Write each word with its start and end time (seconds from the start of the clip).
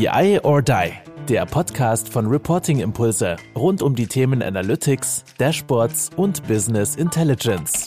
BI 0.00 0.40
or 0.44 0.62
Die, 0.62 0.92
der 1.28 1.44
Podcast 1.44 2.08
von 2.08 2.26
Reporting 2.26 2.80
Impulse 2.80 3.36
rund 3.54 3.82
um 3.82 3.94
die 3.94 4.06
Themen 4.06 4.42
Analytics, 4.42 5.26
Dashboards 5.36 6.08
und 6.16 6.42
Business 6.48 6.96
Intelligence. 6.96 7.86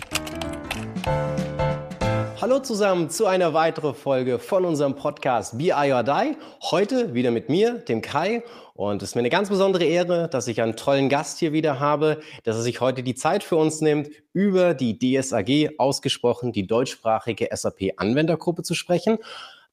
Hallo 2.39 2.59
zusammen 2.59 3.09
zu 3.09 3.25
einer 3.25 3.55
weiteren 3.55 3.95
Folge 3.95 4.37
von 4.37 4.63
unserem 4.63 4.95
Podcast 4.95 5.57
BI 5.57 5.71
or 5.71 6.03
Die. 6.03 6.37
Heute 6.61 7.15
wieder 7.15 7.31
mit 7.31 7.49
mir, 7.49 7.79
dem 7.79 8.03
Kai. 8.03 8.43
Und 8.75 9.01
es 9.01 9.09
ist 9.09 9.15
mir 9.15 9.21
eine 9.21 9.31
ganz 9.31 9.49
besondere 9.49 9.85
Ehre, 9.85 10.29
dass 10.29 10.47
ich 10.47 10.61
einen 10.61 10.75
tollen 10.75 11.09
Gast 11.09 11.39
hier 11.39 11.51
wieder 11.51 11.79
habe, 11.79 12.19
dass 12.43 12.57
er 12.57 12.61
sich 12.61 12.79
heute 12.79 13.01
die 13.01 13.15
Zeit 13.15 13.43
für 13.43 13.55
uns 13.55 13.81
nimmt, 13.81 14.09
über 14.33 14.75
die 14.75 14.99
DSAG, 14.99 15.79
ausgesprochen 15.79 16.51
die 16.51 16.67
deutschsprachige 16.67 17.49
SAP-Anwendergruppe 17.51 18.61
zu 18.61 18.75
sprechen. 18.75 19.17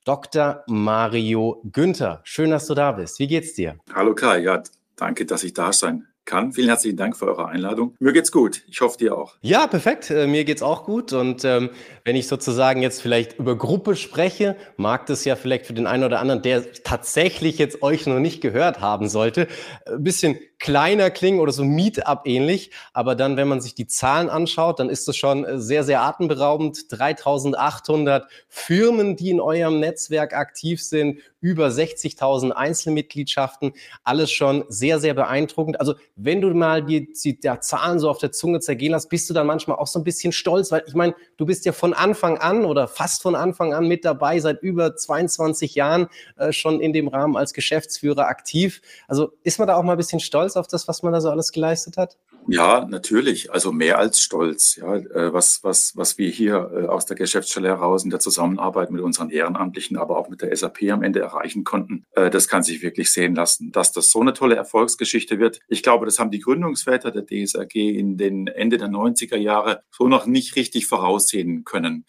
Dr. 0.04 0.64
Mario 0.66 1.62
Günther. 1.70 2.20
Schön, 2.24 2.50
dass 2.50 2.66
du 2.66 2.74
da 2.74 2.92
bist. 2.92 3.18
Wie 3.18 3.26
geht's 3.26 3.52
dir? 3.54 3.76
Hallo 3.94 4.14
Kai, 4.14 4.38
ja, 4.38 4.62
danke, 4.96 5.26
dass 5.26 5.44
ich 5.44 5.52
da 5.52 5.72
sein 5.72 6.06
kann. 6.24 6.52
Vielen 6.52 6.68
herzlichen 6.68 6.96
Dank 6.96 7.16
für 7.16 7.26
eure 7.26 7.48
Einladung. 7.48 7.94
Mir 7.98 8.12
geht's 8.12 8.32
gut. 8.32 8.62
Ich 8.68 8.80
hoffe 8.80 8.96
dir 8.96 9.16
auch. 9.16 9.34
Ja, 9.42 9.66
perfekt. 9.66 10.10
Äh, 10.10 10.26
mir 10.26 10.44
geht's 10.44 10.62
auch 10.62 10.84
gut. 10.84 11.12
Und 11.12 11.44
ähm, 11.44 11.70
wenn 12.04 12.16
ich 12.16 12.28
sozusagen 12.28 12.82
jetzt 12.82 13.02
vielleicht 13.02 13.38
über 13.38 13.56
Gruppe 13.58 13.96
spreche, 13.96 14.56
mag 14.76 15.06
das 15.06 15.24
ja 15.24 15.36
vielleicht 15.36 15.66
für 15.66 15.74
den 15.74 15.86
einen 15.86 16.04
oder 16.04 16.20
anderen, 16.20 16.40
der 16.40 16.72
tatsächlich 16.84 17.58
jetzt 17.58 17.82
euch 17.82 18.06
noch 18.06 18.20
nicht 18.20 18.40
gehört 18.40 18.80
haben 18.80 19.08
sollte, 19.08 19.48
ein 19.86 20.02
bisschen 20.02 20.38
kleiner 20.60 21.10
klingen 21.10 21.40
oder 21.40 21.52
so 21.52 21.64
Meetup 21.64 22.20
ähnlich. 22.26 22.70
Aber 22.92 23.16
dann, 23.16 23.36
wenn 23.36 23.48
man 23.48 23.60
sich 23.60 23.74
die 23.74 23.86
Zahlen 23.86 24.28
anschaut, 24.28 24.78
dann 24.78 24.90
ist 24.90 25.08
es 25.08 25.16
schon 25.16 25.44
äh, 25.44 25.58
sehr, 25.58 25.82
sehr 25.82 26.02
atemberaubend. 26.02 26.92
3800 26.92 28.28
Firmen, 28.48 29.16
die 29.16 29.30
in 29.30 29.40
eurem 29.40 29.80
Netzwerk 29.80 30.34
aktiv 30.34 30.82
sind, 30.82 31.20
über 31.40 31.68
60.000 31.68 32.50
Einzelmitgliedschaften, 32.50 33.72
alles 34.04 34.30
schon 34.30 34.64
sehr, 34.68 35.00
sehr 35.00 35.14
beeindruckend. 35.14 35.80
Also 35.80 35.94
wenn 36.16 36.40
du 36.40 36.50
mal 36.50 36.84
die, 36.84 37.12
die 37.12 37.38
ja, 37.42 37.60
Zahlen 37.60 37.98
so 37.98 38.10
auf 38.10 38.18
der 38.18 38.30
Zunge 38.30 38.60
zergehen 38.60 38.92
lässt, 38.92 39.08
bist 39.08 39.28
du 39.30 39.34
dann 39.34 39.46
manchmal 39.46 39.78
auch 39.78 39.86
so 39.86 39.98
ein 39.98 40.04
bisschen 40.04 40.32
stolz, 40.32 40.70
weil 40.70 40.84
ich 40.86 40.94
meine, 40.94 41.14
du 41.38 41.46
bist 41.46 41.64
ja 41.64 41.72
von 41.72 41.94
Anfang 41.94 42.36
an 42.38 42.64
oder 42.64 42.88
fast 42.88 43.22
von 43.22 43.34
Anfang 43.34 43.72
an 43.72 43.88
mit 43.88 44.04
dabei, 44.04 44.38
seit 44.40 44.62
über 44.62 44.96
22 44.96 45.74
Jahren 45.74 46.08
äh, 46.36 46.52
schon 46.52 46.80
in 46.80 46.92
dem 46.92 47.08
Rahmen 47.08 47.36
als 47.36 47.54
Geschäftsführer 47.54 48.26
aktiv. 48.26 48.82
Also 49.08 49.32
ist 49.42 49.58
man 49.58 49.66
da 49.66 49.76
auch 49.76 49.82
mal 49.82 49.92
ein 49.92 49.98
bisschen 49.98 50.20
stolz? 50.20 50.49
Stolz 50.50 50.56
auf 50.56 50.66
das, 50.66 50.88
was 50.88 51.02
man 51.02 51.12
da 51.12 51.20
so 51.20 51.30
alles 51.30 51.52
geleistet 51.52 51.96
hat? 51.96 52.16
Ja, 52.48 52.86
natürlich. 52.88 53.52
Also 53.52 53.70
mehr 53.72 53.98
als 53.98 54.20
stolz. 54.20 54.76
Ja, 54.76 54.96
äh, 54.96 55.32
was, 55.32 55.62
was, 55.62 55.96
was 55.96 56.18
wir 56.18 56.30
hier 56.30 56.70
äh, 56.74 56.86
aus 56.86 57.06
der 57.06 57.16
Geschäftsstelle 57.16 57.68
heraus 57.68 58.04
in 58.04 58.10
der 58.10 58.18
Zusammenarbeit 58.18 58.90
mit 58.90 59.02
unseren 59.02 59.30
Ehrenamtlichen, 59.30 59.96
aber 59.96 60.16
auch 60.16 60.28
mit 60.28 60.42
der 60.42 60.54
SAP 60.54 60.82
am 60.90 61.02
Ende 61.02 61.20
erreichen 61.20 61.64
konnten, 61.64 62.04
äh, 62.12 62.30
das 62.30 62.48
kann 62.48 62.62
sich 62.62 62.82
wirklich 62.82 63.12
sehen 63.12 63.34
lassen. 63.34 63.72
Dass 63.72 63.92
das 63.92 64.10
so 64.10 64.20
eine 64.20 64.32
tolle 64.32 64.56
Erfolgsgeschichte 64.56 65.38
wird. 65.38 65.60
Ich 65.68 65.82
glaube, 65.82 66.06
das 66.06 66.18
haben 66.18 66.30
die 66.30 66.40
Gründungsväter 66.40 67.10
der 67.10 67.26
DSAG 67.26 67.74
in 67.74 68.16
den 68.16 68.46
Ende 68.46 68.78
der 68.78 68.88
90er 68.88 69.36
Jahre 69.36 69.82
so 69.90 70.08
noch 70.08 70.26
nicht 70.26 70.56
richtig 70.56 70.86
voraussehen 70.86 71.64
können. 71.64 72.06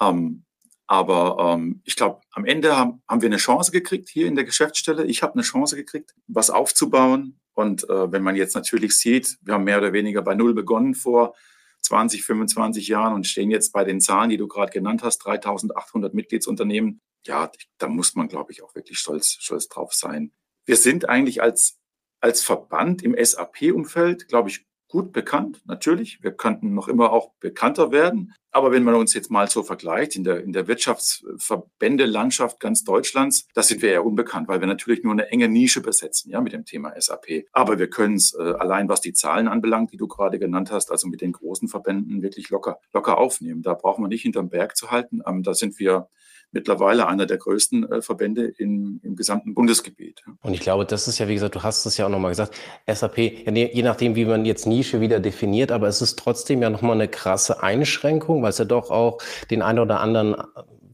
Ähm, 0.00 0.44
aber 0.90 1.36
ähm, 1.38 1.82
ich 1.84 1.96
glaube, 1.96 2.22
am 2.32 2.46
Ende 2.46 2.74
haben, 2.76 3.02
haben 3.06 3.20
wir 3.20 3.28
eine 3.28 3.36
Chance 3.36 3.70
gekriegt 3.72 4.08
hier 4.08 4.26
in 4.26 4.34
der 4.34 4.44
Geschäftsstelle. 4.44 5.04
Ich 5.04 5.22
habe 5.22 5.34
eine 5.34 5.42
Chance 5.42 5.76
gekriegt, 5.76 6.14
was 6.26 6.48
aufzubauen, 6.48 7.38
und 7.58 7.90
äh, 7.90 8.12
wenn 8.12 8.22
man 8.22 8.36
jetzt 8.36 8.54
natürlich 8.54 8.96
sieht, 8.96 9.36
wir 9.42 9.54
haben 9.54 9.64
mehr 9.64 9.78
oder 9.78 9.92
weniger 9.92 10.22
bei 10.22 10.36
Null 10.36 10.54
begonnen 10.54 10.94
vor 10.94 11.34
20, 11.82 12.24
25 12.24 12.86
Jahren 12.86 13.14
und 13.14 13.26
stehen 13.26 13.50
jetzt 13.50 13.72
bei 13.72 13.82
den 13.82 14.00
Zahlen, 14.00 14.30
die 14.30 14.36
du 14.36 14.46
gerade 14.46 14.70
genannt 14.70 15.02
hast, 15.02 15.18
3800 15.18 16.14
Mitgliedsunternehmen. 16.14 17.00
Ja, 17.26 17.50
da 17.78 17.88
muss 17.88 18.14
man, 18.14 18.28
glaube 18.28 18.52
ich, 18.52 18.62
auch 18.62 18.76
wirklich 18.76 19.00
stolz, 19.00 19.38
stolz 19.40 19.66
drauf 19.66 19.92
sein. 19.92 20.30
Wir 20.66 20.76
sind 20.76 21.08
eigentlich 21.08 21.42
als, 21.42 21.80
als 22.20 22.44
Verband 22.44 23.02
im 23.02 23.16
SAP-Umfeld, 23.20 24.28
glaube 24.28 24.50
ich, 24.50 24.64
gut 24.88 25.12
bekannt, 25.12 25.60
natürlich. 25.66 26.22
Wir 26.22 26.32
könnten 26.32 26.74
noch 26.74 26.88
immer 26.88 27.12
auch 27.12 27.32
bekannter 27.40 27.92
werden. 27.92 28.34
Aber 28.50 28.72
wenn 28.72 28.82
man 28.82 28.94
uns 28.94 29.12
jetzt 29.12 29.30
mal 29.30 29.48
so 29.48 29.62
vergleicht 29.62 30.16
in 30.16 30.24
der, 30.24 30.42
in 30.42 30.52
der 30.52 30.66
Wirtschaftsverbände-Landschaft 30.66 32.58
ganz 32.58 32.82
Deutschlands, 32.82 33.46
da 33.52 33.62
sind 33.62 33.82
wir 33.82 33.90
eher 33.90 34.06
unbekannt, 34.06 34.48
weil 34.48 34.60
wir 34.60 34.66
natürlich 34.66 35.04
nur 35.04 35.12
eine 35.12 35.28
enge 35.28 35.48
Nische 35.48 35.82
besetzen, 35.82 36.30
ja, 36.30 36.40
mit 36.40 36.54
dem 36.54 36.64
Thema 36.64 36.98
SAP. 36.98 37.44
Aber 37.52 37.78
wir 37.78 37.90
können 37.90 38.16
es 38.16 38.34
äh, 38.34 38.42
allein, 38.42 38.88
was 38.88 39.02
die 39.02 39.12
Zahlen 39.12 39.48
anbelangt, 39.48 39.92
die 39.92 39.98
du 39.98 40.08
gerade 40.08 40.38
genannt 40.38 40.70
hast, 40.72 40.90
also 40.90 41.08
mit 41.08 41.20
den 41.20 41.32
großen 41.32 41.68
Verbänden 41.68 42.22
wirklich 42.22 42.48
locker, 42.48 42.80
locker 42.94 43.18
aufnehmen. 43.18 43.62
Da 43.62 43.74
braucht 43.74 43.98
man 43.98 44.08
nicht 44.08 44.22
hinterm 44.22 44.48
Berg 44.48 44.76
zu 44.76 44.90
halten. 44.90 45.20
Ähm, 45.26 45.42
da 45.42 45.52
sind 45.52 45.78
wir 45.78 46.08
mittlerweile 46.52 47.06
einer 47.06 47.26
der 47.26 47.36
größten 47.36 47.90
äh, 47.90 48.02
Verbände 48.02 48.52
im, 48.58 49.00
im 49.02 49.16
gesamten 49.16 49.54
Bundesgebiet. 49.54 50.22
Und 50.42 50.54
ich 50.54 50.60
glaube, 50.60 50.84
das 50.84 51.08
ist 51.08 51.18
ja, 51.18 51.28
wie 51.28 51.34
gesagt, 51.34 51.54
du 51.54 51.62
hast 51.62 51.84
es 51.86 51.96
ja 51.96 52.06
auch 52.06 52.10
nochmal 52.10 52.30
gesagt, 52.30 52.54
SAP, 52.86 53.18
je 53.18 53.82
nachdem, 53.82 54.14
wie 54.16 54.24
man 54.24 54.44
jetzt 54.44 54.66
Nische 54.66 55.00
wieder 55.00 55.20
definiert, 55.20 55.72
aber 55.72 55.88
es 55.88 56.00
ist 56.00 56.18
trotzdem 56.18 56.62
ja 56.62 56.70
nochmal 56.70 56.94
eine 56.94 57.08
krasse 57.08 57.62
Einschränkung, 57.62 58.42
weil 58.42 58.50
es 58.50 58.58
ja 58.58 58.64
doch 58.64 58.90
auch 58.90 59.18
den 59.50 59.62
einen 59.62 59.78
oder 59.78 60.00
anderen 60.00 60.36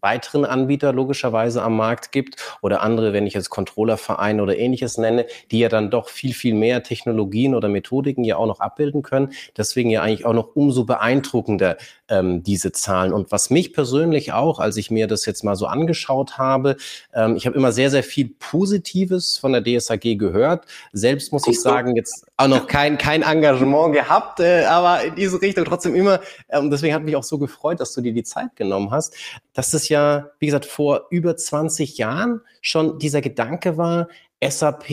weiteren 0.05 0.45
Anbieter 0.45 0.93
logischerweise 0.93 1.63
am 1.63 1.79
Markt 1.79 2.13
gibt 2.13 2.59
oder 2.61 2.83
andere, 2.83 3.15
wenn 3.15 3.27
ich 3.27 3.33
jetzt 3.33 3.49
Controllervereine 3.49 4.43
oder 4.43 4.57
ähnliches 4.57 4.99
nenne, 4.99 5.25
die 5.51 5.61
ja 5.61 5.71
dann 5.71 5.91
doch 5.91 6.11
viel, 6.11 6.35
viel 6.35 6.53
mehr 6.53 6.83
Technologien 6.83 7.55
oder 7.55 7.71
Methodiken 7.71 8.23
ja 8.23 8.37
auch 8.37 8.47
noch 8.47 8.61
abbilden 8.61 9.03
können. 9.03 9.33
Deswegen 9.57 9.89
ja 9.89 10.03
eigentlich 10.03 10.27
auch 10.27 10.35
noch 10.35 10.55
umso 10.55 10.85
beeindruckender 10.85 11.79
ähm, 12.09 12.43
diese 12.43 12.73
Zahlen. 12.73 13.13
Und 13.13 13.33
was 13.33 13.51
mich 13.51 13.73
persönlich 13.73 14.33
auch, 14.33 14.59
als 14.59 14.77
ich 14.77 14.91
mir 14.91 15.07
das 15.07 15.27
jetzt 15.27 15.45
mal 15.45 15.57
so 15.57 15.67
angeschaut 15.67 16.39
habe, 16.39 16.77
ähm, 17.15 17.37
ich 17.37 17.47
habe 17.47 17.57
immer 17.57 17.73
sehr, 17.73 17.91
sehr 17.91 18.03
viel 18.03 18.31
Positives 18.39 19.39
von 19.39 19.53
der 19.53 19.63
DSAG 19.63 20.19
gehört. 20.19 20.67
Selbst 20.93 21.33
muss 21.33 21.47
ich 21.47 21.61
sagen, 21.61 21.97
jetzt 21.97 22.27
auch 22.37 22.49
noch 22.49 22.67
kein, 22.67 22.99
kein 22.99 23.23
Engagement 23.23 23.95
gehabt, 23.95 24.41
äh, 24.41 24.65
aber 24.65 25.05
in 25.05 25.15
diese 25.15 25.41
Richtung 25.41 25.65
trotzdem 25.65 25.95
immer. 25.95 26.21
Und 26.49 26.65
ähm, 26.65 26.71
deswegen 26.71 26.95
hat 26.95 27.03
mich 27.03 27.17
auch 27.17 27.25
so 27.25 27.39
gefreut, 27.39 27.81
dass 27.81 27.95
du 27.95 28.01
dir 28.01 28.13
die 28.13 28.25
Zeit 28.25 28.57
genommen 28.57 28.91
hast, 28.91 29.15
dass 29.53 29.73
es 29.73 29.89
ja, 29.89 30.31
wie 30.39 30.47
gesagt, 30.47 30.67
vor 30.67 31.07
über 31.11 31.37
20 31.37 31.97
Jahren 31.97 32.41
schon 32.61 32.99
dieser 32.99 33.21
Gedanke 33.21 33.77
war, 33.77 34.09
SAP 34.43 34.91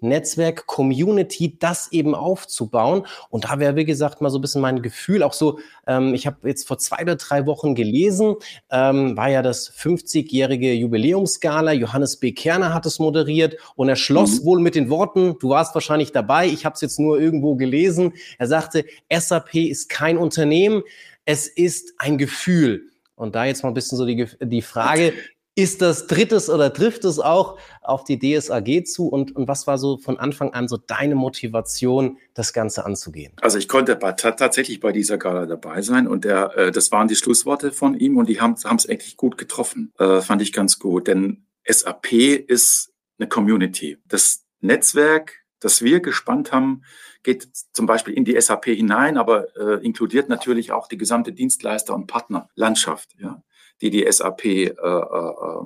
Netzwerk 0.00 0.66
Community 0.66 1.58
das 1.58 1.92
eben 1.92 2.14
aufzubauen. 2.14 3.06
Und 3.30 3.44
da 3.44 3.58
wäre, 3.58 3.76
wie 3.76 3.84
gesagt, 3.84 4.20
mal 4.20 4.30
so 4.30 4.38
ein 4.38 4.40
bisschen 4.40 4.62
mein 4.62 4.82
Gefühl, 4.82 5.22
auch 5.22 5.32
so, 5.32 5.58
ähm, 5.86 6.14
ich 6.14 6.26
habe 6.26 6.48
jetzt 6.48 6.66
vor 6.66 6.78
zwei 6.78 7.02
oder 7.02 7.16
drei 7.16 7.46
Wochen 7.46 7.74
gelesen, 7.74 8.36
ähm, 8.70 9.16
war 9.16 9.28
ja 9.28 9.42
das 9.42 9.70
50-jährige 9.72 10.72
Jubiläumsgala. 10.72 11.72
Johannes 11.72 12.18
B. 12.18 12.32
Kerner 12.32 12.72
hat 12.72 12.86
es 12.86 12.98
moderiert 12.98 13.56
und 13.74 13.88
er 13.88 13.96
schloss 13.96 14.40
mhm. 14.40 14.44
wohl 14.46 14.60
mit 14.60 14.74
den 14.74 14.90
Worten, 14.90 15.36
du 15.38 15.50
warst 15.50 15.74
wahrscheinlich 15.74 16.12
dabei, 16.12 16.46
ich 16.46 16.64
habe 16.64 16.74
es 16.74 16.80
jetzt 16.80 16.98
nur 16.98 17.20
irgendwo 17.20 17.56
gelesen. 17.56 18.12
Er 18.38 18.46
sagte, 18.46 18.84
SAP 19.12 19.54
ist 19.54 19.88
kein 19.88 20.16
Unternehmen, 20.16 20.82
es 21.24 21.48
ist 21.48 21.94
ein 21.98 22.18
Gefühl. 22.18 22.90
Und 23.16 23.34
da 23.34 23.46
jetzt 23.46 23.62
mal 23.62 23.70
ein 23.70 23.74
bisschen 23.74 23.96
so 23.96 24.04
die, 24.04 24.26
die 24.40 24.62
Frage, 24.62 25.14
ist 25.58 25.80
das 25.80 26.06
drittes 26.06 26.50
oder 26.50 26.70
trifft 26.70 27.04
es 27.06 27.18
auch 27.18 27.58
auf 27.80 28.04
die 28.04 28.18
DSAG 28.18 28.84
zu? 28.84 29.08
Und, 29.08 29.34
und 29.34 29.48
was 29.48 29.66
war 29.66 29.78
so 29.78 29.96
von 29.96 30.18
Anfang 30.18 30.52
an 30.52 30.68
so 30.68 30.76
deine 30.76 31.14
Motivation, 31.14 32.18
das 32.34 32.52
Ganze 32.52 32.84
anzugehen? 32.84 33.32
Also 33.40 33.56
ich 33.56 33.66
konnte 33.66 33.98
tatsächlich 33.98 34.80
bei 34.80 34.92
dieser 34.92 35.16
Gala 35.16 35.46
dabei 35.46 35.80
sein 35.80 36.06
und 36.06 36.24
der, 36.24 36.56
äh, 36.56 36.70
das 36.70 36.92
waren 36.92 37.08
die 37.08 37.16
Schlussworte 37.16 37.72
von 37.72 37.98
ihm 37.98 38.18
und 38.18 38.28
die 38.28 38.38
haben 38.38 38.54
es 38.54 38.86
echt 38.86 39.16
gut 39.16 39.38
getroffen. 39.38 39.92
Äh, 39.98 40.20
fand 40.20 40.42
ich 40.42 40.52
ganz 40.52 40.78
gut, 40.78 41.08
denn 41.08 41.46
SAP 41.66 42.12
ist 42.12 42.92
eine 43.18 43.26
Community. 43.26 43.96
Das 44.04 44.44
Netzwerk, 44.60 45.46
das 45.60 45.80
wir 45.80 46.00
gespannt 46.00 46.52
haben, 46.52 46.82
geht 47.22 47.48
zum 47.72 47.86
Beispiel 47.86 48.12
in 48.12 48.26
die 48.26 48.38
SAP 48.38 48.66
hinein, 48.66 49.16
aber 49.16 49.56
äh, 49.56 49.82
inkludiert 49.82 50.28
natürlich 50.28 50.70
auch 50.70 50.86
die 50.86 50.98
gesamte 50.98 51.32
Dienstleister- 51.32 51.94
und 51.94 52.06
Partnerlandschaft. 52.06 53.16
Ja 53.18 53.42
die 53.80 53.90
die 53.90 54.10
SAP, 54.10 54.44
äh, 54.44 54.70
äh, 54.70 54.72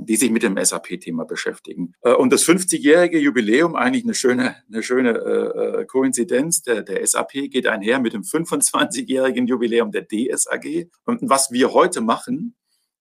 die 0.03 0.17
sich 0.17 0.31
mit 0.31 0.43
dem 0.43 0.57
SAP-Thema 0.63 1.25
beschäftigen. 1.25 1.95
Äh, 2.03 2.15
und 2.15 2.33
das 2.33 2.45
50-jährige 2.45 3.19
Jubiläum, 3.19 3.77
eigentlich 3.77 4.05
eine 4.05 4.15
schöne, 4.15 4.57
eine 4.69 4.83
schöne 4.83 5.11
äh, 5.11 5.81
äh, 5.81 5.85
Koinzidenz 5.87 6.63
der, 6.63 6.83
der 6.83 7.07
SAP, 7.07 7.33
geht 7.51 7.67
einher 7.67 8.01
mit 8.01 8.13
dem 8.13 8.23
25-jährigen 8.23 9.47
Jubiläum 9.47 9.93
der 9.93 10.07
DSAG. 10.07 10.89
Und 11.05 11.21
was 11.23 11.53
wir 11.53 11.73
heute 11.73 12.01
machen 12.01 12.57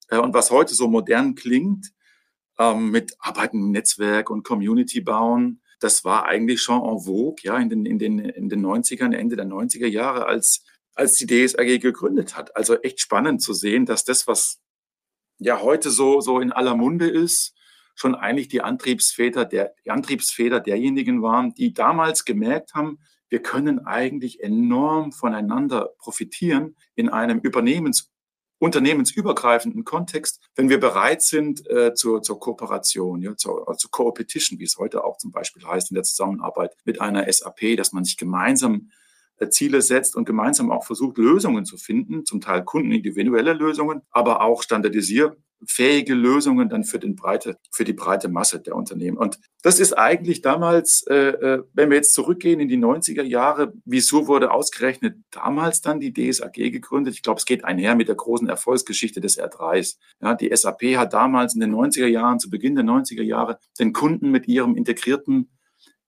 äh, 0.08 0.18
und 0.18 0.32
was 0.32 0.50
heute 0.50 0.74
so 0.74 0.86
modern 0.86 1.34
klingt, 1.34 1.90
äh, 2.58 2.74
mit 2.74 3.14
Arbeiten 3.18 3.58
im 3.58 3.70
Netzwerk 3.72 4.30
und 4.30 4.44
Community 4.44 5.00
bauen, 5.00 5.60
das 5.80 6.04
war 6.04 6.26
eigentlich 6.26 6.60
schon 6.62 6.82
en 6.82 7.00
vogue, 7.00 7.36
ja, 7.42 7.56
in 7.56 7.70
den, 7.70 7.86
in 7.86 7.98
den, 7.98 8.18
in 8.18 8.48
den 8.48 8.64
90ern, 8.64 9.14
Ende 9.14 9.34
der 9.34 9.46
90er 9.46 9.86
Jahre, 9.86 10.26
als, 10.26 10.62
als 10.94 11.14
die 11.14 11.26
DSAG 11.26 11.80
gegründet 11.80 12.36
hat. 12.36 12.54
Also 12.54 12.76
echt 12.82 13.00
spannend 13.00 13.42
zu 13.42 13.54
sehen, 13.54 13.86
dass 13.86 14.04
das, 14.04 14.26
was 14.26 14.60
ja 15.40 15.60
heute 15.60 15.90
so, 15.90 16.20
so 16.20 16.40
in 16.40 16.52
aller 16.52 16.76
Munde 16.76 17.08
ist, 17.08 17.54
schon 17.94 18.14
eigentlich 18.14 18.48
die 18.48 18.62
Antriebsväter, 18.62 19.44
der, 19.44 19.74
die 19.84 19.90
Antriebsväter 19.90 20.60
derjenigen 20.60 21.22
waren, 21.22 21.54
die 21.54 21.74
damals 21.74 22.24
gemerkt 22.24 22.74
haben, 22.74 22.98
wir 23.28 23.42
können 23.42 23.86
eigentlich 23.86 24.42
enorm 24.42 25.12
voneinander 25.12 25.90
profitieren 25.98 26.76
in 26.94 27.08
einem 27.08 27.40
Übernehmens 27.40 28.10
unternehmensübergreifenden 28.58 29.84
Kontext, 29.84 30.40
wenn 30.54 30.68
wir 30.68 30.78
bereit 30.78 31.22
sind 31.22 31.66
äh, 31.70 31.94
zur, 31.94 32.22
zur 32.22 32.38
Kooperation, 32.38 33.22
ja, 33.22 33.34
zur, 33.34 33.66
äh, 33.68 33.76
zur 33.76 33.90
Co-Petition, 33.90 34.58
wie 34.58 34.64
es 34.64 34.76
heute 34.76 35.02
auch 35.02 35.16
zum 35.16 35.32
Beispiel 35.32 35.66
heißt 35.66 35.90
in 35.90 35.94
der 35.94 36.04
Zusammenarbeit 36.04 36.76
mit 36.84 37.00
einer 37.00 37.30
SAP, 37.32 37.76
dass 37.78 37.92
man 37.92 38.04
sich 38.04 38.18
gemeinsam 38.18 38.90
Ziele 39.48 39.80
setzt 39.80 40.16
und 40.16 40.26
gemeinsam 40.26 40.70
auch 40.70 40.84
versucht, 40.84 41.16
Lösungen 41.16 41.64
zu 41.64 41.78
finden, 41.78 42.26
zum 42.26 42.42
Teil 42.42 42.62
kundenindividuelle 42.64 43.54
Lösungen, 43.54 44.02
aber 44.10 44.42
auch 44.42 44.62
standardisier 44.62 45.36
fähige 45.66 46.14
Lösungen 46.14 46.68
dann 46.68 46.84
für, 46.84 46.98
den 46.98 47.16
breite, 47.16 47.58
für 47.70 47.84
die 47.84 47.92
breite 47.92 48.28
Masse 48.28 48.60
der 48.60 48.76
Unternehmen. 48.76 49.16
Und 49.16 49.38
das 49.62 49.78
ist 49.78 49.92
eigentlich 49.92 50.42
damals, 50.42 51.04
äh, 51.08 51.14
äh 51.14 51.62
wenn 51.74 51.90
wir 51.90 51.96
jetzt 51.96 52.14
zurückgehen 52.14 52.60
in 52.60 52.68
die 52.68 52.78
90er 52.78 53.22
Jahre, 53.22 53.72
wieso 53.84 54.26
wurde 54.26 54.52
ausgerechnet 54.52 55.16
damals 55.30 55.80
dann 55.80 56.00
die 56.00 56.12
DSAG 56.12 56.54
gegründet? 56.54 57.14
Ich 57.14 57.22
glaube, 57.22 57.38
es 57.38 57.44
geht 57.44 57.64
einher 57.64 57.94
mit 57.94 58.08
der 58.08 58.14
großen 58.14 58.48
Erfolgsgeschichte 58.48 59.20
des 59.20 59.38
R3s. 59.38 59.96
Ja, 60.22 60.34
die 60.34 60.54
SAP 60.54 60.96
hat 60.96 61.12
damals 61.12 61.54
in 61.54 61.60
den 61.60 61.74
90er 61.74 62.06
Jahren, 62.06 62.38
zu 62.38 62.50
Beginn 62.50 62.74
der 62.74 62.84
90er 62.84 63.22
Jahre, 63.22 63.58
den 63.78 63.92
Kunden 63.92 64.30
mit 64.30 64.48
ihrem 64.48 64.76
integrierten 64.76 65.50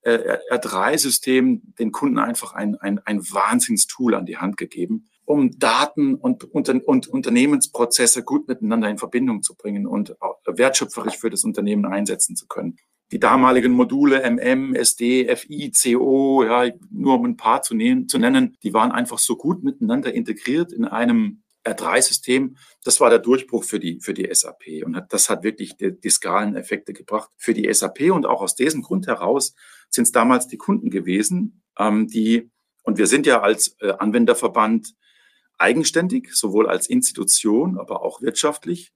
äh, 0.02 0.38
R3-System 0.50 1.74
den 1.78 1.92
Kunden 1.92 2.18
einfach 2.18 2.54
ein, 2.54 2.76
ein, 2.76 3.00
ein 3.00 3.20
Wahnsinnstool 3.20 4.14
an 4.14 4.26
die 4.26 4.36
Hand 4.36 4.56
gegeben, 4.56 5.06
um 5.24 5.58
Daten 5.58 6.14
und, 6.14 6.44
und, 6.44 6.68
und 6.68 7.06
Unternehmensprozesse 7.06 8.22
gut 8.24 8.48
miteinander 8.48 8.88
in 8.88 8.98
Verbindung 8.98 9.42
zu 9.42 9.54
bringen 9.54 9.86
und 9.86 10.14
wertschöpferisch 10.46 11.18
für 11.18 11.30
das 11.30 11.44
Unternehmen 11.44 11.86
einsetzen 11.86 12.36
zu 12.36 12.46
können. 12.46 12.76
Die 13.12 13.20
damaligen 13.20 13.72
Module 13.72 14.22
MM, 14.22 14.74
SD, 14.74 15.34
FI, 15.36 15.70
CO, 15.70 16.44
ja, 16.44 16.72
nur 16.90 17.16
um 17.16 17.26
ein 17.26 17.36
paar 17.36 17.60
zu, 17.60 17.74
nehmen, 17.74 18.08
zu 18.08 18.18
nennen, 18.18 18.56
die 18.62 18.72
waren 18.72 18.90
einfach 18.90 19.18
so 19.18 19.36
gut 19.36 19.62
miteinander 19.62 20.14
integriert 20.14 20.72
in 20.72 20.86
einem 20.86 21.41
R3-System, 21.64 22.56
das 22.84 23.00
war 23.00 23.10
der 23.10 23.18
Durchbruch 23.18 23.64
für 23.64 23.78
die, 23.78 24.00
für 24.00 24.14
die 24.14 24.28
SAP. 24.32 24.84
Und 24.84 25.00
das 25.10 25.30
hat 25.30 25.42
wirklich 25.42 25.76
die, 25.76 25.98
die 25.98 26.10
Skaleneffekte 26.10 26.92
gebracht 26.92 27.30
für 27.36 27.54
die 27.54 27.72
SAP. 27.72 28.10
Und 28.12 28.26
auch 28.26 28.42
aus 28.42 28.54
diesem 28.54 28.82
Grund 28.82 29.06
heraus 29.06 29.54
sind 29.88 30.04
es 30.04 30.12
damals 30.12 30.48
die 30.48 30.58
Kunden 30.58 30.90
gewesen, 30.90 31.62
ähm, 31.78 32.08
die, 32.08 32.50
und 32.82 32.98
wir 32.98 33.06
sind 33.06 33.26
ja 33.26 33.42
als 33.42 33.76
äh, 33.80 33.92
Anwenderverband 33.92 34.94
eigenständig, 35.58 36.34
sowohl 36.34 36.68
als 36.68 36.88
Institution, 36.88 37.78
aber 37.78 38.02
auch 38.02 38.20
wirtschaftlich, 38.20 38.92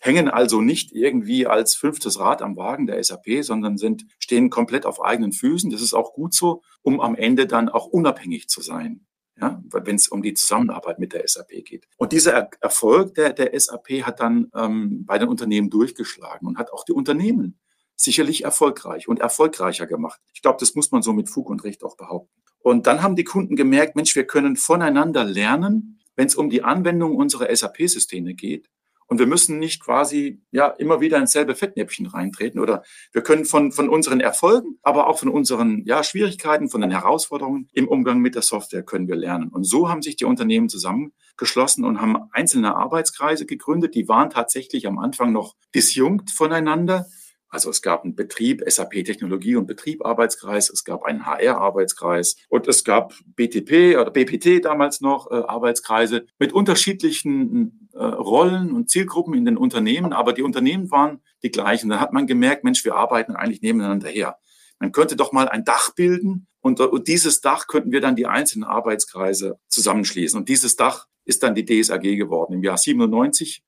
hängen 0.00 0.28
also 0.28 0.62
nicht 0.62 0.92
irgendwie 0.92 1.46
als 1.46 1.74
fünftes 1.74 2.18
Rad 2.18 2.40
am 2.40 2.56
Wagen 2.56 2.86
der 2.86 3.02
SAP, 3.04 3.42
sondern 3.44 3.76
sind, 3.76 4.06
stehen 4.18 4.48
komplett 4.48 4.86
auf 4.86 5.04
eigenen 5.04 5.32
Füßen. 5.32 5.70
Das 5.70 5.82
ist 5.82 5.92
auch 5.92 6.14
gut 6.14 6.32
so, 6.32 6.62
um 6.80 7.00
am 7.00 7.14
Ende 7.14 7.46
dann 7.46 7.68
auch 7.68 7.86
unabhängig 7.86 8.48
zu 8.48 8.62
sein. 8.62 9.06
Ja, 9.40 9.62
wenn 9.70 9.96
es 9.96 10.08
um 10.08 10.22
die 10.22 10.34
Zusammenarbeit 10.34 10.98
mit 10.98 11.12
der 11.12 11.26
SAP 11.26 11.64
geht. 11.64 11.88
Und 11.96 12.12
dieser 12.12 12.32
er 12.32 12.50
Erfolg 12.60 13.14
der, 13.14 13.32
der 13.32 13.58
SAP 13.58 14.02
hat 14.02 14.20
dann 14.20 14.50
ähm, 14.54 15.06
bei 15.06 15.18
den 15.18 15.28
Unternehmen 15.28 15.70
durchgeschlagen 15.70 16.46
und 16.46 16.58
hat 16.58 16.72
auch 16.72 16.84
die 16.84 16.92
Unternehmen 16.92 17.58
sicherlich 17.96 18.44
erfolgreich 18.44 19.08
und 19.08 19.20
erfolgreicher 19.20 19.86
gemacht. 19.86 20.20
Ich 20.34 20.42
glaube, 20.42 20.58
das 20.60 20.74
muss 20.74 20.90
man 20.90 21.02
so 21.02 21.12
mit 21.12 21.28
Fug 21.28 21.48
und 21.48 21.64
Recht 21.64 21.84
auch 21.84 21.96
behaupten. 21.96 22.42
Und 22.58 22.86
dann 22.86 23.02
haben 23.02 23.16
die 23.16 23.24
Kunden 23.24 23.56
gemerkt, 23.56 23.96
Mensch, 23.96 24.14
wir 24.14 24.26
können 24.26 24.56
voneinander 24.56 25.24
lernen, 25.24 26.00
wenn 26.16 26.26
es 26.26 26.34
um 26.34 26.50
die 26.50 26.62
Anwendung 26.62 27.16
unserer 27.16 27.54
SAP-Systeme 27.54 28.34
geht. 28.34 28.68
Und 29.10 29.18
wir 29.18 29.26
müssen 29.26 29.58
nicht 29.58 29.82
quasi 29.82 30.40
ja 30.52 30.68
immer 30.68 31.00
wieder 31.00 31.18
ins 31.18 31.32
selbe 31.32 31.56
Fettnäpfchen 31.56 32.06
reintreten 32.06 32.60
oder 32.60 32.84
wir 33.10 33.22
können 33.22 33.44
von, 33.44 33.72
von 33.72 33.88
unseren 33.88 34.20
Erfolgen, 34.20 34.78
aber 34.82 35.08
auch 35.08 35.18
von 35.18 35.28
unseren 35.28 35.82
ja, 35.84 36.04
Schwierigkeiten, 36.04 36.70
von 36.70 36.80
den 36.80 36.92
Herausforderungen 36.92 37.68
im 37.72 37.88
Umgang 37.88 38.20
mit 38.20 38.36
der 38.36 38.42
Software 38.42 38.84
können 38.84 39.08
wir 39.08 39.16
lernen. 39.16 39.48
Und 39.48 39.64
so 39.64 39.88
haben 39.88 40.00
sich 40.00 40.14
die 40.14 40.26
Unternehmen 40.26 40.68
zusammengeschlossen 40.68 41.84
und 41.84 42.00
haben 42.00 42.18
einzelne 42.30 42.76
Arbeitskreise 42.76 43.46
gegründet. 43.46 43.96
Die 43.96 44.06
waren 44.06 44.30
tatsächlich 44.30 44.86
am 44.86 45.00
Anfang 45.00 45.32
noch 45.32 45.56
disjunkt 45.74 46.30
voneinander. 46.30 47.06
Also 47.50 47.68
es 47.68 47.82
gab 47.82 48.04
einen 48.04 48.14
Betrieb, 48.14 48.62
SAP 48.64 49.04
Technologie 49.04 49.56
und 49.56 49.66
Betrieb 49.66 50.04
Arbeitskreis, 50.04 50.70
es 50.70 50.84
gab 50.84 51.02
einen 51.02 51.26
HR 51.26 51.58
Arbeitskreis 51.58 52.36
und 52.48 52.68
es 52.68 52.84
gab 52.84 53.12
BTP 53.34 53.98
oder 54.00 54.12
BPT 54.12 54.64
damals 54.64 55.00
noch 55.00 55.30
äh, 55.32 55.34
Arbeitskreise 55.34 56.26
mit 56.38 56.52
unterschiedlichen 56.52 57.88
äh, 57.92 58.04
Rollen 58.04 58.72
und 58.72 58.88
Zielgruppen 58.88 59.34
in 59.34 59.44
den 59.44 59.56
Unternehmen, 59.56 60.12
aber 60.12 60.32
die 60.32 60.42
Unternehmen 60.42 60.92
waren 60.92 61.20
die 61.42 61.50
gleichen. 61.50 61.90
Da 61.90 61.98
hat 61.98 62.12
man 62.12 62.28
gemerkt, 62.28 62.62
Mensch, 62.62 62.84
wir 62.84 62.94
arbeiten 62.94 63.34
eigentlich 63.34 63.62
nebeneinander 63.62 64.08
her. 64.08 64.38
Man 64.78 64.92
könnte 64.92 65.16
doch 65.16 65.32
mal 65.32 65.48
ein 65.48 65.64
Dach 65.64 65.94
bilden 65.94 66.46
und, 66.60 66.80
und 66.80 67.08
dieses 67.08 67.40
Dach 67.40 67.66
könnten 67.66 67.90
wir 67.90 68.00
dann 68.00 68.14
die 68.14 68.26
einzelnen 68.26 68.64
Arbeitskreise 68.64 69.58
zusammenschließen. 69.68 70.38
Und 70.38 70.48
dieses 70.48 70.76
Dach 70.76 71.06
ist 71.24 71.42
dann 71.42 71.54
die 71.54 71.64
DSAG 71.64 72.02
geworden. 72.02 72.54
Im 72.54 72.62
Jahr 72.62 72.78
97 72.78 73.62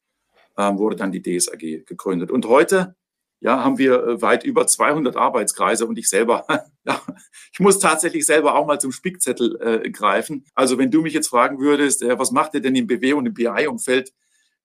äh, 0.56 0.62
wurde 0.74 0.96
dann 0.96 1.10
die 1.12 1.22
DSAG 1.22 1.84
gegründet. 1.84 2.30
Und 2.30 2.46
heute 2.46 2.94
ja, 3.42 3.64
haben 3.64 3.76
wir 3.76 4.02
äh, 4.04 4.22
weit 4.22 4.44
über 4.44 4.66
200 4.66 5.16
Arbeitskreise 5.16 5.86
und 5.86 5.98
ich 5.98 6.08
selber, 6.08 6.46
ja, 6.84 7.02
ich 7.52 7.58
muss 7.58 7.80
tatsächlich 7.80 8.24
selber 8.24 8.54
auch 8.54 8.66
mal 8.66 8.80
zum 8.80 8.92
Spickzettel 8.92 9.58
äh, 9.60 9.90
greifen. 9.90 10.44
Also 10.54 10.78
wenn 10.78 10.92
du 10.92 11.02
mich 11.02 11.12
jetzt 11.12 11.28
fragen 11.28 11.58
würdest, 11.58 12.02
äh, 12.02 12.18
was 12.18 12.30
macht 12.30 12.54
ihr 12.54 12.60
denn 12.60 12.76
im 12.76 12.86
BW 12.86 13.14
und 13.14 13.26
im 13.26 13.34
BI-Umfeld? 13.34 14.12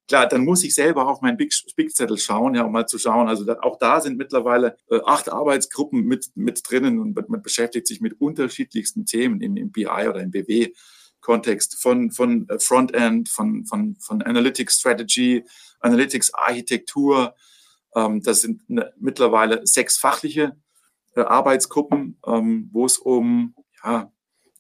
Klar, 0.08 0.28
dann 0.28 0.46
muss 0.46 0.64
ich 0.64 0.76
selber 0.76 1.08
auf 1.08 1.22
meinen 1.22 1.38
Spickzettel 1.52 2.18
schauen, 2.18 2.54
ja, 2.54 2.64
um 2.64 2.72
mal 2.72 2.86
zu 2.86 3.00
schauen. 3.00 3.28
Also 3.28 3.44
da, 3.44 3.58
auch 3.62 3.78
da 3.78 4.00
sind 4.00 4.18
mittlerweile 4.18 4.78
äh, 4.92 5.00
acht 5.06 5.30
Arbeitsgruppen 5.30 6.04
mit, 6.04 6.30
mit 6.36 6.62
drinnen 6.70 7.00
und 7.00 7.30
man 7.30 7.42
beschäftigt 7.42 7.88
sich 7.88 8.00
mit 8.00 8.22
unterschiedlichsten 8.22 9.06
Themen 9.06 9.42
im, 9.42 9.58
im 9.58 9.72
BI 9.72 9.88
oder 9.88 10.22
im 10.22 10.32
BW. 10.32 10.72
Kontext 11.20 11.82
von, 11.82 12.12
von 12.12 12.48
äh, 12.48 12.60
Frontend, 12.60 13.28
von, 13.28 13.66
von, 13.66 13.98
von 14.00 14.22
Analytics 14.22 14.80
Strategy, 14.80 15.44
Analytics 15.80 16.34
Architektur, 16.36 17.34
ähm, 17.96 18.22
das 18.22 18.42
sind 18.42 18.70
ne, 18.70 18.94
mittlerweile 19.00 19.66
sechs 19.66 19.98
fachliche 19.98 20.56
äh, 21.16 21.22
Arbeitsgruppen, 21.22 22.20
ähm, 22.26 22.70
wo 22.72 22.86
es 22.86 22.98
um 22.98 23.56
ja, 23.84 24.12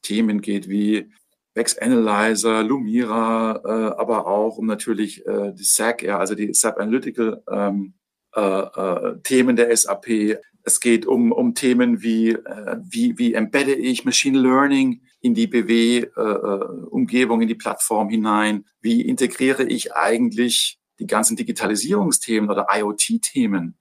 Themen 0.01 0.41
geht 0.41 0.69
wie 0.69 1.11
Vex 1.53 1.77
Analyzer, 1.77 2.63
Lumira, 2.63 3.61
äh, 3.65 3.99
aber 3.99 4.27
auch 4.27 4.57
um 4.57 4.67
natürlich 4.67 5.25
äh, 5.25 5.53
die 5.53 5.63
SAC, 5.63 6.03
ja, 6.03 6.19
also 6.19 6.35
die 6.35 6.53
SAP 6.53 6.77
Analytical 6.77 7.43
ähm, 7.51 7.95
äh, 8.35 8.41
äh, 8.41 9.17
Themen 9.23 9.55
der 9.55 9.75
SAP. 9.75 10.37
Es 10.63 10.79
geht 10.79 11.07
um, 11.07 11.31
um 11.31 11.55
Themen 11.55 12.03
wie, 12.03 12.29
äh, 12.29 12.77
wie, 12.83 13.17
wie 13.17 13.33
embedde 13.33 13.73
ich 13.73 14.05
Machine 14.05 14.39
Learning 14.39 15.01
in 15.21 15.33
die 15.33 15.47
BW-Umgebung, 15.47 17.41
in 17.41 17.47
die 17.47 17.55
Plattform 17.55 18.09
hinein? 18.09 18.65
Wie 18.79 19.01
integriere 19.01 19.63
ich 19.63 19.93
eigentlich 19.93 20.77
die 20.99 21.07
ganzen 21.07 21.35
Digitalisierungsthemen 21.35 22.49
oder 22.49 22.67
IoT-Themen 22.71 23.77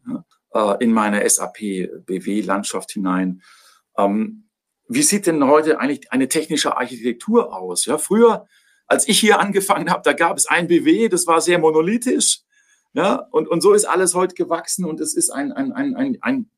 äh, 0.52 0.84
in 0.84 0.92
meine 0.92 1.28
SAP-BW-Landschaft 1.28 2.92
hinein. 2.92 3.42
Ähm, 3.96 4.48
wie 4.88 5.02
sieht 5.02 5.26
denn 5.26 5.44
heute 5.44 5.80
eigentlich 5.80 6.12
eine 6.12 6.28
technische 6.28 6.76
Architektur 6.76 7.54
aus? 7.54 7.86
Ja, 7.86 7.98
früher, 7.98 8.46
als 8.86 9.08
ich 9.08 9.18
hier 9.18 9.40
angefangen 9.40 9.90
habe, 9.90 10.02
da 10.04 10.12
gab 10.12 10.36
es 10.36 10.46
ein 10.46 10.68
BW, 10.68 11.08
das 11.08 11.26
war 11.26 11.40
sehr 11.40 11.58
monolithisch. 11.58 12.42
Ja, 12.92 13.16
und, 13.30 13.48
und 13.48 13.60
so 13.60 13.74
ist 13.74 13.84
alles 13.84 14.14
heute 14.14 14.34
gewachsen 14.34 14.84
und 14.84 15.00
es 15.00 15.14
ist 15.14 15.30
ein, 15.30 15.52
ein, 15.52 15.72
ein, 15.72 15.94
ein, 15.96 16.18
ein 16.22 16.50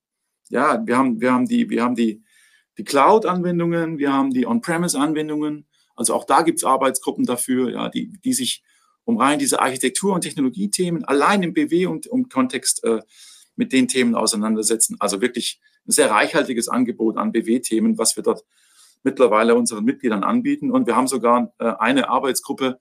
ja, 0.50 0.86
wir 0.86 0.96
haben, 0.96 1.20
wir 1.20 1.32
haben 1.32 1.46
die, 1.46 1.68
wir 1.68 1.82
haben 1.82 1.96
die, 1.96 2.22
die 2.76 2.84
Cloud-Anwendungen, 2.84 3.98
wir 3.98 4.12
haben 4.12 4.30
die 4.30 4.46
On-Premise-Anwendungen. 4.46 5.66
Also 5.96 6.14
auch 6.14 6.24
da 6.24 6.42
gibt 6.42 6.58
es 6.58 6.64
Arbeitsgruppen 6.64 7.24
dafür, 7.24 7.70
ja, 7.70 7.88
die, 7.88 8.12
die 8.24 8.32
sich 8.32 8.62
um 9.08 9.16
rein 9.16 9.38
diese 9.38 9.60
Architektur- 9.60 10.12
und 10.14 10.20
Technologiethemen 10.20 11.02
allein 11.06 11.42
im 11.42 11.54
BW 11.54 11.86
und 11.86 12.04
im 12.04 12.28
Kontext 12.28 12.84
äh, 12.84 13.00
mit 13.56 13.72
den 13.72 13.88
Themen 13.88 14.14
auseinandersetzen. 14.14 14.96
Also 15.00 15.22
wirklich 15.22 15.62
ein 15.86 15.92
sehr 15.92 16.10
reichhaltiges 16.10 16.68
Angebot 16.68 17.16
an 17.16 17.32
BW-Themen, 17.32 17.96
was 17.96 18.16
wir 18.16 18.22
dort 18.22 18.44
mittlerweile 19.02 19.54
unseren 19.54 19.84
Mitgliedern 19.84 20.24
anbieten. 20.24 20.70
Und 20.70 20.86
wir 20.86 20.94
haben 20.94 21.08
sogar 21.08 21.54
äh, 21.58 21.72
eine 21.78 22.10
Arbeitsgruppe 22.10 22.78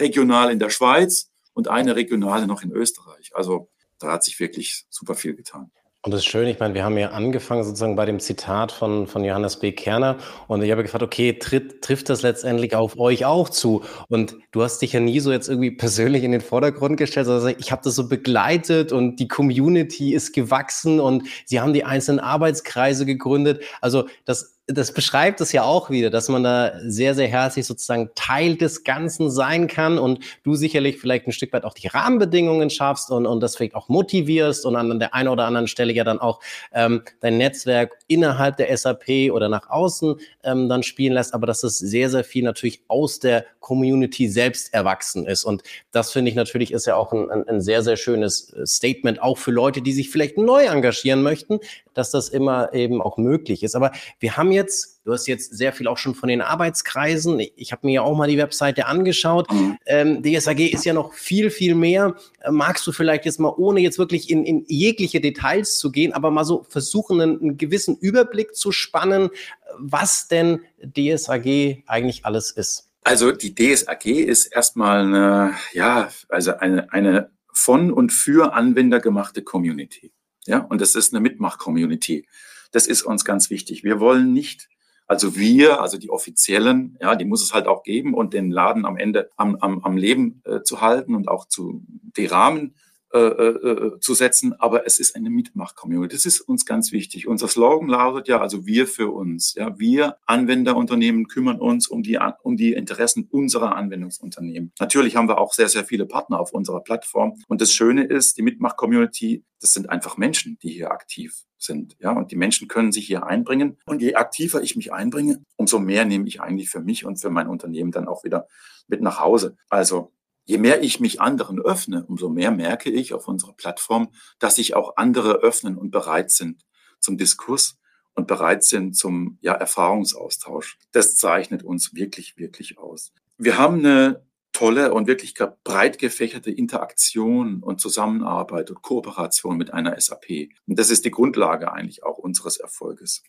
regional 0.00 0.50
in 0.50 0.58
der 0.58 0.70
Schweiz 0.70 1.30
und 1.52 1.68
eine 1.68 1.94
regionale 1.94 2.48
noch 2.48 2.64
in 2.64 2.72
Österreich. 2.72 3.30
Also 3.34 3.70
da 4.00 4.10
hat 4.10 4.24
sich 4.24 4.40
wirklich 4.40 4.86
super 4.90 5.14
viel 5.14 5.36
getan. 5.36 5.70
Und 6.02 6.12
das 6.12 6.20
ist 6.20 6.28
schön, 6.28 6.48
ich 6.48 6.58
meine, 6.58 6.72
wir 6.72 6.82
haben 6.82 6.96
ja 6.96 7.10
angefangen 7.10 7.62
sozusagen 7.62 7.94
bei 7.94 8.06
dem 8.06 8.20
Zitat 8.20 8.72
von, 8.72 9.06
von 9.06 9.22
Johannes 9.22 9.58
B. 9.58 9.72
Kerner 9.72 10.16
und 10.48 10.62
ich 10.62 10.70
habe 10.70 10.82
gefragt, 10.82 11.02
okay, 11.02 11.34
tritt, 11.34 11.82
trifft 11.82 12.08
das 12.08 12.22
letztendlich 12.22 12.74
auf 12.74 12.98
euch 12.98 13.26
auch 13.26 13.50
zu? 13.50 13.84
Und 14.08 14.34
du 14.50 14.62
hast 14.62 14.78
dich 14.78 14.94
ja 14.94 15.00
nie 15.00 15.20
so 15.20 15.30
jetzt 15.30 15.50
irgendwie 15.50 15.72
persönlich 15.72 16.24
in 16.24 16.32
den 16.32 16.40
Vordergrund 16.40 16.96
gestellt, 16.96 17.26
sondern 17.26 17.54
ich 17.58 17.70
habe 17.70 17.82
das 17.84 17.96
so 17.96 18.08
begleitet 18.08 18.92
und 18.92 19.16
die 19.20 19.28
Community 19.28 20.14
ist 20.14 20.32
gewachsen 20.32 21.00
und 21.00 21.24
sie 21.44 21.60
haben 21.60 21.74
die 21.74 21.84
einzelnen 21.84 22.20
Arbeitskreise 22.20 23.04
gegründet. 23.04 23.62
Also 23.82 24.06
das 24.24 24.58
das 24.66 24.92
beschreibt 24.92 25.40
es 25.40 25.52
ja 25.52 25.64
auch 25.64 25.90
wieder, 25.90 26.10
dass 26.10 26.28
man 26.28 26.44
da 26.44 26.72
sehr, 26.84 27.14
sehr 27.14 27.28
herzlich 27.28 27.66
sozusagen 27.66 28.10
Teil 28.14 28.56
des 28.56 28.84
Ganzen 28.84 29.30
sein 29.30 29.66
kann 29.66 29.98
und 29.98 30.20
du 30.42 30.54
sicherlich 30.54 30.98
vielleicht 30.98 31.26
ein 31.26 31.32
Stück 31.32 31.52
weit 31.52 31.64
auch 31.64 31.74
die 31.74 31.88
Rahmenbedingungen 31.88 32.70
schaffst 32.70 33.10
und, 33.10 33.26
und 33.26 33.40
das 33.40 33.56
vielleicht 33.56 33.74
auch 33.74 33.88
motivierst 33.88 34.64
und 34.64 34.76
an 34.76 34.98
der 34.98 35.14
einen 35.14 35.28
oder 35.28 35.46
anderen 35.46 35.66
Stelle 35.66 35.92
ja 35.92 36.04
dann 36.04 36.20
auch 36.20 36.40
ähm, 36.72 37.02
dein 37.20 37.38
Netzwerk 37.38 37.98
innerhalb 38.06 38.56
der 38.56 38.76
SAP 38.76 39.32
oder 39.32 39.48
nach 39.48 39.68
außen 39.68 40.16
ähm, 40.44 40.68
dann 40.68 40.82
spielen 40.82 41.14
lässt, 41.14 41.34
aber 41.34 41.46
dass 41.46 41.62
es 41.62 41.78
sehr, 41.78 42.10
sehr 42.10 42.24
viel 42.24 42.44
natürlich 42.44 42.82
aus 42.88 43.18
der 43.18 43.44
Community 43.60 44.28
selbst 44.28 44.72
erwachsen 44.72 45.26
ist. 45.26 45.44
Und 45.44 45.62
das 45.92 46.12
finde 46.12 46.30
ich 46.30 46.34
natürlich 46.34 46.72
ist 46.72 46.86
ja 46.86 46.96
auch 46.96 47.12
ein, 47.12 47.30
ein, 47.30 47.48
ein 47.48 47.60
sehr, 47.60 47.82
sehr 47.82 47.96
schönes 47.96 48.52
äh, 48.52 48.66
Statement, 48.66 49.22
auch 49.22 49.38
für 49.38 49.50
Leute, 49.50 49.82
die 49.82 49.92
sich 49.92 50.10
vielleicht 50.10 50.38
neu 50.38 50.64
engagieren 50.64 51.22
möchten, 51.22 51.60
dass 51.94 52.10
das 52.10 52.28
immer 52.28 52.72
eben 52.72 53.02
auch 53.02 53.16
möglich 53.16 53.62
ist. 53.62 53.74
Aber 53.74 53.92
wir 54.18 54.36
haben 54.36 54.52
jetzt, 54.60 55.00
du 55.04 55.12
hast 55.12 55.26
jetzt 55.26 55.56
sehr 55.56 55.72
viel 55.72 55.88
auch 55.88 55.98
schon 55.98 56.14
von 56.14 56.28
den 56.28 56.40
Arbeitskreisen. 56.40 57.40
Ich, 57.56 57.72
habe 57.72 57.86
mir 57.86 57.94
ja 57.94 58.02
auch 58.02 58.16
mal 58.16 58.28
die 58.28 58.38
Webseite 58.38 58.86
angeschaut. 58.86 59.50
Mhm. 59.50 59.78
Ähm, 59.86 60.22
DSAG 60.22 60.60
ist 60.60 60.84
ja 60.84 60.92
noch 60.92 61.14
viel, 61.14 61.50
viel 61.50 61.74
mehr. 61.74 62.14
Äh, 62.40 62.50
magst 62.50 62.86
du 62.86 62.92
vielleicht 62.92 63.24
jetzt 63.24 63.40
mal, 63.40 63.52
ohne 63.56 63.80
jetzt 63.80 63.98
wirklich 63.98 64.30
in, 64.30 64.44
in 64.44 64.64
jegliche 64.68 65.20
Details 65.20 65.78
zu 65.78 65.90
gehen, 65.90 66.12
aber 66.12 66.30
mal 66.30 66.44
so 66.44 66.64
versuchen, 66.68 67.20
einen, 67.20 67.40
einen 67.40 67.56
gewissen 67.56 67.96
Überblick 67.96 68.54
zu 68.54 68.72
spannen, 68.72 69.30
was 69.78 70.28
denn 70.28 70.60
DSAG 70.82 71.82
eigentlich 71.86 72.24
alles 72.24 72.50
ist? 72.50 72.90
Also 73.02 73.32
die 73.32 73.54
DSAG 73.54 74.06
ist 74.06 74.46
erstmal 74.46 75.00
eine, 75.00 75.54
ja, 75.72 76.10
also 76.28 76.56
eine, 76.58 76.92
eine 76.92 77.30
von 77.52 77.92
und 77.92 78.12
für 78.12 78.52
Anwender 78.54 79.00
gemachte 79.00 79.42
Community. 79.42 80.12
Ja, 80.46 80.58
und 80.58 80.80
das 80.80 80.94
ist 80.94 81.12
eine 81.12 81.20
Mitmach-Community. 81.20 82.26
Das 82.70 82.86
ist 82.86 83.02
uns 83.02 83.24
ganz 83.24 83.50
wichtig. 83.50 83.84
Wir 83.84 84.00
wollen 84.00 84.32
nicht, 84.32 84.68
also 85.06 85.36
wir, 85.36 85.80
also 85.80 85.98
die 85.98 86.10
Offiziellen, 86.10 86.96
ja, 87.00 87.16
die 87.16 87.24
muss 87.24 87.42
es 87.42 87.52
halt 87.52 87.66
auch 87.66 87.82
geben 87.82 88.14
und 88.14 88.32
den 88.32 88.50
Laden 88.50 88.86
am 88.86 88.96
Ende 88.96 89.30
am, 89.36 89.56
am, 89.56 89.80
am 89.80 89.96
Leben 89.96 90.42
äh, 90.44 90.62
zu 90.62 90.80
halten 90.80 91.14
und 91.14 91.28
auch 91.28 91.46
zu 91.46 91.82
die 92.16 92.26
Rahmen 92.26 92.74
äh, 93.12 93.18
äh, 93.18 93.98
zu 93.98 94.14
setzen, 94.14 94.54
aber 94.60 94.86
es 94.86 95.00
ist 95.00 95.16
eine 95.16 95.30
Mitmach-Community. 95.30 96.14
Das 96.14 96.26
ist 96.26 96.40
uns 96.42 96.64
ganz 96.64 96.92
wichtig. 96.92 97.26
Unser 97.26 97.48
Slogan 97.48 97.88
lautet 97.88 98.28
ja, 98.28 98.40
also 98.40 98.66
wir 98.66 98.86
für 98.86 99.10
uns. 99.10 99.54
Ja, 99.54 99.76
wir 99.80 100.18
Anwenderunternehmen 100.26 101.26
kümmern 101.26 101.58
uns 101.58 101.88
um 101.88 102.04
die, 102.04 102.20
um 102.44 102.56
die 102.56 102.72
Interessen 102.72 103.26
unserer 103.28 103.74
Anwendungsunternehmen. 103.74 104.72
Natürlich 104.78 105.16
haben 105.16 105.28
wir 105.28 105.38
auch 105.38 105.54
sehr, 105.54 105.68
sehr 105.68 105.84
viele 105.84 106.06
Partner 106.06 106.38
auf 106.38 106.52
unserer 106.52 106.82
Plattform. 106.82 107.34
Und 107.48 107.60
das 107.60 107.72
Schöne 107.72 108.04
ist, 108.04 108.36
die 108.36 108.42
Mitmach-Community, 108.42 109.44
das 109.60 109.74
sind 109.74 109.90
einfach 109.90 110.16
Menschen, 110.16 110.56
die 110.62 110.70
hier 110.70 110.92
aktiv 110.92 111.46
sind. 111.58 111.96
Ja, 111.98 112.12
und 112.12 112.30
die 112.30 112.36
Menschen 112.36 112.68
können 112.68 112.92
sich 112.92 113.08
hier 113.08 113.26
einbringen. 113.26 113.76
Und 113.86 114.02
je 114.02 114.14
aktiver 114.14 114.62
ich 114.62 114.76
mich 114.76 114.92
einbringe, 114.92 115.42
umso 115.56 115.80
mehr 115.80 116.04
nehme 116.04 116.28
ich 116.28 116.40
eigentlich 116.40 116.70
für 116.70 116.80
mich 116.80 117.04
und 117.04 117.16
für 117.16 117.30
mein 117.30 117.48
Unternehmen 117.48 117.90
dann 117.90 118.06
auch 118.06 118.22
wieder 118.22 118.46
mit 118.86 119.00
nach 119.02 119.18
Hause. 119.18 119.56
Also 119.68 120.12
je 120.50 120.58
mehr 120.58 120.82
ich 120.82 120.98
mich 120.98 121.20
anderen 121.20 121.60
öffne, 121.60 122.04
umso 122.06 122.28
mehr 122.28 122.50
merke 122.50 122.90
ich 122.90 123.14
auf 123.14 123.28
unserer 123.28 123.52
Plattform, 123.52 124.10
dass 124.40 124.56
sich 124.56 124.74
auch 124.74 124.96
andere 124.96 125.34
öffnen 125.34 125.78
und 125.78 125.92
bereit 125.92 126.32
sind 126.32 126.66
zum 126.98 127.16
Diskurs 127.16 127.78
und 128.14 128.26
bereit 128.26 128.64
sind 128.64 128.96
zum 128.96 129.38
ja, 129.40 129.54
Erfahrungsaustausch. 129.54 130.76
Das 130.90 131.16
zeichnet 131.16 131.62
uns 131.62 131.94
wirklich, 131.94 132.36
wirklich 132.36 132.78
aus. 132.78 133.12
Wir 133.38 133.58
haben 133.58 133.78
eine 133.78 134.26
tolle 134.52 134.92
und 134.92 135.06
wirklich 135.06 135.36
breit 135.62 135.98
gefächerte 135.98 136.50
Interaktion 136.50 137.62
und 137.62 137.80
Zusammenarbeit 137.80 138.70
und 138.70 138.82
Kooperation 138.82 139.56
mit 139.56 139.72
einer 139.72 139.98
SAP. 140.00 140.48
Und 140.66 140.80
das 140.80 140.90
ist 140.90 141.04
die 141.04 141.12
Grundlage 141.12 141.72
eigentlich 141.72 142.02
auch 142.02 142.18
unseres 142.18 142.56
Erfolges, 142.56 143.22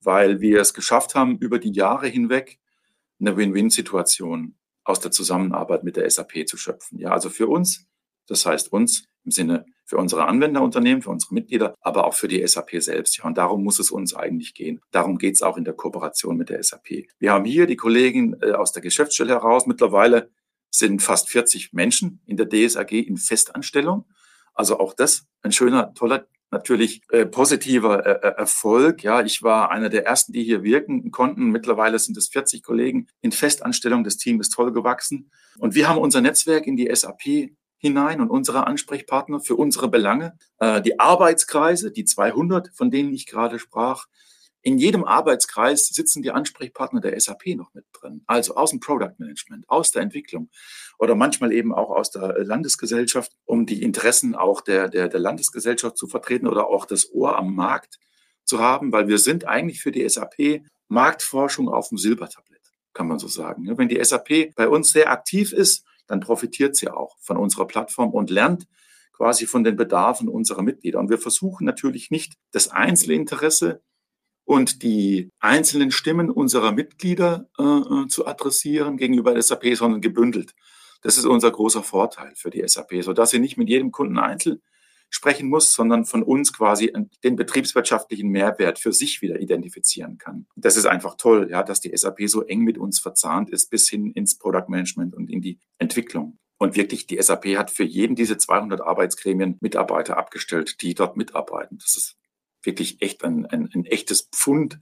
weil 0.00 0.40
wir 0.40 0.60
es 0.60 0.74
geschafft 0.74 1.14
haben, 1.14 1.38
über 1.38 1.60
die 1.60 1.72
Jahre 1.72 2.08
hinweg 2.08 2.58
eine 3.20 3.36
Win-Win-Situation 3.36 4.56
aus 4.86 5.00
der 5.00 5.10
Zusammenarbeit 5.10 5.82
mit 5.84 5.96
der 5.96 6.08
SAP 6.08 6.46
zu 6.46 6.56
schöpfen. 6.56 6.98
Ja, 6.98 7.10
also 7.10 7.28
für 7.28 7.48
uns, 7.48 7.86
das 8.26 8.46
heißt 8.46 8.72
uns 8.72 9.04
im 9.24 9.32
Sinne 9.32 9.66
für 9.84 9.96
unsere 9.96 10.26
Anwenderunternehmen, 10.26 11.02
für 11.02 11.10
unsere 11.10 11.34
Mitglieder, 11.34 11.74
aber 11.80 12.06
auch 12.06 12.14
für 12.14 12.28
die 12.28 12.46
SAP 12.46 12.82
selbst. 12.82 13.18
Ja, 13.18 13.24
und 13.24 13.36
darum 13.36 13.64
muss 13.64 13.80
es 13.80 13.90
uns 13.90 14.14
eigentlich 14.14 14.54
gehen. 14.54 14.80
Darum 14.92 15.18
geht 15.18 15.34
es 15.34 15.42
auch 15.42 15.56
in 15.56 15.64
der 15.64 15.74
Kooperation 15.74 16.36
mit 16.36 16.48
der 16.48 16.62
SAP. 16.62 17.08
Wir 17.18 17.32
haben 17.32 17.44
hier 17.44 17.66
die 17.66 17.76
Kollegen 17.76 18.36
äh, 18.40 18.52
aus 18.52 18.72
der 18.72 18.82
Geschäftsstelle 18.82 19.34
heraus. 19.34 19.66
Mittlerweile 19.66 20.30
sind 20.70 21.02
fast 21.02 21.30
40 21.30 21.72
Menschen 21.72 22.20
in 22.26 22.36
der 22.36 22.48
DSAG 22.48 22.92
in 22.92 23.16
Festanstellung. 23.16 24.06
Also 24.54 24.78
auch 24.78 24.94
das 24.94 25.26
ein 25.42 25.52
schöner, 25.52 25.94
toller 25.94 26.26
natürlich 26.50 27.02
äh, 27.10 27.26
positiver 27.26 28.06
äh, 28.06 28.28
äh, 28.28 28.34
Erfolg. 28.36 29.02
Ja, 29.02 29.22
ich 29.22 29.42
war 29.42 29.70
einer 29.70 29.88
der 29.88 30.06
ersten, 30.06 30.32
die 30.32 30.44
hier 30.44 30.62
wirken 30.62 31.10
konnten. 31.10 31.50
Mittlerweile 31.50 31.98
sind 31.98 32.16
es 32.16 32.28
40 32.28 32.62
Kollegen 32.62 33.08
in 33.20 33.32
Festanstellung. 33.32 34.04
Das 34.04 34.16
Team 34.16 34.40
ist 34.40 34.50
toll 34.50 34.72
gewachsen. 34.72 35.30
Und 35.58 35.74
wir 35.74 35.88
haben 35.88 35.98
unser 35.98 36.20
Netzwerk 36.20 36.66
in 36.66 36.76
die 36.76 36.94
SAP 36.94 37.50
hinein 37.78 38.20
und 38.20 38.30
unsere 38.30 38.66
Ansprechpartner 38.66 39.40
für 39.40 39.56
unsere 39.56 39.88
Belange. 39.88 40.36
Äh, 40.58 40.82
die 40.82 40.98
Arbeitskreise, 40.98 41.90
die 41.90 42.04
200, 42.04 42.70
von 42.74 42.90
denen 42.90 43.12
ich 43.12 43.26
gerade 43.26 43.58
sprach, 43.58 44.06
in 44.66 44.78
jedem 44.78 45.04
Arbeitskreis 45.04 45.86
sitzen 45.86 46.22
die 46.22 46.32
Ansprechpartner 46.32 47.00
der 47.00 47.20
SAP 47.20 47.54
noch 47.54 47.72
mit 47.72 47.84
drin, 47.92 48.22
also 48.26 48.56
aus 48.56 48.70
dem 48.70 48.80
Product 48.80 49.14
Management, 49.18 49.64
aus 49.68 49.92
der 49.92 50.02
Entwicklung 50.02 50.50
oder 50.98 51.14
manchmal 51.14 51.52
eben 51.52 51.72
auch 51.72 51.90
aus 51.90 52.10
der 52.10 52.42
Landesgesellschaft, 52.42 53.30
um 53.44 53.64
die 53.64 53.80
Interessen 53.80 54.34
auch 54.34 54.60
der, 54.60 54.88
der, 54.88 55.06
der 55.06 55.20
Landesgesellschaft 55.20 55.96
zu 55.96 56.08
vertreten 56.08 56.48
oder 56.48 56.66
auch 56.66 56.84
das 56.84 57.12
Ohr 57.12 57.38
am 57.38 57.54
Markt 57.54 58.00
zu 58.42 58.58
haben, 58.58 58.90
weil 58.90 59.06
wir 59.06 59.18
sind 59.18 59.44
eigentlich 59.44 59.80
für 59.80 59.92
die 59.92 60.08
SAP 60.08 60.62
Marktforschung 60.88 61.68
auf 61.68 61.90
dem 61.90 61.98
Silbertablett, 61.98 62.72
kann 62.92 63.06
man 63.06 63.20
so 63.20 63.28
sagen. 63.28 63.78
Wenn 63.78 63.88
die 63.88 64.04
SAP 64.04 64.52
bei 64.56 64.68
uns 64.68 64.90
sehr 64.90 65.12
aktiv 65.12 65.52
ist, 65.52 65.84
dann 66.08 66.18
profitiert 66.18 66.74
sie 66.74 66.90
auch 66.90 67.16
von 67.20 67.36
unserer 67.36 67.68
Plattform 67.68 68.10
und 68.10 68.30
lernt 68.30 68.66
quasi 69.12 69.46
von 69.46 69.62
den 69.62 69.76
Bedarfen 69.76 70.28
unserer 70.28 70.62
Mitglieder. 70.62 70.98
Und 70.98 71.08
wir 71.08 71.18
versuchen 71.18 71.64
natürlich 71.64 72.10
nicht 72.10 72.34
das 72.50 72.66
Einzelinteresse 72.68 73.80
und 74.46 74.82
die 74.82 75.30
einzelnen 75.40 75.90
Stimmen 75.90 76.30
unserer 76.30 76.72
Mitglieder 76.72 77.50
äh, 77.58 77.62
äh 77.62 78.06
zu 78.06 78.26
adressieren 78.26 78.96
gegenüber 78.96 79.34
der 79.34 79.42
SAP, 79.42 79.76
sondern 79.76 80.00
gebündelt. 80.00 80.54
Das 81.02 81.18
ist 81.18 81.26
unser 81.26 81.50
großer 81.50 81.82
Vorteil 81.82 82.32
für 82.36 82.48
die 82.48 82.66
SAP, 82.66 83.02
sodass 83.02 83.30
sie 83.30 83.40
nicht 83.40 83.58
mit 83.58 83.68
jedem 83.68 83.92
Kunden 83.92 84.18
einzeln 84.18 84.62
sprechen 85.10 85.48
muss, 85.48 85.72
sondern 85.72 86.04
von 86.04 86.22
uns 86.22 86.52
quasi 86.52 86.92
den 87.22 87.36
betriebswirtschaftlichen 87.36 88.28
Mehrwert 88.28 88.78
für 88.78 88.92
sich 88.92 89.22
wieder 89.22 89.40
identifizieren 89.40 90.18
kann. 90.18 90.46
Das 90.56 90.76
ist 90.76 90.86
einfach 90.86 91.16
toll, 91.16 91.48
ja, 91.50 91.62
dass 91.62 91.80
die 91.80 91.96
SAP 91.96 92.28
so 92.28 92.42
eng 92.42 92.60
mit 92.60 92.78
uns 92.78 93.00
verzahnt 93.00 93.50
ist 93.50 93.70
bis 93.70 93.88
hin 93.88 94.10
ins 94.12 94.38
Product 94.38 94.68
Management 94.68 95.14
und 95.14 95.30
in 95.30 95.40
die 95.40 95.58
Entwicklung. 95.78 96.38
Und 96.58 96.76
wirklich, 96.76 97.06
die 97.06 97.20
SAP 97.20 97.56
hat 97.56 97.70
für 97.70 97.84
jeden 97.84 98.16
diese 98.16 98.38
200 98.38 98.80
Arbeitsgremien 98.80 99.58
Mitarbeiter 99.60 100.16
abgestellt, 100.16 100.80
die 100.80 100.94
dort 100.94 101.16
mitarbeiten. 101.16 101.78
Das 101.78 101.96
ist 101.96 102.16
wirklich 102.66 103.00
echt 103.00 103.24
ein, 103.24 103.46
ein, 103.46 103.70
ein 103.74 103.84
echtes 103.84 104.28
Pfund 104.32 104.78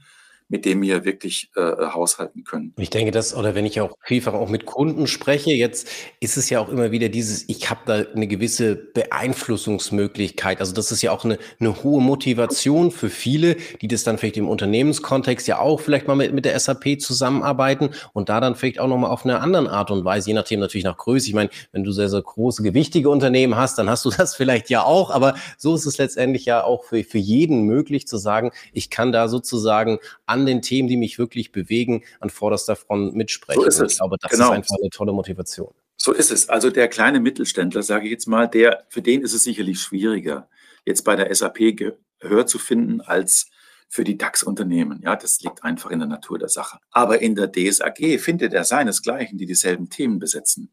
mit 0.48 0.66
dem 0.66 0.82
wir 0.82 1.04
wirklich 1.04 1.50
äh, 1.56 1.60
haushalten 1.60 2.44
können. 2.44 2.74
Ich 2.78 2.90
denke, 2.90 3.10
das, 3.10 3.34
oder 3.34 3.54
wenn 3.54 3.64
ich 3.64 3.80
auch 3.80 3.96
vielfach 4.04 4.34
auch 4.34 4.48
mit 4.48 4.66
Kunden 4.66 5.06
spreche, 5.06 5.50
jetzt 5.50 5.88
ist 6.20 6.36
es 6.36 6.50
ja 6.50 6.60
auch 6.60 6.68
immer 6.68 6.92
wieder 6.92 7.08
dieses, 7.08 7.48
ich 7.48 7.70
habe 7.70 7.80
da 7.86 8.04
eine 8.14 8.26
gewisse 8.26 8.76
Beeinflussungsmöglichkeit. 8.76 10.60
Also 10.60 10.74
das 10.74 10.92
ist 10.92 11.02
ja 11.02 11.12
auch 11.12 11.24
eine, 11.24 11.38
eine 11.60 11.82
hohe 11.82 12.02
Motivation 12.02 12.90
für 12.90 13.08
viele, 13.08 13.56
die 13.80 13.88
das 13.88 14.04
dann 14.04 14.18
vielleicht 14.18 14.36
im 14.36 14.48
Unternehmenskontext 14.48 15.48
ja 15.48 15.58
auch 15.58 15.80
vielleicht 15.80 16.06
mal 16.08 16.14
mit, 16.14 16.34
mit 16.34 16.44
der 16.44 16.58
SAP 16.58 17.00
zusammenarbeiten 17.00 17.90
und 18.12 18.28
da 18.28 18.40
dann 18.40 18.54
vielleicht 18.54 18.80
auch 18.80 18.88
nochmal 18.88 19.10
auf 19.10 19.24
eine 19.24 19.40
andere 19.40 19.70
Art 19.70 19.90
und 19.90 20.04
Weise, 20.04 20.28
je 20.28 20.34
nachdem 20.34 20.60
natürlich 20.60 20.84
nach 20.84 20.98
Größe. 20.98 21.28
Ich 21.28 21.34
meine, 21.34 21.50
wenn 21.72 21.84
du 21.84 21.92
sehr, 21.92 22.10
sehr 22.10 22.22
große, 22.22 22.62
gewichtige 22.62 23.08
Unternehmen 23.08 23.56
hast, 23.56 23.78
dann 23.78 23.88
hast 23.88 24.04
du 24.04 24.10
das 24.16 24.36
vielleicht 24.36 24.68
ja 24.68 24.82
auch, 24.84 25.10
aber 25.10 25.34
so 25.56 25.74
ist 25.74 25.86
es 25.86 25.96
letztendlich 25.96 26.44
ja 26.44 26.64
auch 26.64 26.84
für, 26.84 27.02
für 27.02 27.18
jeden 27.18 27.62
möglich 27.62 28.06
zu 28.06 28.18
sagen, 28.18 28.52
ich 28.72 28.90
kann 28.90 29.10
da 29.10 29.28
sozusagen 29.28 29.98
an 30.34 30.46
den 30.46 30.62
Themen, 30.62 30.88
die 30.88 30.96
mich 30.96 31.18
wirklich 31.18 31.52
bewegen, 31.52 32.02
an 32.18 32.28
vorderster 32.28 32.74
Front 32.74 33.14
mitsprechen. 33.14 33.62
So 33.62 33.68
ist 33.68 33.80
es. 33.80 33.92
Ich 33.92 33.98
glaube, 33.98 34.16
das 34.20 34.30
genau. 34.32 34.46
ist 34.46 34.56
einfach 34.56 34.76
eine 34.80 34.90
tolle 34.90 35.12
Motivation. 35.12 35.72
So 35.96 36.12
ist 36.12 36.32
es. 36.32 36.48
Also 36.48 36.70
der 36.70 36.88
kleine 36.88 37.20
Mittelständler, 37.20 37.84
sage 37.84 38.06
ich 38.06 38.10
jetzt 38.10 38.26
mal, 38.26 38.48
der, 38.48 38.84
für 38.88 39.00
den 39.00 39.22
ist 39.22 39.32
es 39.32 39.44
sicherlich 39.44 39.80
schwieriger, 39.80 40.48
jetzt 40.84 41.02
bei 41.02 41.14
der 41.14 41.32
SAP 41.32 41.76
Gehör 42.18 42.46
zu 42.46 42.58
finden 42.58 43.00
als 43.00 43.46
für 43.88 44.02
die 44.02 44.18
DAX-Unternehmen. 44.18 45.00
Ja, 45.04 45.14
das 45.14 45.40
liegt 45.40 45.62
einfach 45.62 45.92
in 45.92 46.00
der 46.00 46.08
Natur 46.08 46.38
der 46.38 46.48
Sache. 46.48 46.78
Aber 46.90 47.22
in 47.22 47.36
der 47.36 47.52
DSAG 47.52 48.18
findet 48.18 48.52
er 48.52 48.64
seinesgleichen, 48.64 49.38
die 49.38 49.46
dieselben 49.46 49.88
Themen 49.88 50.18
besetzen. 50.18 50.72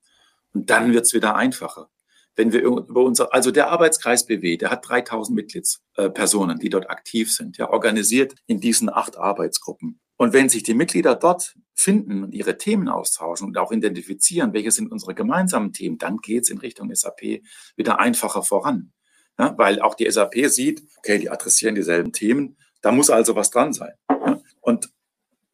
Und 0.54 0.72
dann 0.72 0.92
wird 0.92 1.06
es 1.06 1.14
wieder 1.14 1.36
einfacher 1.36 1.88
wenn 2.36 2.54
wir 2.54 2.62
über 2.62 3.04
unser, 3.04 3.34
also 3.34 3.52
der 3.52 3.70
Arbeitskreis 3.70 4.26
BW, 4.26 4.58
der 4.58 4.72
hat 4.72 4.88
3000 4.88 5.36
Mitgliedspersonen, 5.36 6.60
die 6.60 6.70
dort 6.70 6.90
aktiv 6.90 7.32
sind, 7.32 7.58
ja, 7.58 7.70
organisiert 7.70 8.36
in 8.48 8.60
diesen 8.60 8.90
acht 8.90 9.18
Arbeitsgruppen. 9.18 10.00
Und 10.18 10.34
wenn 10.34 10.50
sich 10.50 10.64
die 10.64 10.76
Mitglieder 10.76 11.16
dort 11.16 11.56
finden 11.74 12.24
und 12.24 12.34
ihre 12.34 12.58
Themen 12.58 12.90
austauschen 12.90 13.48
und 13.48 13.58
auch 13.58 13.72
identifizieren, 13.72 14.54
welche 14.54 14.72
sind 14.72 14.92
unsere 14.92 15.16
gemeinsamen 15.16 15.74
Themen, 15.74 15.98
dann 15.98 16.18
geht 16.18 16.44
es 16.44 16.50
in 16.50 16.60
Richtung 16.60 16.94
SAP 16.94 17.42
wieder 17.76 18.00
einfacher 18.00 18.44
voran. 18.44 18.94
Ja, 19.40 19.58
weil 19.58 19.82
auch 19.82 19.96
die 19.96 20.10
SAP 20.10 20.36
sieht, 20.48 20.84
okay, 20.98 21.18
die 21.18 21.30
adressieren 21.30 21.74
dieselben 21.74 22.12
Themen, 22.12 22.58
da 22.82 22.92
muss 22.92 23.10
also 23.10 23.36
was 23.36 23.50
dran 23.50 23.74
sein. 23.74 23.94
Ja, 24.10 24.40
und 24.60 24.92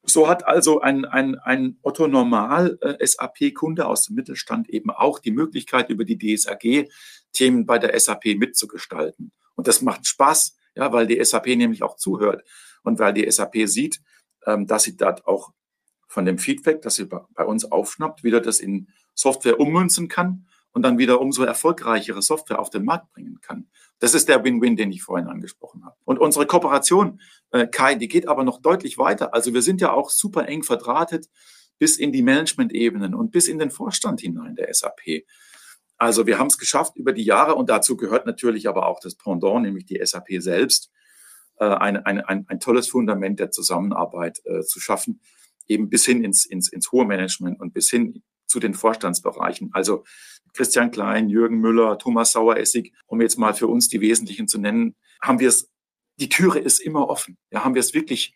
So 0.10 0.30
hat 0.30 0.48
also 0.48 0.80
ein, 0.80 1.04
ein, 1.04 1.36
ein 1.36 1.78
Otto 1.82 2.08
Normal 2.08 2.78
äh, 2.82 3.06
SAP-Kunde 3.06 3.86
aus 3.86 4.06
dem 4.06 4.16
Mittelstand 4.16 4.70
eben 4.70 4.90
auch 4.90 5.20
die 5.20 5.32
Möglichkeit, 5.32 5.90
über 5.90 6.06
die 6.06 6.18
DSAG 6.18 6.88
Themen 7.34 7.66
bei 7.66 7.78
der 7.78 8.00
SAP 8.00 8.38
mitzugestalten. 8.38 9.34
Und 9.56 9.68
das 9.68 9.82
macht 9.82 10.08
Spaß, 10.08 10.56
ja, 10.76 10.94
weil 10.94 11.08
die 11.08 11.24
SAP 11.24 11.48
nämlich 11.48 11.84
auch 11.84 11.98
zuhört 11.98 12.48
und 12.84 13.00
weil 13.00 13.14
die 13.14 13.30
SAP 13.30 13.68
sieht, 13.68 14.02
ähm, 14.46 14.66
dass 14.66 14.84
sie 14.84 14.96
dort 14.96 15.28
auch 15.28 15.52
von 16.08 16.26
dem 16.26 16.38
Feedback, 16.38 16.82
das 16.82 16.96
sie 16.96 17.06
bei 17.06 17.44
uns 17.44 17.70
aufschnappt, 17.70 18.24
wieder 18.24 18.40
das 18.40 18.62
in 18.62 18.88
Software 19.14 19.60
ummünzen 19.60 20.08
kann 20.08 20.47
und 20.78 20.84
dann 20.84 21.00
wieder 21.00 21.20
umso 21.20 21.42
erfolgreichere 21.42 22.22
Software 22.22 22.60
auf 22.60 22.70
den 22.70 22.86
Markt 22.86 23.12
bringen 23.12 23.42
kann. 23.42 23.68
Das 23.98 24.14
ist 24.14 24.30
der 24.30 24.44
Win-Win, 24.44 24.76
den 24.76 24.92
ich 24.92 25.02
vorhin 25.02 25.28
angesprochen 25.28 25.84
habe. 25.84 25.96
Und 26.06 26.20
unsere 26.20 26.46
Kooperation, 26.46 27.20
äh, 27.50 27.66
Kai, 27.66 27.96
die 27.96 28.08
geht 28.08 28.28
aber 28.28 28.44
noch 28.44 28.62
deutlich 28.62 29.00
weiter. 29.00 29.34
Also 29.34 29.56
wir 29.56 29.64
sind 29.64 29.82
ja 29.82 29.92
auch 29.92 30.12
super 30.12 30.48
eng 30.48 30.62
verdrahtet 30.62 31.32
bis 31.80 31.98
in 31.98 32.12
die 32.12 32.22
Management-Ebenen 32.22 33.16
und 33.16 33.32
bis 33.32 33.48
in 33.48 33.58
den 33.58 33.72
Vorstand 33.72 34.22
hinein 34.22 34.56
der 34.56 34.72
SAP. 34.72 35.26
Also 35.98 36.28
wir 36.28 36.38
haben 36.38 36.46
es 36.46 36.60
geschafft 36.60 36.96
über 36.96 37.12
die 37.12 37.26
Jahre 37.26 37.56
und 37.56 37.72
dazu 37.72 37.98
gehört 37.98 38.28
natürlich 38.28 38.68
aber 38.70 38.86
auch 38.86 39.00
das 39.00 39.16
Pendant, 39.16 39.64
nämlich 39.64 39.86
die 39.86 40.00
SAP 40.06 40.28
selbst, 40.38 40.92
äh, 41.58 41.66
ein, 41.66 41.98
ein, 41.98 42.22
ein, 42.22 42.46
ein 42.48 42.60
tolles 42.60 42.88
Fundament 42.88 43.40
der 43.40 43.50
Zusammenarbeit 43.50 44.42
äh, 44.46 44.62
zu 44.62 44.80
schaffen, 44.80 45.22
eben 45.68 45.90
bis 45.90 46.06
hin 46.06 46.24
ins, 46.24 46.46
ins, 46.46 46.72
ins 46.72 46.92
hohe 46.92 47.08
Management 47.08 47.60
und 47.60 47.74
bis 47.74 47.90
hin 47.90 48.22
zu 48.48 48.60
den 48.60 48.74
Vorstandsbereichen. 48.74 49.70
Also 49.74 50.04
Christian 50.58 50.92
Klein, 50.92 51.30
Jürgen 51.30 51.60
Müller, 51.60 51.98
Thomas 51.98 52.32
Saueressig, 52.32 52.94
um 53.06 53.22
jetzt 53.22 53.38
mal 53.38 53.54
für 53.54 53.68
uns 53.68 53.88
die 53.88 54.02
Wesentlichen 54.02 54.48
zu 54.48 54.60
nennen, 54.60 54.96
haben 55.22 55.40
wir 55.40 55.50
es, 55.50 55.70
die 56.20 56.30
Türe 56.30 56.60
ist 56.60 56.80
immer 56.80 57.10
offen. 57.10 57.38
Ja, 57.52 57.64
haben 57.64 57.76
wir 57.76 57.80
es 57.80 57.94
wirklich 57.94 58.36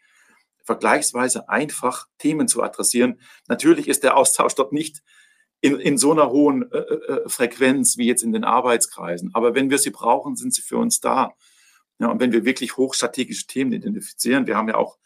vergleichsweise 0.63 1.49
einfach, 1.49 2.07
Themen 2.19 2.47
zu 2.47 2.61
adressieren. 2.61 3.19
Natürlich 3.47 3.87
ist 3.87 4.03
der 4.03 4.15
Austausch 4.15 4.55
dort 4.55 4.71
nicht 4.71 5.01
in, 5.61 5.79
in 5.79 5.97
so 5.97 6.11
einer 6.11 6.29
hohen 6.29 6.71
äh, 6.71 6.77
äh, 6.77 7.29
Frequenz 7.29 7.97
wie 7.97 8.07
jetzt 8.07 8.23
in 8.23 8.31
den 8.31 8.43
Arbeitskreisen. 8.43 9.31
Aber 9.33 9.55
wenn 9.55 9.69
wir 9.69 9.79
sie 9.79 9.91
brauchen, 9.91 10.35
sind 10.35 10.53
sie 10.53 10.61
für 10.61 10.77
uns 10.77 10.99
da. 10.99 11.33
Ja, 11.99 12.07
und 12.07 12.19
wenn 12.19 12.31
wir 12.31 12.45
wirklich 12.45 12.77
hochstrategische 12.77 13.47
Themen 13.47 13.73
identifizieren, 13.73 14.47
wir 14.47 14.57
haben 14.57 14.67
ja 14.67 14.75
auch 14.75 14.97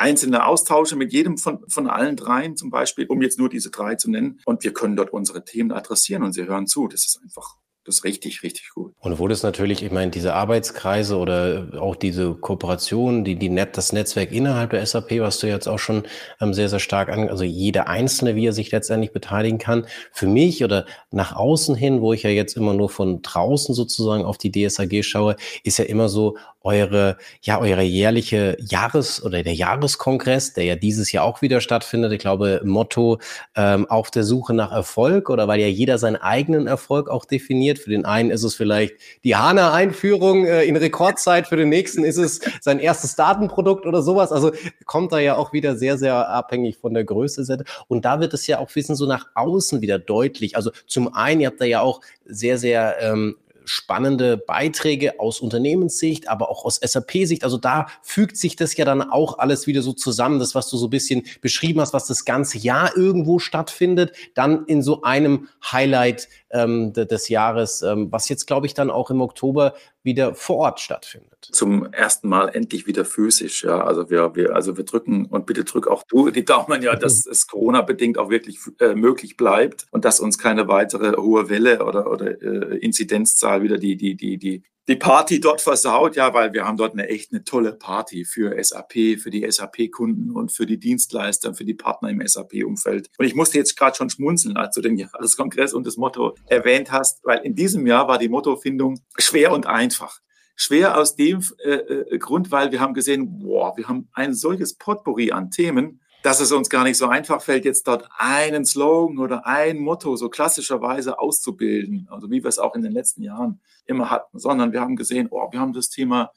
einzelne 0.00 0.46
Austausche 0.46 0.96
mit 0.96 1.12
jedem 1.12 1.36
von, 1.36 1.60
von 1.68 1.88
allen 1.88 2.16
dreien 2.16 2.56
zum 2.56 2.70
Beispiel, 2.70 3.06
um 3.06 3.20
jetzt 3.20 3.38
nur 3.38 3.48
diese 3.48 3.70
drei 3.70 3.96
zu 3.96 4.10
nennen. 4.10 4.40
Und 4.46 4.64
wir 4.64 4.72
können 4.72 4.96
dort 4.96 5.12
unsere 5.12 5.44
Themen 5.44 5.72
adressieren 5.72 6.22
und 6.22 6.32
sie 6.32 6.46
hören 6.46 6.66
zu. 6.66 6.88
Das 6.88 7.04
ist 7.04 7.20
einfach 7.22 7.56
das 7.84 7.96
ist 7.96 8.04
richtig, 8.04 8.42
richtig 8.42 8.70
gut. 8.74 8.92
Und 9.00 9.18
wo 9.18 9.26
das 9.26 9.42
natürlich, 9.42 9.82
ich 9.82 9.90
meine, 9.90 10.10
diese 10.10 10.34
Arbeitskreise 10.34 11.16
oder 11.16 11.68
auch 11.80 11.96
diese 11.96 12.34
Kooperation, 12.34 13.24
die, 13.24 13.36
die 13.36 13.48
Net, 13.48 13.76
das 13.78 13.92
Netzwerk 13.92 14.32
innerhalb 14.32 14.70
der 14.70 14.84
SAP, 14.84 15.20
was 15.20 15.38
du 15.38 15.46
jetzt 15.46 15.66
auch 15.66 15.78
schon 15.78 16.02
ähm, 16.40 16.52
sehr, 16.52 16.68
sehr 16.68 16.78
stark 16.78 17.08
an, 17.08 17.28
also 17.28 17.42
jeder 17.42 17.88
Einzelne, 17.88 18.36
wie 18.36 18.46
er 18.46 18.52
sich 18.52 18.70
letztendlich 18.70 19.12
beteiligen 19.12 19.58
kann. 19.58 19.86
Für 20.12 20.26
mich 20.26 20.62
oder 20.62 20.84
nach 21.10 21.34
außen 21.34 21.74
hin, 21.74 22.02
wo 22.02 22.12
ich 22.12 22.22
ja 22.22 22.30
jetzt 22.30 22.56
immer 22.56 22.74
nur 22.74 22.90
von 22.90 23.22
draußen 23.22 23.74
sozusagen 23.74 24.24
auf 24.24 24.36
die 24.36 24.52
DSAG 24.52 25.02
schaue, 25.02 25.36
ist 25.64 25.78
ja 25.78 25.86
immer 25.86 26.10
so, 26.10 26.36
eure, 26.62 27.16
ja, 27.42 27.58
eure 27.58 27.82
jährliche 27.82 28.56
Jahres- 28.60 29.22
oder 29.22 29.42
der 29.42 29.54
Jahreskongress, 29.54 30.52
der 30.52 30.64
ja 30.64 30.76
dieses 30.76 31.10
Jahr 31.10 31.24
auch 31.24 31.40
wieder 31.40 31.60
stattfindet. 31.60 32.12
Ich 32.12 32.18
glaube, 32.18 32.60
Motto 32.64 33.18
ähm, 33.56 33.88
auf 33.88 34.10
der 34.10 34.24
Suche 34.24 34.52
nach 34.52 34.70
Erfolg 34.70 35.30
oder 35.30 35.48
weil 35.48 35.60
ja 35.60 35.68
jeder 35.68 35.96
seinen 35.96 36.16
eigenen 36.16 36.66
Erfolg 36.66 37.08
auch 37.08 37.24
definiert. 37.24 37.69
Für 37.78 37.90
den 37.90 38.04
einen 38.04 38.30
ist 38.30 38.42
es 38.42 38.54
vielleicht 38.54 38.96
die 39.24 39.36
HANA-Einführung 39.36 40.46
äh, 40.46 40.64
in 40.64 40.76
Rekordzeit, 40.76 41.46
für 41.46 41.56
den 41.56 41.68
nächsten 41.68 42.04
ist 42.04 42.16
es 42.16 42.40
sein 42.60 42.78
erstes 42.78 43.16
Datenprodukt 43.16 43.86
oder 43.86 44.02
sowas. 44.02 44.32
Also 44.32 44.52
kommt 44.86 45.12
da 45.12 45.18
ja 45.18 45.36
auch 45.36 45.52
wieder 45.52 45.76
sehr, 45.76 45.98
sehr 45.98 46.28
abhängig 46.28 46.78
von 46.78 46.94
der 46.94 47.04
Größe. 47.04 47.64
Und 47.88 48.04
da 48.04 48.20
wird 48.20 48.34
es 48.34 48.46
ja 48.46 48.58
auch 48.58 48.74
wissen, 48.74 48.96
so 48.96 49.06
nach 49.06 49.26
außen 49.34 49.80
wieder 49.80 49.98
deutlich. 49.98 50.56
Also 50.56 50.70
zum 50.86 51.14
einen, 51.14 51.40
ihr 51.40 51.48
habt 51.48 51.60
da 51.60 51.64
ja 51.64 51.80
auch 51.80 52.00
sehr, 52.24 52.58
sehr 52.58 52.96
ähm, 53.00 53.36
spannende 53.70 54.36
Beiträge 54.36 55.20
aus 55.20 55.40
Unternehmenssicht, 55.40 56.28
aber 56.28 56.50
auch 56.50 56.64
aus 56.64 56.80
SAP-Sicht. 56.82 57.44
Also 57.44 57.56
da 57.56 57.86
fügt 58.02 58.36
sich 58.36 58.56
das 58.56 58.76
ja 58.76 58.84
dann 58.84 59.00
auch 59.00 59.38
alles 59.38 59.66
wieder 59.66 59.82
so 59.82 59.92
zusammen, 59.92 60.40
das, 60.40 60.54
was 60.54 60.68
du 60.68 60.76
so 60.76 60.88
ein 60.88 60.90
bisschen 60.90 61.22
beschrieben 61.40 61.80
hast, 61.80 61.94
was 61.94 62.06
das 62.06 62.24
ganze 62.24 62.58
Jahr 62.58 62.96
irgendwo 62.96 63.38
stattfindet, 63.38 64.12
dann 64.34 64.64
in 64.66 64.82
so 64.82 65.02
einem 65.02 65.48
Highlight 65.70 66.28
ähm, 66.50 66.92
des 66.92 67.28
Jahres, 67.28 67.82
ähm, 67.82 68.08
was 68.10 68.28
jetzt, 68.28 68.46
glaube 68.46 68.66
ich, 68.66 68.74
dann 68.74 68.90
auch 68.90 69.10
im 69.10 69.20
Oktober 69.20 69.74
wieder 70.02 70.34
vor 70.34 70.56
Ort 70.56 70.80
stattfindet. 70.80 71.48
Zum 71.52 71.92
ersten 71.92 72.28
Mal 72.28 72.48
endlich 72.48 72.86
wieder 72.86 73.04
physisch, 73.04 73.64
ja. 73.64 73.84
Also 73.84 74.10
wir, 74.10 74.34
wir, 74.34 74.54
also 74.54 74.76
wir 74.76 74.84
drücken 74.84 75.26
und 75.26 75.46
bitte 75.46 75.64
drück 75.64 75.88
auch 75.88 76.02
du 76.08 76.30
die 76.30 76.44
Daumen, 76.44 76.82
ja, 76.82 76.96
dass 76.96 77.26
es 77.26 77.46
Corona-bedingt 77.46 78.18
auch 78.18 78.30
wirklich 78.30 78.58
äh, 78.80 78.94
möglich 78.94 79.36
bleibt 79.36 79.86
und 79.90 80.04
dass 80.04 80.20
uns 80.20 80.38
keine 80.38 80.68
weitere 80.68 81.16
hohe 81.16 81.48
Welle 81.48 81.84
oder, 81.84 82.10
oder 82.10 82.40
äh, 82.42 82.78
Inzidenzzahl 82.78 83.62
wieder 83.62 83.78
die, 83.78 83.96
die, 83.96 84.16
die, 84.16 84.38
die, 84.38 84.62
die 84.90 84.96
Party 84.96 85.40
dort 85.40 85.60
versaut, 85.60 86.16
ja, 86.16 86.34
weil 86.34 86.52
wir 86.52 86.66
haben 86.66 86.76
dort 86.76 86.92
eine 86.92 87.08
echt 87.08 87.32
eine 87.32 87.44
tolle 87.44 87.72
Party 87.72 88.24
für 88.24 88.62
SAP, 88.62 89.20
für 89.20 89.30
die 89.30 89.48
SAP-Kunden 89.48 90.30
und 90.32 90.52
für 90.52 90.66
die 90.66 90.78
Dienstleister, 90.78 91.54
für 91.54 91.64
die 91.64 91.74
Partner 91.74 92.10
im 92.10 92.26
SAP-Umfeld. 92.26 93.08
Und 93.16 93.24
ich 93.24 93.34
musste 93.34 93.58
jetzt 93.58 93.76
gerade 93.76 93.96
schon 93.96 94.10
schmunzeln, 94.10 94.56
als 94.56 94.74
du 94.74 94.80
den 94.80 94.96
Jahreskongress 94.98 95.74
und 95.74 95.86
das 95.86 95.96
Motto 95.96 96.34
erwähnt 96.46 96.90
hast, 96.90 97.24
weil 97.24 97.38
in 97.40 97.54
diesem 97.54 97.86
Jahr 97.86 98.08
war 98.08 98.18
die 98.18 98.28
Mottofindung 98.28 99.00
schwer 99.16 99.52
und 99.52 99.66
einfach. 99.66 100.20
Schwer 100.56 100.98
aus 100.98 101.14
dem 101.14 101.42
äh, 101.64 101.70
äh, 101.70 102.18
Grund, 102.18 102.50
weil 102.50 102.72
wir 102.72 102.80
haben 102.80 102.92
gesehen, 102.92 103.38
boah, 103.38 103.76
wir 103.76 103.88
haben 103.88 104.08
ein 104.12 104.34
solches 104.34 104.74
Potpourri 104.74 105.30
an 105.30 105.50
Themen, 105.50 106.00
dass 106.22 106.40
es 106.40 106.52
uns 106.52 106.68
gar 106.68 106.84
nicht 106.84 106.98
so 106.98 107.08
einfach 107.08 107.40
fällt, 107.42 107.64
jetzt 107.64 107.86
dort 107.86 108.08
einen 108.18 108.64
Slogan 108.64 109.18
oder 109.18 109.46
ein 109.46 109.78
Motto 109.78 110.16
so 110.16 110.28
klassischerweise 110.28 111.18
auszubilden, 111.18 112.08
also 112.10 112.30
wie 112.30 112.42
wir 112.42 112.48
es 112.48 112.58
auch 112.58 112.74
in 112.74 112.82
den 112.82 112.92
letzten 112.92 113.22
Jahren 113.22 113.60
immer 113.86 114.10
hatten, 114.10 114.38
sondern 114.38 114.72
wir 114.72 114.80
haben 114.80 114.96
gesehen, 114.96 115.28
oh, 115.30 115.50
wir 115.50 115.60
haben 115.60 115.72
das 115.72 115.88
Thema 115.88 116.30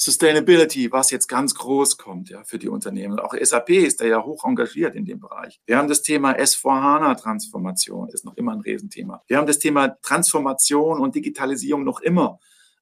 Sustainability, 0.00 0.92
was 0.92 1.10
jetzt 1.10 1.26
ganz 1.26 1.56
groß 1.56 1.98
kommt 1.98 2.30
ja, 2.30 2.44
für 2.44 2.58
die 2.58 2.68
Unternehmen. 2.68 3.18
Auch 3.18 3.34
SAP 3.34 3.70
ist 3.70 4.00
da 4.00 4.04
ja 4.04 4.22
hoch 4.22 4.44
engagiert 4.44 4.94
in 4.94 5.04
dem 5.04 5.18
Bereich. 5.18 5.60
Wir 5.66 5.76
haben 5.76 5.88
das 5.88 6.02
Thema 6.02 6.36
S4HANA-Transformation, 6.38 8.08
ist 8.10 8.24
noch 8.24 8.36
immer 8.36 8.52
ein 8.52 8.60
Riesenthema. 8.60 9.24
Wir 9.26 9.38
haben 9.38 9.48
das 9.48 9.58
Thema 9.58 9.88
Transformation 10.02 11.00
und 11.00 11.16
Digitalisierung 11.16 11.82
noch 11.82 11.98
immer 12.00 12.38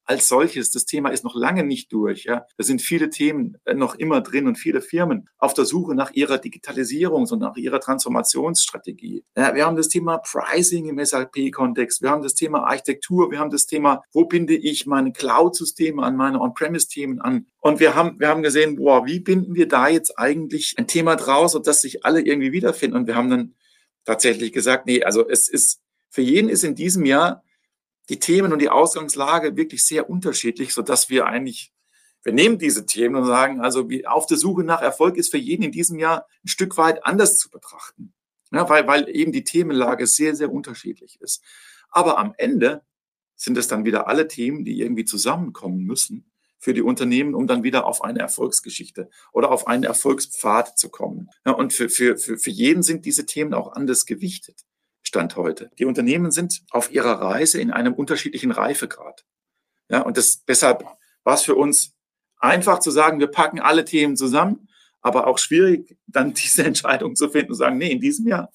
als 0.07 0.27
solches. 0.27 0.71
Das 0.71 0.85
Thema 0.85 1.09
ist 1.09 1.23
noch 1.23 1.35
lange 1.35 1.63
nicht 1.63 1.91
durch. 1.91 2.23
Ja. 2.23 2.45
Da 2.57 2.63
sind 2.63 2.81
viele 2.81 3.09
Themen 3.09 3.57
äh, 3.65 3.73
noch 3.73 3.95
immer 3.95 4.21
drin 4.21 4.47
und 4.47 4.57
viele 4.57 4.81
Firmen 4.81 5.29
auf 5.37 5.53
der 5.53 5.65
Suche 5.65 5.93
nach 5.93 6.11
ihrer 6.13 6.37
Digitalisierung 6.37 7.27
und 7.27 7.39
nach 7.39 7.55
ihrer 7.57 7.79
Transformationsstrategie. 7.79 9.23
Ja, 9.35 9.53
wir 9.53 9.65
haben 9.65 9.75
das 9.75 9.89
Thema 9.89 10.17
Pricing 10.17 10.87
im 10.87 11.03
SAP-Kontext. 11.03 12.01
Wir 12.01 12.09
haben 12.09 12.23
das 12.23 12.33
Thema 12.33 12.63
Architektur. 12.63 13.29
Wir 13.31 13.39
haben 13.39 13.51
das 13.51 13.67
Thema, 13.67 14.01
wo 14.13 14.25
binde 14.25 14.55
ich 14.55 14.85
meine 14.85 15.11
Cloud-Systeme 15.11 16.01
an 16.01 16.15
meine 16.15 16.39
On-Premise-Themen 16.39 17.19
an? 17.19 17.47
Und 17.59 17.79
wir 17.81 17.95
haben, 17.95 18.19
wir 18.19 18.29
haben 18.29 18.43
gesehen, 18.43 18.77
boah, 18.77 19.05
wie 19.05 19.19
binden 19.19 19.55
wir 19.55 19.67
da 19.67 19.89
jetzt 19.89 20.17
eigentlich 20.17 20.75
ein 20.77 20.87
Thema 20.87 21.17
draus, 21.17 21.51
sodass 21.51 21.81
sich 21.81 22.05
alle 22.05 22.21
irgendwie 22.21 22.53
wiederfinden? 22.53 22.95
Und 22.95 23.07
wir 23.07 23.15
haben 23.15 23.29
dann 23.29 23.55
tatsächlich 24.05 24.53
gesagt, 24.53 24.85
nee, 24.85 25.03
also 25.03 25.27
es 25.27 25.49
ist, 25.49 25.81
für 26.09 26.21
jeden 26.21 26.47
ist 26.47 26.63
in 26.63 26.75
diesem 26.75 27.05
Jahr 27.05 27.43
die 28.09 28.19
Themen 28.19 28.53
und 28.53 28.59
die 28.59 28.69
Ausgangslage 28.69 29.55
wirklich 29.57 29.85
sehr 29.85 30.09
unterschiedlich, 30.09 30.73
so 30.73 30.81
dass 30.81 31.09
wir 31.09 31.25
eigentlich, 31.25 31.73
wir 32.23 32.33
nehmen 32.33 32.57
diese 32.57 32.85
Themen 32.85 33.15
und 33.15 33.25
sagen, 33.25 33.61
also 33.61 33.89
wie 33.89 34.07
auf 34.07 34.25
der 34.25 34.37
Suche 34.37 34.63
nach 34.63 34.81
Erfolg 34.81 35.17
ist 35.17 35.31
für 35.31 35.37
jeden 35.37 35.63
in 35.63 35.71
diesem 35.71 35.99
Jahr 35.99 36.27
ein 36.43 36.47
Stück 36.47 36.77
weit 36.77 37.05
anders 37.05 37.37
zu 37.37 37.49
betrachten. 37.49 38.13
Ja, 38.51 38.69
weil, 38.69 38.87
weil 38.87 39.09
eben 39.09 39.31
die 39.31 39.43
Themenlage 39.43 40.07
sehr, 40.07 40.35
sehr 40.35 40.51
unterschiedlich 40.51 41.19
ist. 41.19 41.43
Aber 41.89 42.17
am 42.17 42.33
Ende 42.37 42.81
sind 43.35 43.57
es 43.57 43.67
dann 43.67 43.85
wieder 43.85 44.07
alle 44.07 44.27
Themen, 44.27 44.63
die 44.63 44.79
irgendwie 44.79 45.05
zusammenkommen 45.05 45.83
müssen 45.83 46.31
für 46.59 46.73
die 46.73 46.81
Unternehmen, 46.81 47.35
um 47.35 47.45
dann 47.45 47.63
wieder 47.63 47.85
auf 47.85 48.03
eine 48.03 48.19
Erfolgsgeschichte 48.19 49.09
oder 49.31 49.51
auf 49.51 49.67
einen 49.67 49.83
Erfolgspfad 49.83 50.77
zu 50.77 50.89
kommen. 50.89 51.29
Ja, 51.45 51.51
und 51.51 51.73
für, 51.73 51.89
für, 51.89 52.17
für, 52.17 52.37
für 52.37 52.49
jeden 52.49 52.83
sind 52.83 53.05
diese 53.05 53.25
Themen 53.25 53.53
auch 53.53 53.73
anders 53.73 54.05
gewichtet. 54.05 54.65
Stand 55.07 55.37
heute. 55.37 55.71
Die 55.79 55.85
Unternehmen 55.85 56.31
sind 56.31 56.63
auf 56.69 56.91
ihrer 56.91 57.13
Reise 57.21 57.61
in 57.61 57.71
einem 57.71 57.93
unterschiedlichen 57.93 58.51
Reifegrad. 58.51 59.25
Ja, 59.89 60.01
und 60.01 60.17
das, 60.17 60.43
deshalb 60.43 60.83
war 61.23 61.35
es 61.35 61.43
für 61.43 61.55
uns 61.55 61.93
einfach 62.37 62.79
zu 62.79 62.91
sagen, 62.91 63.19
wir 63.19 63.27
packen 63.27 63.61
alle 63.61 63.85
Themen 63.85 64.17
zusammen, 64.17 64.67
aber 65.01 65.27
auch 65.27 65.37
schwierig, 65.37 65.97
dann 66.07 66.33
diese 66.33 66.65
Entscheidung 66.65 67.15
zu 67.15 67.29
finden 67.29 67.51
und 67.51 67.57
sagen, 67.57 67.77
nee, 67.77 67.91
in 67.91 68.01
diesem 68.01 68.27
Jahr 68.27 68.51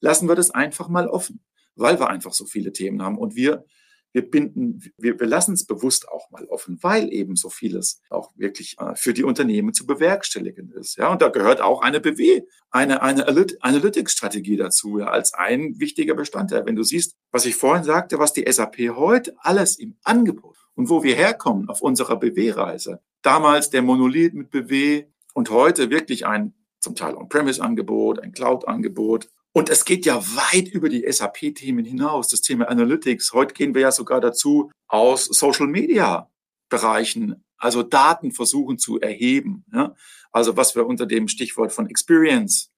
lassen 0.00 0.28
wir 0.28 0.34
das 0.34 0.50
einfach 0.50 0.88
mal 0.88 1.06
offen, 1.06 1.40
weil 1.76 2.00
wir 2.00 2.10
einfach 2.10 2.32
so 2.32 2.46
viele 2.46 2.72
Themen 2.72 3.00
haben 3.00 3.16
und 3.16 3.36
wir 3.36 3.64
wir 4.12 4.30
binden, 4.30 4.82
wir, 4.98 5.18
wir 5.18 5.26
lassen 5.26 5.54
es 5.54 5.66
bewusst 5.66 6.08
auch 6.08 6.30
mal 6.30 6.44
offen, 6.46 6.78
weil 6.82 7.12
eben 7.12 7.36
so 7.36 7.48
vieles 7.48 8.00
auch 8.10 8.30
wirklich 8.36 8.76
äh, 8.78 8.94
für 8.94 9.14
die 9.14 9.24
Unternehmen 9.24 9.72
zu 9.72 9.86
bewerkstelligen 9.86 10.70
ist. 10.72 10.96
Ja, 10.96 11.10
und 11.10 11.22
da 11.22 11.28
gehört 11.28 11.60
auch 11.60 11.80
eine 11.82 12.00
BW, 12.00 12.42
eine, 12.70 13.02
eine 13.02 13.26
Analytics-Strategie 13.26 14.56
dazu, 14.56 14.98
ja, 14.98 15.06
als 15.06 15.34
ein 15.34 15.78
wichtiger 15.78 16.14
Bestandteil. 16.14 16.66
Wenn 16.66 16.76
du 16.76 16.82
siehst, 16.82 17.16
was 17.30 17.46
ich 17.46 17.56
vorhin 17.56 17.84
sagte, 17.84 18.18
was 18.18 18.32
die 18.32 18.50
SAP 18.50 18.78
heute 18.96 19.34
alles 19.38 19.78
im 19.78 19.96
Angebot 20.04 20.56
und 20.74 20.88
wo 20.88 21.02
wir 21.02 21.14
herkommen 21.14 21.68
auf 21.68 21.80
unserer 21.80 22.16
BW-Reise. 22.16 23.00
Damals 23.22 23.70
der 23.70 23.82
Monolith 23.82 24.34
mit 24.34 24.50
BW 24.50 25.06
und 25.34 25.50
heute 25.50 25.90
wirklich 25.90 26.26
ein 26.26 26.54
zum 26.80 26.96
Teil 26.96 27.14
On-Premise-Angebot, 27.14 28.18
ein 28.18 28.32
Cloud-Angebot. 28.32 29.28
Und 29.52 29.68
es 29.68 29.84
geht 29.84 30.06
ja 30.06 30.22
weit 30.34 30.68
über 30.68 30.88
die 30.88 31.04
SAP-Themen 31.10 31.84
hinaus, 31.84 32.28
das 32.28 32.40
Thema 32.40 32.68
Analytics. 32.68 33.32
Heute 33.32 33.54
gehen 33.54 33.74
wir 33.74 33.82
ja 33.82 33.92
sogar 33.92 34.20
dazu, 34.20 34.70
aus 34.88 35.26
Social-Media-Bereichen, 35.26 37.44
also 37.58 37.82
Daten 37.82 38.32
versuchen 38.32 38.78
zu 38.78 39.00
erheben. 39.00 39.64
Ja? 39.72 39.94
Also 40.30 40.56
was 40.56 40.74
wir 40.74 40.86
unter 40.86 41.06
dem 41.06 41.28
Stichwort 41.28 41.72
von 41.72 41.86
Experience 41.86 42.72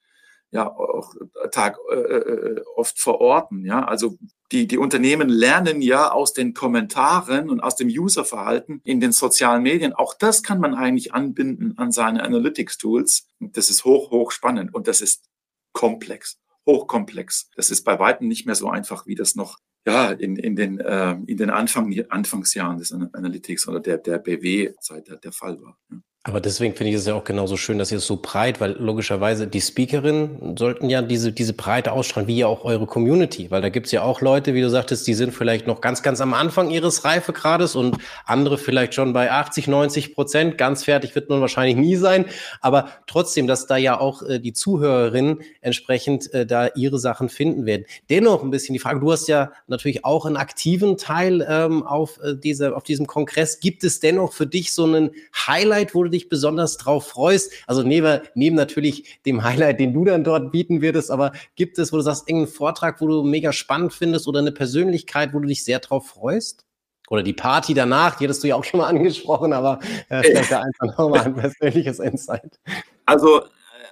ja 0.54 0.70
auch 0.70 1.14
Tag 1.50 1.78
äh, 1.90 1.96
äh, 1.96 2.62
oft 2.76 2.98
verorten. 2.98 3.66
Ja, 3.66 3.84
also 3.84 4.16
die 4.52 4.68
die 4.68 4.78
Unternehmen 4.78 5.28
lernen 5.28 5.82
ja 5.82 6.12
aus 6.12 6.32
den 6.32 6.54
Kommentaren 6.54 7.50
und 7.50 7.60
aus 7.60 7.74
dem 7.74 7.88
Userverhalten 7.88 8.80
in 8.84 9.00
den 9.00 9.10
sozialen 9.10 9.64
Medien. 9.64 9.92
Auch 9.92 10.14
das 10.14 10.44
kann 10.44 10.60
man 10.60 10.74
eigentlich 10.74 11.12
anbinden 11.12 11.76
an 11.76 11.90
seine 11.90 12.22
Analytics 12.22 12.78
Tools. 12.78 13.26
Das 13.40 13.68
ist 13.68 13.84
hoch 13.84 14.12
hoch 14.12 14.30
spannend 14.30 14.72
und 14.72 14.86
das 14.86 15.00
ist 15.00 15.24
komplex, 15.72 16.38
hochkomplex. 16.66 17.50
Das 17.56 17.70
ist 17.70 17.84
bei 17.84 17.98
weitem 17.98 18.28
nicht 18.28 18.46
mehr 18.46 18.54
so 18.54 18.68
einfach, 18.68 19.06
wie 19.06 19.14
das 19.14 19.34
noch 19.34 19.58
ja, 19.86 20.12
in, 20.12 20.36
in 20.36 20.56
den, 20.56 20.80
äh, 20.80 21.12
in 21.26 21.36
den 21.36 21.50
Anfang, 21.50 21.94
Anfangsjahren 22.08 22.78
des 22.78 22.92
Analytics 22.92 23.68
oder 23.68 23.80
der, 23.80 23.98
der 23.98 24.18
BW-Zeit 24.18 25.08
der, 25.08 25.16
der 25.16 25.32
Fall 25.32 25.60
war. 25.60 25.78
Ja. 25.90 25.98
Aber 26.26 26.40
deswegen 26.40 26.74
finde 26.74 26.88
ich 26.88 26.96
es 26.96 27.06
ja 27.06 27.12
auch 27.12 27.24
genauso 27.24 27.58
schön, 27.58 27.76
dass 27.76 27.92
ihr 27.92 27.98
es 27.98 28.06
so 28.06 28.16
breit, 28.16 28.58
weil 28.58 28.72
logischerweise 28.78 29.46
die 29.46 29.60
Speakerinnen 29.60 30.56
sollten 30.56 30.88
ja 30.88 31.02
diese, 31.02 31.32
diese 31.32 31.52
Breite 31.52 31.92
ausstrahlen, 31.92 32.26
wie 32.26 32.38
ja 32.38 32.46
auch 32.46 32.64
eure 32.64 32.86
Community, 32.86 33.50
weil 33.50 33.60
da 33.60 33.68
gibt's 33.68 33.92
ja 33.92 34.00
auch 34.00 34.22
Leute, 34.22 34.54
wie 34.54 34.62
du 34.62 34.70
sagtest, 34.70 35.06
die 35.06 35.12
sind 35.12 35.34
vielleicht 35.34 35.66
noch 35.66 35.82
ganz, 35.82 36.02
ganz 36.02 36.22
am 36.22 36.32
Anfang 36.32 36.70
ihres 36.70 37.04
Reifegrades 37.04 37.76
und 37.76 37.98
andere 38.24 38.56
vielleicht 38.56 38.94
schon 38.94 39.12
bei 39.12 39.30
80, 39.30 39.68
90 39.68 40.14
Prozent. 40.14 40.56
Ganz 40.56 40.84
fertig 40.84 41.14
wird 41.14 41.28
man 41.28 41.42
wahrscheinlich 41.42 41.76
nie 41.76 41.96
sein. 41.96 42.24
Aber 42.62 42.88
trotzdem, 43.06 43.46
dass 43.46 43.66
da 43.66 43.76
ja 43.76 44.00
auch 44.00 44.22
äh, 44.22 44.38
die 44.38 44.54
Zuhörerinnen 44.54 45.42
entsprechend 45.60 46.32
äh, 46.32 46.46
da 46.46 46.68
ihre 46.68 46.98
Sachen 46.98 47.28
finden 47.28 47.66
werden. 47.66 47.84
Dennoch 48.08 48.42
ein 48.42 48.50
bisschen 48.50 48.72
die 48.72 48.78
Frage, 48.78 48.98
du 48.98 49.12
hast 49.12 49.28
ja 49.28 49.52
natürlich 49.66 50.06
auch 50.06 50.24
einen 50.24 50.38
aktiven 50.38 50.96
Teil 50.96 51.46
ähm, 51.46 51.82
auf, 51.82 52.18
äh, 52.22 52.34
diese, 52.34 52.74
auf 52.74 52.82
diesem 52.84 53.06
Kongress. 53.06 53.60
Gibt 53.60 53.84
es 53.84 54.00
dennoch 54.00 54.32
für 54.32 54.46
dich 54.46 54.72
so 54.72 54.84
einen 54.84 55.10
Highlight, 55.46 55.94
wo 55.94 56.02
du 56.02 56.13
dich 56.14 56.28
besonders 56.28 56.76
drauf 56.76 57.08
freust? 57.08 57.52
Also 57.66 57.82
neben, 57.82 58.20
neben 58.34 58.56
natürlich 58.56 59.20
dem 59.26 59.44
Highlight, 59.44 59.80
den 59.80 59.92
du 59.92 60.04
dann 60.04 60.24
dort 60.24 60.52
bieten 60.52 60.80
würdest, 60.80 61.10
aber 61.10 61.32
gibt 61.56 61.78
es, 61.78 61.92
wo 61.92 61.96
du 61.96 62.02
sagst, 62.02 62.28
irgendeinen 62.28 62.54
Vortrag, 62.54 63.00
wo 63.00 63.06
du 63.06 63.22
mega 63.22 63.52
spannend 63.52 63.92
findest 63.92 64.26
oder 64.26 64.40
eine 64.40 64.52
Persönlichkeit, 64.52 65.34
wo 65.34 65.40
du 65.40 65.48
dich 65.48 65.64
sehr 65.64 65.80
drauf 65.80 66.08
freust? 66.08 66.64
Oder 67.10 67.22
die 67.22 67.34
Party 67.34 67.74
danach, 67.74 68.16
die 68.16 68.24
hattest 68.24 68.42
du 68.42 68.48
ja 68.48 68.56
auch 68.56 68.64
schon 68.64 68.78
mal 68.80 68.86
angesprochen, 68.88 69.52
aber 69.52 69.78
äh, 70.08 70.22
vielleicht 70.22 70.50
da 70.50 70.62
einfach 70.62 70.98
nochmal 70.98 71.20
ein 71.20 71.34
persönliches 71.34 71.98
Insight. 71.98 72.58
Also 73.04 73.42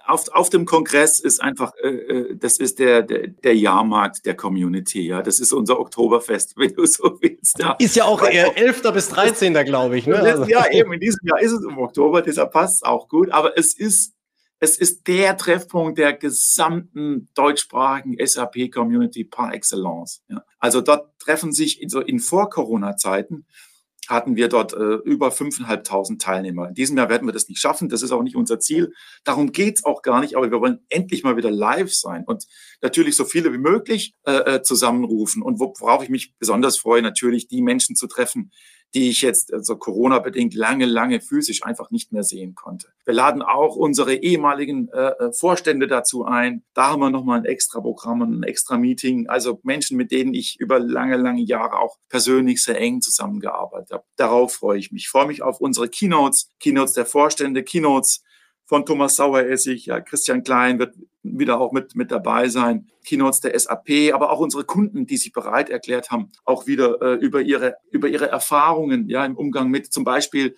auf, 0.07 0.29
auf 0.33 0.51
dem 0.51 0.65
Kongress 0.65 1.21
ist 1.21 1.41
einfach, 1.43 1.73
äh, 1.83 1.89
äh, 1.89 2.37
das 2.37 2.59
ist 2.59 2.79
der, 2.79 3.03
der, 3.03 3.29
der 3.29 3.57
Jahrmarkt 3.57 4.27
der 4.27 4.37
Community, 4.37 5.07
ja. 5.07 5.23
Das 5.23 5.41
ist 5.41 5.53
unser 5.53 5.79
Oktoberfest, 5.79 6.55
wenn 6.57 6.75
du 6.75 6.87
so 6.87 7.19
willst. 7.21 7.59
Ja. 7.59 7.77
Ist 7.79 7.97
ja 7.97 8.05
auch 8.05 8.23
eher 8.23 8.57
11. 8.57 8.83
bis 8.93 9.09
13. 9.09 9.55
glaube 9.65 9.99
ich. 9.99 10.07
Ne? 10.07 10.17
Also. 10.17 10.45
Ja, 10.45 10.71
eben, 10.71 10.93
in 10.93 11.01
diesem 11.01 11.27
Jahr 11.27 11.41
ist 11.41 11.53
es 11.53 11.65
im 11.65 11.79
Oktober, 11.79 12.23
deshalb 12.23 12.53
passt 12.53 12.77
es 12.77 12.83
auch 12.83 13.09
gut. 13.09 13.31
Aber 13.31 13.57
es 13.57 13.75
ist, 13.75 14.15
es 14.59 14.79
ist 14.79 15.07
der 15.09 15.37
Treffpunkt 15.37 15.99
der 15.99 16.13
gesamten 16.13 17.29
deutschsprachigen 17.35 18.17
SAP-Community 18.25 19.25
par 19.25 19.55
excellence. 19.55 20.23
Ja. 20.29 20.45
Also 20.59 20.81
dort 20.81 21.19
treffen 21.19 21.53
sich 21.53 21.83
in, 21.83 21.89
so 21.89 22.01
in 22.01 22.21
Vor-Corona-Zeiten 22.21 23.47
hatten 24.13 24.37
wir 24.37 24.49
dort 24.49 24.73
äh, 24.73 24.95
über 25.05 25.29
5.500 25.29 26.19
Teilnehmer. 26.19 26.69
In 26.69 26.75
diesem 26.75 26.97
Jahr 26.97 27.09
werden 27.09 27.27
wir 27.27 27.33
das 27.33 27.49
nicht 27.49 27.61
schaffen. 27.61 27.89
Das 27.89 28.03
ist 28.03 28.13
auch 28.13 28.23
nicht 28.23 28.37
unser 28.37 28.61
Ziel. 28.61 28.93
Darum 29.25 29.53
geht's 29.53 29.85
auch 29.85 30.03
gar 30.03 30.21
nicht. 30.21 30.37
Aber 30.37 30.51
wir 30.51 30.61
wollen 30.61 30.81
endlich 30.89 31.25
mal 31.25 31.37
wieder 31.37 31.51
live 31.51 31.93
sein 31.93 32.25
und 32.25 32.47
natürlich 32.81 33.17
so 33.17 33.25
viele 33.25 33.53
wie 33.53 33.59
möglich 33.59 34.15
äh, 34.25 34.57
äh 34.57 34.63
zusammenrufen. 34.63 35.43
Und 35.43 35.59
worauf 35.59 36.03
ich 36.03 36.09
mich 36.09 36.35
besonders 36.39 36.77
freue, 36.77 37.03
natürlich 37.03 37.49
die 37.49 37.63
Menschen 37.63 37.97
zu 37.97 38.07
treffen, 38.07 38.53
die 38.95 39.09
ich 39.09 39.23
jetzt 39.23 39.53
also 39.53 39.77
Corona-bedingt 39.77 40.55
lange, 40.55 40.87
lange 40.87 41.21
physisch 41.21 41.63
einfach 41.63 41.91
nicht 41.91 42.13
mehr 42.13 42.23
sehen 42.23 42.55
konnte. 42.55 42.89
Wir 43.05 43.15
laden 43.15 43.43
auch 43.43 43.77
unsere 43.77 44.15
ehemaligen 44.15 44.89
äh, 44.89 45.11
äh 45.11 45.33
Vorstände 45.33 45.87
dazu 45.87 46.25
ein. 46.25 46.63
Da 46.75 46.91
haben 46.91 47.01
wir 47.01 47.11
nochmal 47.11 47.39
ein 47.39 47.45
extra 47.45 47.81
Programm 47.81 48.21
und 48.21 48.41
ein 48.41 48.43
extra 48.43 48.77
Meeting. 48.77 49.29
Also 49.29 49.61
Menschen, 49.63 49.97
mit 49.97 50.11
denen 50.11 50.35
ich 50.35 50.61
über 50.61 50.79
lange, 50.79 51.17
lange 51.17 51.43
Jahre 51.43 51.79
auch 51.79 51.97
persönlich 52.09 52.63
sehr 52.63 52.79
eng 52.79 53.01
zusammengearbeitet 53.01 53.91
habe. 53.93 54.05
Darauf 54.17 54.55
freue 54.55 54.79
ich 54.79 54.93
mich. 54.93 55.03
Ich 55.03 55.09
freue 55.09 55.27
mich 55.27 55.43
auf 55.43 55.61
unsere 55.61 55.89
Keynotes, 55.89 56.51
Keynotes 56.61 56.95
der 56.95 57.07
Vorstände, 57.07 57.63
Keynotes 57.63 58.23
von 58.65 58.87
Thomas 58.87 59.17
Saueressig, 59.17 59.87
ja, 59.87 60.01
Christian 60.01 60.43
Klein 60.43 60.79
wird 60.79 60.95
wieder 61.23 61.61
auch 61.61 61.73
mit, 61.73 61.95
mit 61.95 62.11
dabei 62.11 62.49
sein, 62.49 62.89
Keynotes 63.05 63.41
der 63.41 63.59
SAP, 63.59 64.13
aber 64.13 64.31
auch 64.31 64.41
unsere 64.41 64.65
Kunden, 64.65 65.07
die 65.07 65.17
sich 65.17 65.33
bereit 65.33 65.71
erklärt 65.71 66.11
haben, 66.11 66.31
auch 66.45 66.67
wieder 66.67 67.01
äh, 67.01 67.15
über, 67.15 67.41
ihre, 67.41 67.77
über 67.91 68.09
ihre 68.09 68.29
Erfahrungen 68.29 69.09
ja, 69.09 69.25
im 69.25 69.37
Umgang 69.37 69.69
mit 69.69 69.93
zum 69.93 70.05
Beispiel 70.05 70.57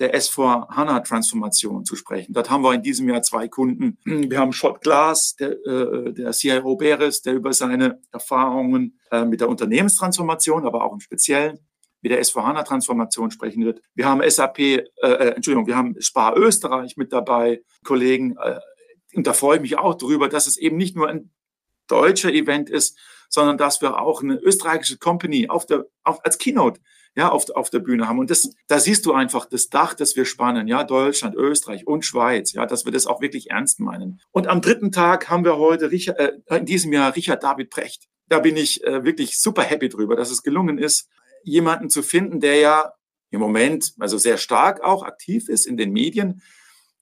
der 0.00 0.14
S4 0.14 0.68
HANA 0.70 1.00
Transformation 1.00 1.84
zu 1.84 1.94
sprechen. 1.94 2.32
Dort 2.32 2.50
haben 2.50 2.62
wir 2.62 2.74
in 2.74 2.82
diesem 2.82 3.08
Jahr 3.08 3.22
zwei 3.22 3.46
Kunden. 3.46 3.98
Wir 4.04 4.38
haben 4.38 4.52
Schott 4.52 4.80
Glass, 4.80 5.36
der, 5.36 5.52
äh, 5.64 6.12
der 6.12 6.32
CIO 6.32 6.76
Beres, 6.76 7.22
der 7.22 7.34
über 7.34 7.52
seine 7.52 8.00
Erfahrungen 8.12 8.98
äh, 9.10 9.24
mit 9.24 9.40
der 9.40 9.48
Unternehmenstransformation, 9.48 10.66
aber 10.66 10.84
auch 10.84 10.92
im 10.92 11.00
Speziellen 11.00 11.60
mit 12.04 12.12
der 12.12 12.22
S4HANA-Transformation 12.22 13.30
sprechen 13.30 13.64
wird. 13.64 13.80
Wir 13.94 14.06
haben 14.06 14.22
SAP, 14.28 14.58
äh, 14.58 14.82
äh, 15.02 15.28
Entschuldigung, 15.30 15.66
wir 15.66 15.76
haben 15.76 15.96
Spar 16.00 16.36
Österreich 16.36 16.98
mit 16.98 17.14
dabei, 17.14 17.62
Kollegen. 17.82 18.36
Äh, 18.36 18.60
und 19.14 19.26
da 19.26 19.32
freue 19.32 19.56
ich 19.56 19.62
mich 19.62 19.78
auch 19.78 19.94
darüber, 19.94 20.28
dass 20.28 20.46
es 20.46 20.58
eben 20.58 20.76
nicht 20.76 20.94
nur 20.94 21.08
ein 21.08 21.30
deutscher 21.88 22.30
Event 22.30 22.68
ist, 22.68 22.98
sondern 23.30 23.56
dass 23.56 23.80
wir 23.80 24.00
auch 24.02 24.22
eine 24.22 24.36
österreichische 24.36 24.98
Company 24.98 25.48
auf 25.48 25.64
der, 25.64 25.86
auf, 26.02 26.22
als 26.24 26.36
Keynote 26.36 26.78
ja, 27.16 27.30
auf, 27.30 27.48
auf 27.54 27.70
der 27.70 27.78
Bühne 27.78 28.06
haben. 28.06 28.18
Und 28.18 28.28
das, 28.28 28.50
da 28.66 28.78
siehst 28.78 29.06
du 29.06 29.14
einfach 29.14 29.46
das 29.46 29.68
Dach, 29.68 29.94
das 29.94 30.14
wir 30.14 30.26
spannen, 30.26 30.68
ja, 30.68 30.84
Deutschland, 30.84 31.34
Österreich 31.34 31.86
und 31.86 32.04
Schweiz, 32.04 32.52
ja, 32.52 32.66
dass 32.66 32.84
wir 32.84 32.92
das 32.92 33.06
auch 33.06 33.22
wirklich 33.22 33.50
ernst 33.50 33.80
meinen. 33.80 34.20
Und 34.30 34.46
am 34.48 34.60
dritten 34.60 34.92
Tag 34.92 35.30
haben 35.30 35.44
wir 35.44 35.56
heute 35.56 35.90
Richard, 35.90 36.18
äh, 36.18 36.32
in 36.50 36.66
diesem 36.66 36.92
Jahr 36.92 37.16
Richard 37.16 37.42
David 37.42 37.70
Precht. 37.70 38.08
Da 38.28 38.40
bin 38.40 38.58
ich 38.58 38.84
äh, 38.84 39.04
wirklich 39.04 39.38
super 39.38 39.62
happy 39.62 39.88
drüber, 39.88 40.16
dass 40.16 40.30
es 40.30 40.42
gelungen 40.42 40.76
ist, 40.76 41.08
jemanden 41.44 41.90
zu 41.90 42.02
finden, 42.02 42.40
der 42.40 42.56
ja 42.56 42.92
im 43.30 43.40
Moment 43.40 43.94
also 43.98 44.18
sehr 44.18 44.38
stark 44.38 44.82
auch 44.82 45.02
aktiv 45.02 45.48
ist 45.48 45.66
in 45.66 45.76
den 45.76 45.92
Medien. 45.92 46.42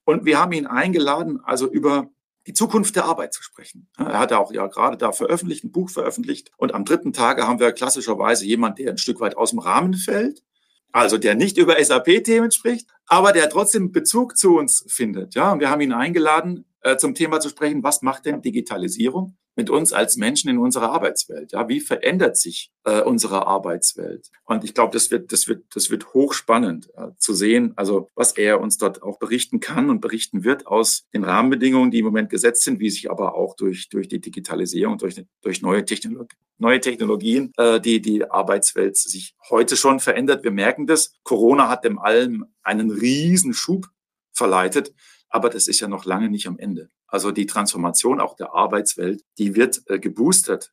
Und 0.05 0.25
wir 0.25 0.39
haben 0.39 0.53
ihn 0.53 0.67
eingeladen, 0.67 1.41
also 1.45 1.71
über 1.71 2.09
die 2.47 2.55
Zukunft 2.55 2.97
der 2.97 3.05
Arbeit 3.05 3.33
zu 3.33 3.43
sprechen. 3.43 3.89
Er 3.97 4.19
hat 4.19 4.33
auch 4.33 4.53
ja 4.53 4.67
gerade 4.67 4.97
da 4.97 5.13
veröffentlicht, 5.13 5.65
ein 5.65 5.71
Buch 5.71 5.91
veröffentlicht. 5.91 6.51
Und 6.57 6.75
am 6.75 6.85
dritten 6.85 7.13
Tage 7.13 7.47
haben 7.47 7.61
wir 7.61 7.73
klassischerweise 7.73 8.45
jemand, 8.45 8.79
der 8.79 8.91
ein 8.91 8.99
Stück 8.99 9.21
weit 9.21 9.37
aus 9.37 9.51
dem 9.51 9.61
Rahmen 9.61 9.95
fällt. 9.95 10.43
Also 10.91 11.19
der 11.19 11.35
nicht 11.35 11.57
über 11.57 11.83
SAP-Themen 11.83 12.51
spricht, 12.51 12.89
aber 13.07 13.33
der 13.33 13.49
trotzdem 13.49 13.93
Bezug 13.93 14.37
zu 14.37 14.57
uns 14.57 14.85
findet. 14.89 15.35
Ja, 15.35 15.53
und 15.53 15.61
wir 15.61 15.71
haben 15.71 15.81
ihn 15.81 15.93
eingeladen, 15.93 16.67
äh, 16.83 16.97
zum 16.97 17.15
Thema 17.15 17.41
zu 17.41 17.49
sprechen, 17.49 17.83
was 17.83 18.03
macht 18.03 18.27
denn 18.27 18.43
Digitalisierung 18.43 19.37
mit 19.55 19.71
uns 19.71 19.93
als 19.93 20.17
Menschen 20.17 20.49
in 20.51 20.59
unserer 20.59 20.91
Arbeitswelt? 20.93 21.53
Ja, 21.53 21.69
wie 21.69 21.81
verändert 21.81 22.37
sich 22.37 22.71
äh, 22.85 23.03
unsere 23.03 23.47
Arbeitswelt? 23.47 24.31
Und 24.45 24.65
ich 24.65 24.75
glaube, 24.75 24.93
das 24.93 25.11
wird, 25.11 25.33
das 25.33 25.49
wird, 25.49 25.65
das 25.75 25.91
wird 25.91 26.15
hochspannend 26.15 26.89
äh, 26.97 27.09
zu 27.19 27.35
sehen, 27.35 27.73
also 27.77 28.11
was 28.15 28.33
er 28.33 28.61
uns 28.61 28.79
dort 28.79 29.03
auch 29.03 29.19
berichten 29.19 29.61
kann 29.61 29.91
und 29.91 30.01
berichten 30.01 30.45
wird 30.45 30.67
aus 30.67 31.05
den 31.13 31.25
Rahmenbedingungen, 31.25 31.91
die 31.91 31.99
im 31.99 32.07
Moment 32.07 32.31
gesetzt 32.31 32.63
sind, 32.63 32.81
wie 32.81 32.91
sich 32.91 33.11
aber 33.11 33.35
auch 33.35 33.57
durch, 33.57 33.89
durch 33.89 34.09
die 34.09 34.21
Digitalisierung, 34.21 34.99
durch, 34.99 35.23
durch 35.43 35.63
neue, 35.63 35.85
Technolog 35.85 36.31
neue 36.59 36.81
Technologien, 36.81 37.53
äh, 37.57 37.81
die 37.81 38.01
die 38.01 38.31
Arbeitswelt 38.31 38.97
sich 38.97 39.35
heute 39.51 39.77
schon 39.77 40.01
verändert. 40.01 40.45
Wir 40.45 40.53
merken 40.53 40.87
das. 40.87 41.13
Corona 41.25 41.69
hat 41.69 41.85
dem 41.85 41.99
allem 41.99 42.47
einen 42.63 42.91
riesen 42.91 43.53
Schub 43.53 43.89
verleitet. 44.33 44.95
Aber 45.29 45.49
das 45.49 45.67
ist 45.67 45.81
ja 45.81 45.89
noch 45.89 46.05
lange 46.05 46.31
nicht 46.31 46.47
am 46.47 46.59
Ende. 46.59 46.91
Also 47.13 47.31
die 47.31 47.47
Transformation 47.47 48.21
auch 48.21 48.35
der 48.35 48.55
Arbeitswelt, 48.55 49.23
die 49.39 49.55
wird 49.55 49.83
äh, 49.87 49.99
geboostert 49.99 50.73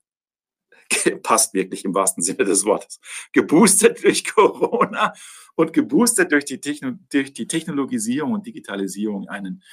passt 1.24 1.54
wirklich 1.54 1.86
im 1.86 1.94
wahrsten 1.94 2.24
Sinne 2.24 2.46
des 2.46 2.66
Wortes. 2.66 3.00
Geboostet 3.32 4.04
durch 4.04 4.26
Corona 4.26 5.14
und 5.56 5.74
geboostet 5.74 6.32
durch 6.32 6.46
die, 6.46 6.60
Techno 6.60 6.94
durch 7.12 7.34
die 7.34 7.48
Technologisierung 7.48 8.34
und 8.34 8.46
Digitalisierung 8.46 9.28
einen, 9.28 9.64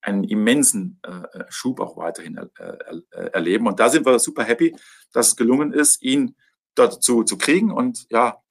einen 0.00 0.24
immensen 0.24 1.00
äh, 1.02 1.44
Schub 1.48 1.80
auch 1.80 1.96
weiterhin 1.96 2.36
er, 2.36 2.50
äh, 2.56 3.30
erleben. 3.32 3.66
Und 3.66 3.78
da 3.78 3.88
sind 3.88 4.06
wir 4.06 4.18
super 4.18 4.44
happy, 4.44 4.74
dass 5.12 5.28
es 5.28 5.36
gelungen 5.36 5.72
ist, 5.72 6.02
ihn 6.02 6.36
dazu 6.74 7.24
zu 7.24 7.36
kriegen 7.36 7.70
und 7.70 8.06
ja, 8.10 8.42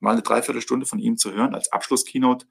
mal 0.00 0.12
eine 0.12 0.22
Dreiviertelstunde 0.22 0.86
von 0.86 0.98
ihm 0.98 1.16
zu 1.16 1.32
hören 1.32 1.54
als 1.54 1.70
Abschlusskeynote 1.70 2.46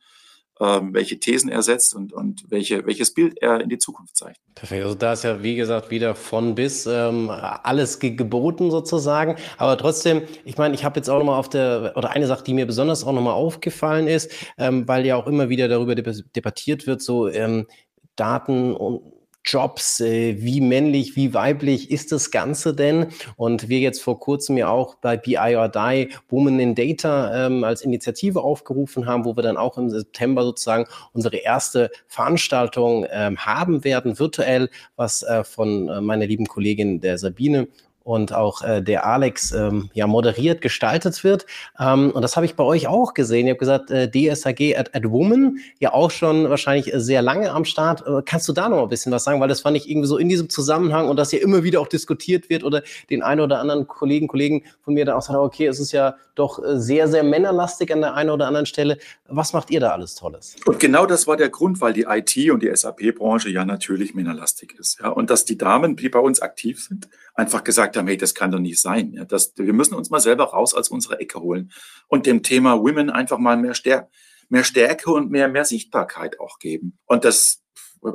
ähm, 0.60 0.94
welche 0.94 1.20
Thesen 1.20 1.50
er 1.50 1.62
setzt 1.62 1.96
und, 1.96 2.14
und 2.14 2.46
welche, 2.50 2.86
welches 2.86 3.14
Bild 3.14 3.38
er 3.42 3.62
in 3.62 3.70
die 3.70 3.78
Zukunft 3.78 4.16
zeigt. 4.18 4.40
Perfekt. 4.56 4.84
Also 4.84 4.96
da 4.96 5.14
ist 5.14 5.24
ja, 5.24 5.44
wie 5.44 5.56
gesagt, 5.56 5.92
wieder 5.92 6.16
von 6.16 6.56
bis 6.56 6.86
ähm, 6.86 7.30
alles 7.30 8.00
ge 8.00 8.12
geboten 8.12 8.72
sozusagen. 8.72 9.36
Aber 9.58 9.78
trotzdem, 9.78 10.24
ich 10.46 10.58
meine, 10.58 10.74
ich 10.74 10.84
habe 10.84 11.00
jetzt 11.00 11.10
auch 11.10 11.20
nochmal 11.20 11.40
auf 11.40 11.50
der, 11.50 11.94
oder 11.96 12.12
eine 12.12 12.28
Sache, 12.28 12.44
die 12.44 12.54
mir 12.54 12.66
besonders 12.66 13.04
auch 13.04 13.14
nochmal 13.14 13.34
aufgefallen 13.34 14.08
ist, 14.08 14.32
ähm, 14.58 14.88
weil 14.88 15.06
ja 15.06 15.16
auch 15.16 15.28
immer 15.28 15.50
wieder 15.50 15.68
darüber 15.68 15.96
debattiert 15.96 16.88
wird, 16.88 17.02
so 17.02 17.28
ähm, 17.28 17.68
Daten 18.16 18.76
und 18.76 19.17
Jobs, 19.48 20.02
äh, 20.02 20.42
wie 20.42 20.60
männlich, 20.60 21.16
wie 21.16 21.34
weiblich 21.34 21.90
ist 21.90 22.12
das 22.12 22.32
Ganze 22.32 22.76
denn? 22.76 23.08
Und 23.38 23.70
wir 23.70 23.80
jetzt 23.80 24.02
vor 24.02 24.20
kurzem 24.20 24.58
ja 24.58 24.70
auch 24.70 24.96
bei 24.96 25.16
BI 25.16 25.56
or 25.56 25.70
Die 25.70 26.10
Women 26.30 26.60
in 26.60 26.76
Data 26.76 27.48
ähm, 27.48 27.64
als 27.64 27.82
Initiative 27.82 28.42
aufgerufen 28.42 29.06
haben, 29.06 29.24
wo 29.24 29.36
wir 29.36 29.44
dann 29.44 29.58
auch 29.58 29.78
im 29.78 29.90
September 29.90 30.44
sozusagen 30.44 30.86
unsere 31.14 31.38
erste 31.38 31.90
Veranstaltung 32.08 33.06
ähm, 33.10 33.38
haben 33.38 33.84
werden, 33.84 34.20
virtuell, 34.20 34.70
was 34.98 35.24
äh, 35.24 35.44
von 35.44 35.88
äh, 35.88 36.02
meiner 36.02 36.28
lieben 36.28 36.46
Kollegin 36.46 37.00
der 37.00 37.18
Sabine 37.18 37.68
und 38.08 38.34
auch 38.34 38.62
äh, 38.62 38.82
der 38.82 39.06
Alex 39.06 39.52
ähm, 39.52 39.90
ja 39.94 40.08
moderiert 40.08 40.62
gestaltet 40.62 41.26
wird. 41.26 41.46
Ähm, 41.78 42.12
und 42.12 42.22
das 42.22 42.38
habe 42.38 42.46
ich 42.46 42.56
bei 42.56 42.64
euch 42.64 42.88
auch 42.88 43.14
gesehen. 43.14 43.48
Ihr 43.48 43.52
habt 43.52 43.60
gesagt, 43.60 43.92
äh, 43.92 44.10
DSAG 44.10 44.78
at, 44.78 44.96
at 44.96 45.12
Woman, 45.12 45.58
ja 45.80 45.94
auch 45.94 46.10
schon 46.10 46.50
wahrscheinlich 46.50 46.90
sehr 46.96 47.22
lange 47.22 47.52
am 47.52 47.66
Start. 47.66 48.08
Äh, 48.08 48.22
kannst 48.26 48.48
du 48.48 48.54
da 48.54 48.70
noch 48.70 48.84
ein 48.84 48.88
bisschen 48.88 49.12
was 49.12 49.26
sagen? 49.26 49.42
Weil 49.42 49.50
das 49.50 49.60
fand 49.60 49.76
ich 49.76 49.90
irgendwie 49.90 50.08
so 50.08 50.18
in 50.18 50.30
diesem 50.30 50.50
Zusammenhang 50.50 51.10
und 51.10 51.18
dass 51.18 51.34
ja 51.34 51.40
immer 51.40 51.64
wieder 51.64 51.82
auch 51.82 51.90
diskutiert 51.90 52.50
wird 52.50 52.64
oder 52.64 52.82
den 53.10 53.24
einen 53.24 53.42
oder 53.42 53.60
anderen 53.60 53.88
Kollegen, 53.88 54.30
Kollegen 54.30 54.64
von 54.80 54.94
mir 54.94 55.04
dann 55.04 55.18
auch 55.18 55.22
sagen, 55.22 55.40
okay, 55.40 55.68
es 55.68 55.82
ist 55.82 55.92
ja 55.92 56.16
doch 56.36 56.64
äh, 56.64 56.80
sehr, 56.80 57.10
sehr 57.10 57.24
männerlastig 57.24 57.92
an 57.92 58.00
der 58.00 58.14
einen 58.14 58.30
oder 58.30 58.48
anderen 58.48 58.66
Stelle. 58.66 59.00
Was 59.28 59.52
macht 59.52 59.70
ihr 59.70 59.82
da 59.82 59.92
alles 59.92 60.16
Tolles? 60.16 60.56
Und 60.66 60.80
genau 60.80 61.06
das 61.06 61.28
war 61.28 61.36
der 61.36 61.50
Grund, 61.50 61.82
weil 61.82 61.92
die 61.92 62.06
IT 62.08 62.52
und 62.52 62.64
die 62.64 62.74
SAP-Branche 62.74 63.50
ja 63.50 63.66
natürlich 63.66 64.16
männerlastig 64.16 64.76
ist. 64.80 65.00
Ja, 65.02 65.10
und 65.10 65.30
dass 65.30 65.44
die 65.44 65.58
Damen, 65.58 65.98
die 65.98 66.08
bei 66.08 66.20
uns 66.20 66.42
aktiv 66.42 66.82
sind, 66.82 67.10
einfach 67.36 67.64
gesagt 67.64 67.97
haben, 67.98 68.08
hey, 68.08 68.18
das 68.18 68.36
kann 68.36 68.52
doch 68.52 68.60
nicht 68.60 68.80
sein. 68.80 69.14
Ja, 69.14 69.26
das, 69.26 69.54
wir 69.56 69.74
müssen 69.74 69.96
uns 69.96 70.10
mal 70.10 70.20
selber 70.20 70.46
raus 70.46 70.74
aus 70.74 70.90
unserer 70.90 71.20
Ecke 71.20 71.40
holen 71.40 71.72
und 72.08 72.26
dem 72.26 72.44
Thema 72.44 72.80
Women 72.80 73.10
einfach 73.10 73.38
mal 73.38 73.58
mehr, 73.58 73.74
Stär 73.74 74.10
mehr 74.50 74.64
Stärke 74.64 75.12
und 75.12 75.30
mehr, 75.30 75.48
mehr 75.48 75.66
Sichtbarkeit 75.66 76.40
auch 76.40 76.60
geben. 76.60 76.98
Und 77.06 77.26
das 77.26 77.64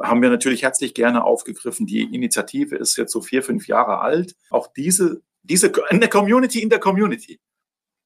haben 0.02 0.22
wir 0.22 0.30
natürlich 0.30 0.62
herzlich 0.62 0.94
gerne 0.94 1.24
aufgegriffen. 1.24 1.86
Die 1.86 2.02
Initiative 2.02 2.76
ist 2.76 2.96
jetzt 2.96 3.12
so 3.12 3.20
vier, 3.20 3.42
fünf 3.42 3.66
Jahre 3.66 4.00
alt. 4.00 4.34
Auch 4.50 4.68
diese, 4.72 5.22
diese, 5.42 5.72
eine 5.88 6.08
Community 6.08 6.60
in 6.60 6.70
der 6.70 6.78
Community, 6.78 7.40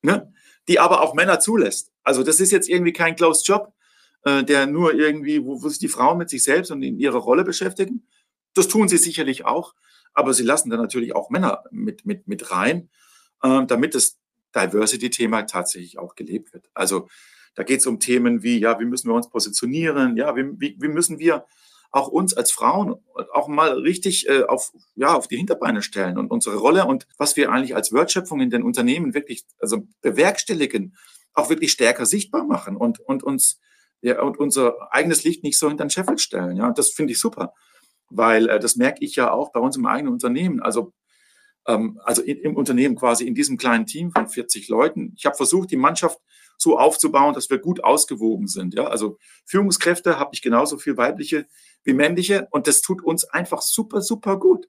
ne? 0.03 0.33
die 0.69 0.81
aber 0.81 1.03
auch 1.03 1.15
Männer 1.15 1.39
zulässt. 1.39 1.93
Also 2.03 2.23
das 2.23 2.41
ist 2.41 2.51
jetzt 2.51 2.69
irgendwie 2.69 2.93
kein 2.93 3.15
Closed 3.15 3.47
Job, 3.47 3.73
äh, 4.25 4.43
der 4.43 4.67
nur 4.67 4.95
irgendwie, 4.95 5.45
wo, 5.45 5.63
wo 5.63 5.69
sich 5.69 5.79
die 5.79 5.89
Frauen 5.89 6.19
mit 6.19 6.31
sich 6.31 6.43
selbst 6.43 6.71
und 6.71 6.83
in 6.83 6.99
ihrer 6.99 7.19
Rolle 7.19 7.45
beschäftigen. 7.45 8.09
Das 8.55 8.69
tun 8.69 8.89
sie 8.89 8.97
sicherlich 8.97 9.45
auch 9.45 9.75
aber 10.17 10.33
sie 10.35 10.43
lassen 10.43 10.71
dann 10.71 10.81
natürlich 10.81 11.15
auch 11.15 11.31
Männer 11.31 11.63
mit, 11.71 12.07
mit, 12.07 12.27
mit 12.27 12.51
rein, 12.51 12.89
äh, 13.43 13.65
damit 13.67 13.95
das 13.95 14.19
Diversity-Thema 14.55 15.43
tatsächlich 15.43 15.99
auch 15.99 16.15
gelebt 16.15 16.55
wird. 16.55 16.71
Also 16.75 17.09
da 17.55 17.63
geht 17.63 17.81
es 17.81 17.87
um 17.87 18.01
Themen 18.01 18.43
wie, 18.43 18.59
ja, 18.59 18.81
wie 18.81 18.87
müssen 18.87 19.09
wir 19.09 19.15
uns 19.15 19.29
positionieren, 19.29 20.17
ja, 20.17 20.35
wie, 20.35 20.45
wie, 20.59 20.77
wie 20.81 20.89
müssen 20.89 21.19
wir 21.19 21.45
auch 21.91 22.09
uns 22.09 22.35
als 22.35 22.51
Frauen 22.51 22.97
auch 23.33 23.49
mal 23.49 23.73
richtig 23.79 24.29
äh, 24.29 24.43
auf, 24.45 24.73
ja, 24.95 25.15
auf 25.15 25.29
die 25.29 25.37
Hinterbeine 25.37 25.83
stellen 25.83 26.19
und 26.19 26.31
unsere 26.31 26.57
Rolle 26.57 26.87
und 26.87 27.07
was 27.19 27.37
wir 27.37 27.51
eigentlich 27.51 27.77
als 27.77 27.93
Wertschöpfung 27.93 28.41
in 28.41 28.51
den 28.51 28.63
Unternehmen 28.63 29.15
wirklich 29.15 29.45
also 29.61 29.87
bewerkstelligen, 30.01 30.97
auch 31.35 31.51
wirklich 31.51 31.73
stärker 31.73 32.07
sichtbar 32.07 32.45
machen 32.45 32.77
und, 32.77 33.01
und 33.01 33.23
uns 33.23 33.61
ja, 34.01 34.21
und 34.23 34.39
unser 34.39 34.93
eigenes 34.93 35.25
Licht 35.25 35.43
nicht 35.43 35.59
so 35.59 35.69
hinter 35.69 35.85
den 35.85 35.91
Scheffel 35.91 36.19
stellen. 36.19 36.57
Ja, 36.57 36.71
das 36.73 36.91
finde 36.91 37.13
ich 37.13 37.21
super 37.21 37.53
weil 38.11 38.49
äh, 38.49 38.59
das 38.59 38.77
merke 38.77 39.05
ich 39.05 39.17
ja 39.17 39.33
auch 39.33 39.53
bei 39.53 39.61
uns 39.61 39.77
im 39.77 39.87
eigenen 39.87 40.13
Unternehmen. 40.13 40.61
Also, 40.61 40.93
ähm, 41.67 42.01
also 42.05 42.23
in, 42.23 42.39
im 42.39 42.57
Unternehmen 42.57 42.97
quasi 42.97 43.27
in 43.27 43.35
diesem 43.35 43.57
kleinen 43.57 43.87
Team 43.87 44.13
von 44.13 44.29
40 44.29 44.69
Leuten. 44.69 45.15
Ich 45.17 45.27
habe 45.27 45.37
versucht, 45.37 45.71
die 45.71 45.77
Mannschaft 45.77 46.19
so 46.59 46.79
aufzubauen, 46.79 47.35
dass 47.35 47.51
wir 47.51 47.59
gut 47.59 47.85
ausgewogen 47.85 48.49
sind. 48.49 48.75
Ja, 48.75 48.85
also 48.85 49.19
Führungskräfte 49.45 50.19
habe 50.19 50.31
ich 50.33 50.43
genauso 50.43 50.79
viel 50.79 50.97
weibliche 50.97 51.47
wie 51.85 51.93
männliche 51.93 52.49
und 52.51 52.67
das 52.67 52.81
tut 52.81 53.03
uns 53.03 53.25
einfach 53.25 53.63
super, 53.63 54.01
super 54.01 54.39
gut. 54.39 54.67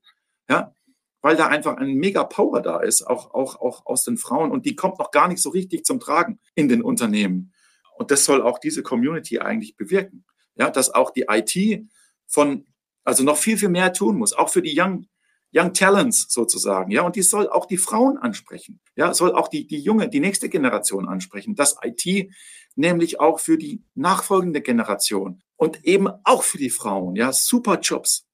Ja, 0.50 0.74
weil 1.22 1.36
da 1.36 1.48
einfach 1.48 1.78
ein 1.78 1.96
mega 1.96 2.24
Power 2.24 2.62
da 2.62 2.80
ist, 2.80 3.06
auch, 3.06 3.34
auch, 3.34 3.60
auch 3.60 3.86
aus 3.86 4.04
den 4.04 4.18
Frauen 4.18 4.52
und 4.52 4.66
die 4.66 4.76
kommt 4.76 5.00
noch 5.00 5.12
gar 5.12 5.28
nicht 5.28 5.42
so 5.42 5.50
richtig 5.50 5.86
zum 5.86 6.00
Tragen 6.00 6.40
in 6.56 6.70
den 6.70 6.82
Unternehmen. 6.82 7.54
Und 7.98 8.12
das 8.12 8.26
soll 8.26 8.42
auch 8.42 8.60
diese 8.60 8.84
Community 8.84 9.40
eigentlich 9.40 9.76
bewirken. 9.76 10.26
Ja, 10.56 10.70
dass 10.70 10.94
auch 10.94 11.12
die 11.12 11.26
IT 11.30 11.88
von 12.28 12.66
also 13.08 13.24
noch 13.24 13.38
viel, 13.38 13.58
viel 13.58 13.70
mehr 13.70 13.94
tun 13.94 14.18
muss, 14.18 14.34
auch 14.34 14.50
für 14.50 14.62
die 14.62 14.78
Young, 14.78 15.08
Young 15.56 15.74
Talents 15.74 16.28
sozusagen, 16.30 16.92
ja, 16.92 17.04
und 17.04 17.16
die 17.16 17.22
soll 17.22 17.48
auch 17.48 17.66
die 17.66 17.78
Frauen 17.78 18.18
ansprechen, 18.18 18.82
ja, 18.98 19.14
soll 19.14 19.32
auch 19.32 19.48
die, 19.48 19.66
die 19.66 19.80
junge, 19.80 20.10
die 20.10 20.20
nächste 20.20 20.50
Generation 20.50 21.08
ansprechen, 21.08 21.56
das 21.56 21.78
IT 21.82 22.30
nämlich 22.76 23.22
auch 23.22 23.40
für 23.40 23.58
die 23.58 23.82
nachfolgende 23.96 24.60
Generation 24.62 25.42
und 25.56 25.86
eben 25.86 26.10
auch 26.26 26.44
für 26.44 26.58
die 26.58 26.70
Frauen, 26.70 27.16
ja, 27.16 27.32
super 27.32 27.80
Jobs 27.80 28.28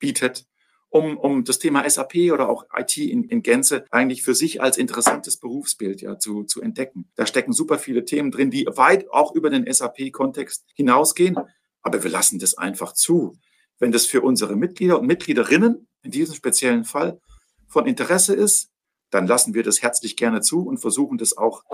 bietet, 0.00 0.44
um, 0.88 1.16
um 1.16 1.44
das 1.44 1.60
Thema 1.60 1.88
SAP 1.88 2.32
oder 2.32 2.48
auch 2.48 2.64
IT 2.76 2.96
in, 2.96 3.22
in 3.22 3.44
Gänze 3.44 3.84
eigentlich 3.92 4.24
für 4.24 4.34
sich 4.34 4.60
als 4.60 4.76
interessantes 4.76 5.38
Berufsbild 5.38 6.02
ja 6.02 6.18
zu, 6.18 6.42
zu 6.42 6.60
entdecken. 6.60 7.08
Da 7.14 7.26
stecken 7.26 7.52
super 7.52 7.78
viele 7.78 8.04
Themen 8.04 8.32
drin, 8.32 8.50
die 8.50 8.66
weit 8.66 9.08
auch 9.12 9.36
über 9.36 9.50
den 9.50 9.72
SAP-Kontext 9.72 10.66
hinausgehen, 10.74 11.36
aber 11.80 12.02
wir 12.02 12.10
lassen 12.10 12.40
das 12.40 12.58
einfach 12.58 12.92
zu. 12.92 13.38
Wenn 13.80 13.90
das 13.90 14.06
für 14.06 14.20
unsere 14.20 14.54
Mitglieder 14.54 15.00
und 15.00 15.06
Mitgliederinnen 15.06 15.88
in 16.02 16.10
diesem 16.12 16.36
speziellen 16.36 16.84
Fall 16.84 17.20
von 17.66 17.86
Interesse 17.86 18.34
ist, 18.34 18.70
dann 19.10 19.26
lassen 19.26 19.54
wir 19.54 19.64
das 19.64 19.82
herzlich 19.82 20.16
gerne 20.16 20.40
zu 20.40 20.62
und 20.62 20.78
versuchen 20.78 21.18
das 21.18 21.36
auch 21.36 21.64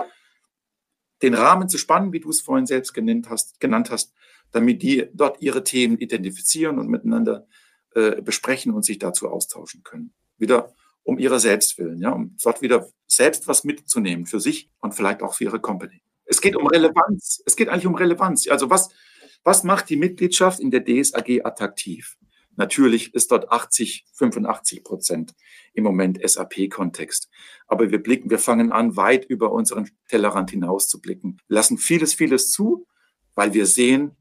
den 1.21 1.35
Rahmen 1.35 1.69
zu 1.69 1.77
spannen, 1.77 2.13
wie 2.13 2.19
du 2.19 2.29
es 2.29 2.41
vorhin 2.41 2.65
selbst 2.65 2.95
genannt 2.95 3.29
hast, 3.29 3.59
genannt 3.59 3.91
hast 3.91 4.13
damit 4.51 4.81
die 4.81 5.07
dort 5.13 5.41
ihre 5.41 5.63
Themen 5.63 5.97
identifizieren 5.97 6.79
und 6.79 6.87
miteinander 6.87 7.47
äh, 7.93 8.21
besprechen 8.21 8.73
und 8.73 8.83
sich 8.83 8.99
dazu 8.99 9.29
austauschen 9.29 9.83
können. 9.83 10.13
Wieder 10.37 10.73
um 11.03 11.17
ihrer 11.17 11.39
selbst 11.39 11.77
willen, 11.77 11.99
ja, 11.99 12.11
um 12.11 12.35
dort 12.43 12.61
wieder 12.61 12.89
selbst 13.07 13.47
was 13.47 13.63
mitzunehmen 13.63 14.25
für 14.25 14.39
sich 14.39 14.69
und 14.79 14.93
vielleicht 14.93 15.21
auch 15.21 15.33
für 15.33 15.45
ihre 15.45 15.59
Company. 15.59 16.01
Es 16.25 16.41
geht 16.41 16.57
um 16.57 16.67
Relevanz. 16.67 17.41
Es 17.45 17.55
geht 17.55 17.69
eigentlich 17.69 17.87
um 17.87 17.95
Relevanz. 17.95 18.47
Also 18.49 18.69
was, 18.69 18.89
was 19.47 19.63
macht 19.63 19.89
die 19.89 19.95
Mitgliedschaft 19.95 20.59
in 20.59 20.71
der 20.71 20.83
DSAG 20.83 21.45
attraktiv? 21.45 22.17
Natürlich 22.57 23.13
ist 23.13 23.31
dort 23.31 23.49
80, 23.49 24.03
85 24.11 24.83
Prozent 24.83 25.35
im 25.73 25.85
Moment 25.85 26.19
SAP-Kontext. 26.21 27.29
Aber 27.65 27.89
wir 27.89 28.03
blicken, 28.03 28.29
wir 28.29 28.39
fangen 28.39 28.73
an, 28.73 28.97
weit 28.97 29.23
über 29.23 29.53
unseren 29.53 29.89
Tellerrand 30.09 30.51
hinaus 30.51 30.89
zu 30.89 30.99
blicken, 30.99 31.37
lassen 31.47 31.77
vieles, 31.77 32.13
vieles 32.13 32.51
zu, 32.51 32.87
weil 33.35 33.53
wir 33.53 33.67
sehen, 33.67 34.17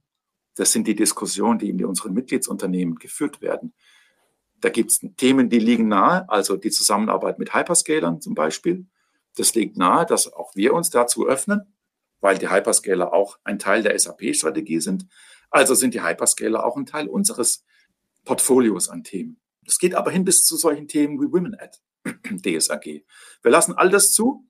das 0.55 0.71
sind 0.71 0.87
die 0.87 0.95
Diskussionen, 0.95 1.59
die 1.59 1.71
in 1.71 1.85
unseren 1.85 2.13
Mitgliedsunternehmen 2.13 2.95
geführt 2.95 3.41
werden. 3.41 3.75
Da 4.61 4.69
gibt 4.69 4.93
es 4.93 5.01
Themen, 5.17 5.51
die 5.51 5.59
liegen 5.59 5.89
nahe, 5.89 6.31
also 6.31 6.57
die 6.57 6.71
Zusammenarbeit 6.71 7.41
mit 7.41 7.53
Hyperscalern 7.53 8.21
zum 8.21 8.37
Beispiel. 8.37 8.87
Das 9.35 9.57
liegt 9.57 9.77
nahe, 9.77 10.07
dass 10.07 10.33
auch 10.33 10.55
wir 10.55 10.73
uns 10.73 10.91
dazu 10.91 11.27
öffnen 11.27 11.76
weil 12.27 12.39
die 12.39 12.51
Hyperscaler 12.51 13.13
auch 13.13 13.39
ein 13.45 13.61
Teil 13.61 13.85
der 13.85 13.97
SAP-Strategie 13.97 14.81
sind. 14.81 15.07
Also 15.49 15.77
sind 15.77 15.95
die 15.95 16.03
Hyperscaler 16.03 16.67
auch 16.67 16.77
ein 16.77 16.85
Teil 16.85 17.07
unseres 17.07 17.65
Portfolios 18.25 18.89
an 18.89 19.05
Themen. 19.05 19.41
Es 19.65 19.79
geht 19.79 19.95
aber 19.95 20.11
hin 20.11 20.25
bis 20.25 20.45
zu 20.45 20.57
solchen 20.57 20.89
Themen 20.89 21.21
wie 21.21 21.33
Women 21.33 21.55
at 21.55 21.81
DSAG. 22.45 23.05
Wir 23.43 23.51
lassen 23.53 23.75
all 23.75 23.91
das 23.91 24.11
zu, 24.11 24.45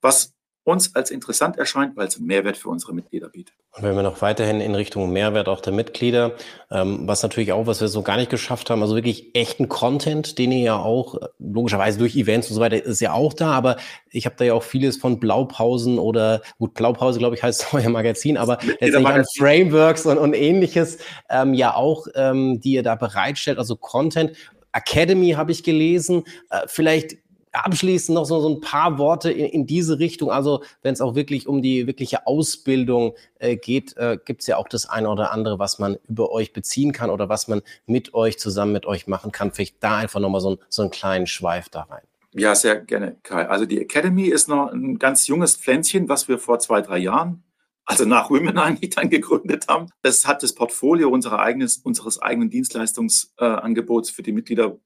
was 0.00 0.36
uns 0.68 0.94
als 0.94 1.10
interessant 1.10 1.56
erscheint, 1.56 1.96
weil 1.96 2.08
es 2.08 2.16
einen 2.16 2.26
Mehrwert 2.26 2.56
für 2.56 2.68
unsere 2.68 2.92
Mitglieder 2.92 3.28
bietet. 3.28 3.54
Und 3.72 3.82
wenn 3.82 3.96
wir 3.96 4.02
noch 4.02 4.22
weiterhin 4.22 4.60
in 4.60 4.74
Richtung 4.74 5.10
Mehrwert 5.12 5.48
auch 5.48 5.60
der 5.60 5.72
Mitglieder, 5.72 6.32
ähm, 6.70 7.08
was 7.08 7.22
natürlich 7.22 7.52
auch, 7.52 7.66
was 7.66 7.80
wir 7.80 7.88
so 7.88 8.02
gar 8.02 8.16
nicht 8.16 8.30
geschafft 8.30 8.68
haben, 8.68 8.82
also 8.82 8.94
wirklich 8.94 9.34
echten 9.34 9.68
Content, 9.68 10.38
den 10.38 10.52
ihr 10.52 10.58
ja 10.58 10.76
auch 10.76 11.16
logischerweise 11.38 11.98
durch 11.98 12.16
Events 12.16 12.48
und 12.48 12.54
so 12.56 12.60
weiter 12.60 12.82
ist 12.82 13.00
ja 13.00 13.12
auch 13.12 13.32
da, 13.32 13.52
aber 13.52 13.76
ich 14.10 14.26
habe 14.26 14.36
da 14.36 14.44
ja 14.44 14.54
auch 14.54 14.62
vieles 14.62 14.96
von 14.96 15.18
Blaupausen 15.20 15.98
oder 15.98 16.42
gut, 16.58 16.74
Blaupause, 16.74 17.18
glaube 17.18 17.36
ich, 17.36 17.42
heißt 17.42 17.68
euer 17.72 17.88
Magazin, 17.88 18.36
aber 18.36 18.58
letztendlich 18.80 19.06
an 19.06 19.24
Frameworks 19.36 20.06
und, 20.06 20.18
und 20.18 20.34
ähnliches 20.34 20.98
ähm, 21.30 21.54
ja 21.54 21.74
auch, 21.74 22.06
ähm, 22.14 22.60
die 22.60 22.72
ihr 22.72 22.82
da 22.82 22.94
bereitstellt, 22.94 23.58
also 23.58 23.76
Content. 23.76 24.32
Academy 24.72 25.30
habe 25.30 25.50
ich 25.50 25.62
gelesen. 25.62 26.24
Äh, 26.50 26.62
vielleicht 26.66 27.16
abschließend 27.52 28.14
noch 28.14 28.24
so, 28.24 28.40
so 28.40 28.48
ein 28.48 28.60
paar 28.60 28.98
Worte 28.98 29.30
in, 29.30 29.46
in 29.46 29.66
diese 29.66 29.98
Richtung. 29.98 30.30
Also 30.30 30.62
wenn 30.82 30.94
es 30.94 31.00
auch 31.00 31.14
wirklich 31.14 31.46
um 31.46 31.62
die 31.62 31.86
wirkliche 31.86 32.26
Ausbildung 32.26 33.14
äh, 33.38 33.56
geht, 33.56 33.96
äh, 33.96 34.18
gibt 34.24 34.42
es 34.42 34.46
ja 34.46 34.56
auch 34.56 34.68
das 34.68 34.88
eine 34.88 35.08
oder 35.08 35.32
andere, 35.32 35.58
was 35.58 35.78
man 35.78 35.96
über 36.08 36.30
euch 36.30 36.52
beziehen 36.52 36.92
kann 36.92 37.10
oder 37.10 37.28
was 37.28 37.48
man 37.48 37.62
mit 37.86 38.14
euch 38.14 38.38
zusammen 38.38 38.72
mit 38.72 38.86
euch 38.86 39.06
machen 39.06 39.32
kann. 39.32 39.52
Vielleicht 39.52 39.82
da 39.82 39.96
einfach 39.96 40.20
nochmal 40.20 40.40
so, 40.40 40.58
so 40.68 40.82
einen 40.82 40.90
kleinen 40.90 41.26
Schweif 41.26 41.68
da 41.68 41.82
rein. 41.82 42.02
Ja, 42.32 42.54
sehr 42.54 42.76
gerne, 42.80 43.16
Kai. 43.22 43.48
Also 43.48 43.64
die 43.64 43.80
Academy 43.80 44.24
ist 44.24 44.48
noch 44.48 44.70
ein 44.70 44.98
ganz 44.98 45.26
junges 45.26 45.56
Pflänzchen, 45.56 46.08
was 46.08 46.28
wir 46.28 46.38
vor 46.38 46.58
zwei, 46.58 46.82
drei 46.82 46.98
Jahren, 46.98 47.42
also 47.84 48.04
nach 48.04 48.30
Women 48.30 48.58
eigentlich 48.58 48.94
dann 48.94 49.08
gegründet 49.08 49.66
haben. 49.68 49.86
Das 50.02 50.26
hat 50.26 50.42
das 50.42 50.54
Portfolio 50.54 51.08
unserer 51.08 51.40
eigenes, 51.40 51.78
unseres 51.78 52.20
eigenen 52.20 52.50
Dienstleistungsangebots 52.50 54.10
äh, 54.10 54.12
für 54.12 54.22
die 54.22 54.32
Mitglieder 54.32 54.76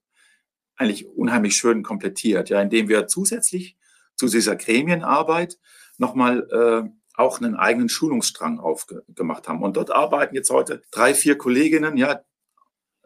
eigentlich 0.76 1.06
unheimlich 1.08 1.56
schön 1.56 1.82
komplettiert, 1.82 2.50
ja, 2.50 2.60
indem 2.60 2.88
wir 2.88 3.06
zusätzlich 3.06 3.76
zu 4.16 4.26
dieser 4.26 4.56
Gremienarbeit 4.56 5.58
nochmal 5.98 6.48
äh, 6.50 6.88
auch 7.14 7.40
einen 7.40 7.56
eigenen 7.56 7.88
Schulungsstrang 7.88 8.58
aufgemacht 8.58 9.48
haben. 9.48 9.62
Und 9.62 9.76
dort 9.76 9.90
arbeiten 9.90 10.34
jetzt 10.34 10.50
heute 10.50 10.82
drei, 10.90 11.14
vier 11.14 11.36
Kolleginnen, 11.36 11.96
ja, 11.96 12.22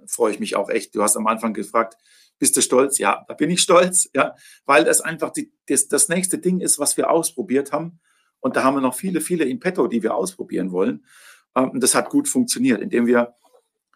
freue 0.07 0.33
ich 0.33 0.40
mich 0.40 0.57
auch 0.57 0.70
echt. 0.70 0.94
Du 0.94 1.02
hast 1.02 1.16
am 1.16 1.26
Anfang 1.26 1.52
gefragt, 1.55 1.96
bist 2.38 2.57
du 2.57 2.61
stolz? 2.61 2.98
Ja, 2.98 3.24
da 3.29 3.35
bin 3.35 3.50
ich 3.50 3.61
stolz, 3.62 4.09
ja, 4.14 4.35
weil 4.64 4.85
das 4.85 5.00
einfach 5.00 5.31
die, 5.31 5.52
das, 5.66 5.88
das 5.88 6.09
nächste 6.09 6.38
Ding 6.38 6.61
ist, 6.61 6.79
was 6.79 6.96
wir 6.96 7.11
ausprobiert 7.11 7.72
haben. 7.72 8.00
Und 8.40 8.57
da 8.57 8.62
haben 8.62 8.76
wir 8.76 8.81
noch 8.81 8.94
viele, 8.94 9.20
viele 9.20 9.44
in 9.44 9.59
petto, 9.59 9.88
die 9.88 10.02
wir 10.02 10.14
ausprobieren 10.14 10.70
wollen. 10.70 11.05
Ähm, 11.55 11.70
und 11.70 11.83
das 11.83 11.94
hat 11.94 12.11
gut 12.11 12.29
funktioniert, 12.29 12.81
indem 12.81 13.07
wir 13.07 13.35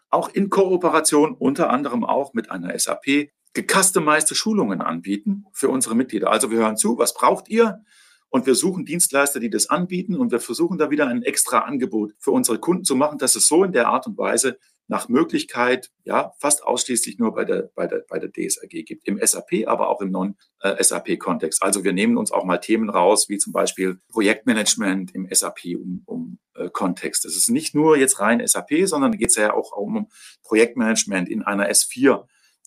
auch 0.09 0.29
in 0.29 0.49
Kooperation 0.49 1.35
unter 1.35 1.69
anderem 1.69 2.03
auch 2.03 2.33
mit 2.33 2.51
einer 2.51 2.77
SAP 2.77 3.31
gecustomized 3.53 4.35
Schulungen 4.35 4.81
anbieten 4.81 5.45
für 5.53 5.69
unsere 5.69 5.95
Mitglieder. 5.95 6.31
Also 6.31 6.51
wir 6.51 6.59
hören 6.59 6.77
zu, 6.77 6.97
was 6.97 7.13
braucht 7.13 7.49
ihr? 7.49 7.83
Und 8.29 8.45
wir 8.45 8.55
suchen 8.55 8.85
Dienstleister, 8.85 9.41
die 9.41 9.49
das 9.49 9.69
anbieten 9.69 10.15
und 10.15 10.31
wir 10.31 10.39
versuchen 10.39 10.77
da 10.77 10.89
wieder 10.89 11.07
ein 11.07 11.21
extra 11.21 11.59
Angebot 11.59 12.13
für 12.17 12.31
unsere 12.31 12.59
Kunden 12.59 12.85
zu 12.85 12.95
machen, 12.95 13.17
dass 13.17 13.35
es 13.35 13.45
so 13.47 13.65
in 13.65 13.73
der 13.73 13.89
Art 13.89 14.07
und 14.07 14.17
Weise 14.17 14.57
nach 14.87 15.09
Möglichkeit 15.09 15.89
ja 16.03 16.33
fast 16.39 16.63
ausschließlich 16.63 17.17
nur 17.17 17.33
bei 17.33 17.45
der, 17.45 17.71
bei 17.75 17.87
der, 17.87 18.03
bei 18.09 18.19
der 18.19 18.29
DSAG 18.29 18.69
gibt. 18.85 19.07
Im 19.07 19.19
SAP, 19.21 19.65
aber 19.65 19.89
auch 19.89 20.01
im 20.01 20.11
Non-SAP-Kontext. 20.11 21.61
Also 21.63 21.83
wir 21.83 21.93
nehmen 21.93 22.17
uns 22.17 22.31
auch 22.31 22.43
mal 22.43 22.57
Themen 22.57 22.89
raus, 22.89 23.27
wie 23.29 23.37
zum 23.37 23.53
Beispiel 23.53 23.99
Projektmanagement 24.09 25.15
im 25.15 25.27
SAP-Kontext. 25.29 26.05
Um, 26.05 26.37
äh, 26.55 27.09
das 27.11 27.35
ist 27.37 27.49
nicht 27.49 27.73
nur 27.73 27.97
jetzt 27.97 28.19
rein 28.19 28.45
SAP, 28.45 28.85
sondern 28.85 29.13
geht 29.13 29.29
es 29.29 29.35
ja 29.35 29.53
auch 29.53 29.71
um 29.71 30.09
Projektmanagement 30.43 31.29
in 31.29 31.41
einer 31.41 31.73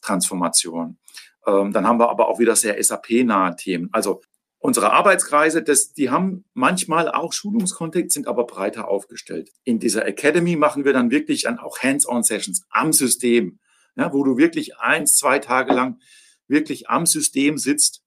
S4-Transformation. 0.05 0.99
Ähm, 1.47 1.73
dann 1.73 1.87
haben 1.87 1.99
wir 1.99 2.11
aber 2.11 2.29
auch 2.29 2.39
wieder 2.39 2.57
sehr 2.57 2.83
SAP-nahe 2.83 3.57
Themen. 3.57 3.89
Also 3.93 4.23
Unsere 4.67 4.95
Arbeitskreise, 4.95 5.63
das, 5.63 5.93
die 5.93 6.09
haben 6.09 6.47
manchmal 6.55 7.11
auch 7.11 7.35
Schulungskontext, 7.35 8.13
sind 8.13 8.27
aber 8.27 8.47
breiter 8.47 8.89
aufgestellt. 8.89 9.51
In 9.65 9.79
dieser 9.79 10.07
Academy 10.07 10.57
machen 10.57 10.87
wir 10.87 10.95
dann 10.95 11.11
wirklich 11.11 11.43
dann 11.43 11.59
auch 11.59 11.81
Hands-on-Sessions 11.81 12.65
am 12.71 12.95
System, 12.95 13.59
ja, 13.95 14.11
wo 14.15 14.25
du 14.25 14.39
wirklich 14.39 14.79
eins, 14.79 15.17
zwei 15.17 15.39
Tage 15.39 15.75
lang 15.75 16.01
wirklich 16.49 16.89
am 16.89 17.05
System 17.05 17.59
sitzt. 17.59 18.03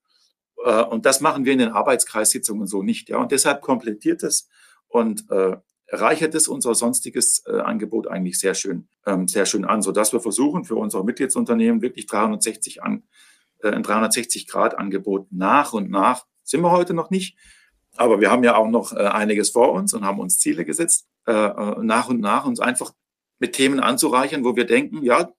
Äh, 0.65 0.81
und 0.81 1.05
das 1.05 1.21
machen 1.21 1.45
wir 1.45 1.53
in 1.53 1.59
den 1.59 1.69
Arbeitskreissitzungen 1.69 2.65
so 2.65 2.81
nicht. 2.81 3.09
Ja. 3.09 3.17
Und 3.17 3.31
deshalb 3.31 3.61
komplettiert 3.61 4.23
es 4.23 4.49
und 4.87 5.29
äh, 5.29 5.57
reichert 5.89 6.35
es 6.35 6.47
unser 6.47 6.75
sonstiges 6.75 7.43
äh, 7.45 7.59
Angebot 7.59 8.07
eigentlich 8.07 8.39
sehr 8.39 8.53
schön, 8.53 8.87
ähm, 9.05 9.27
sehr 9.27 9.45
schön 9.45 9.65
an, 9.65 9.81
sodass 9.81 10.13
wir 10.13 10.19
versuchen, 10.19 10.65
für 10.65 10.75
unsere 10.75 11.05
Mitgliedsunternehmen 11.05 11.81
wirklich 11.81 12.07
360 12.07 12.83
an, 12.83 13.03
äh, 13.61 13.69
ein 13.69 13.83
360-Grad-Angebot 13.83 15.31
nach 15.31 15.73
und 15.73 15.89
nach 15.89 16.25
sind 16.43 16.61
wir 16.61 16.71
heute 16.71 16.93
noch 16.93 17.09
nicht. 17.09 17.37
Aber 17.95 18.21
wir 18.21 18.29
haben 18.29 18.43
ja 18.43 18.55
auch 18.55 18.67
noch 18.67 18.93
äh, 18.93 18.97
einiges 18.97 19.49
vor 19.49 19.71
uns 19.71 19.93
und 19.93 20.05
haben 20.05 20.19
uns 20.19 20.37
Ziele 20.37 20.65
gesetzt, 20.65 21.07
äh, 21.25 21.31
äh, 21.31 21.83
nach 21.83 22.09
und 22.09 22.19
nach 22.19 22.45
uns 22.45 22.59
einfach 22.59 22.93
mit 23.39 23.53
Themen 23.53 23.79
anzureichern, 23.79 24.43
wo 24.43 24.55
wir 24.55 24.65
denken, 24.65 25.03
ja, 25.03 25.29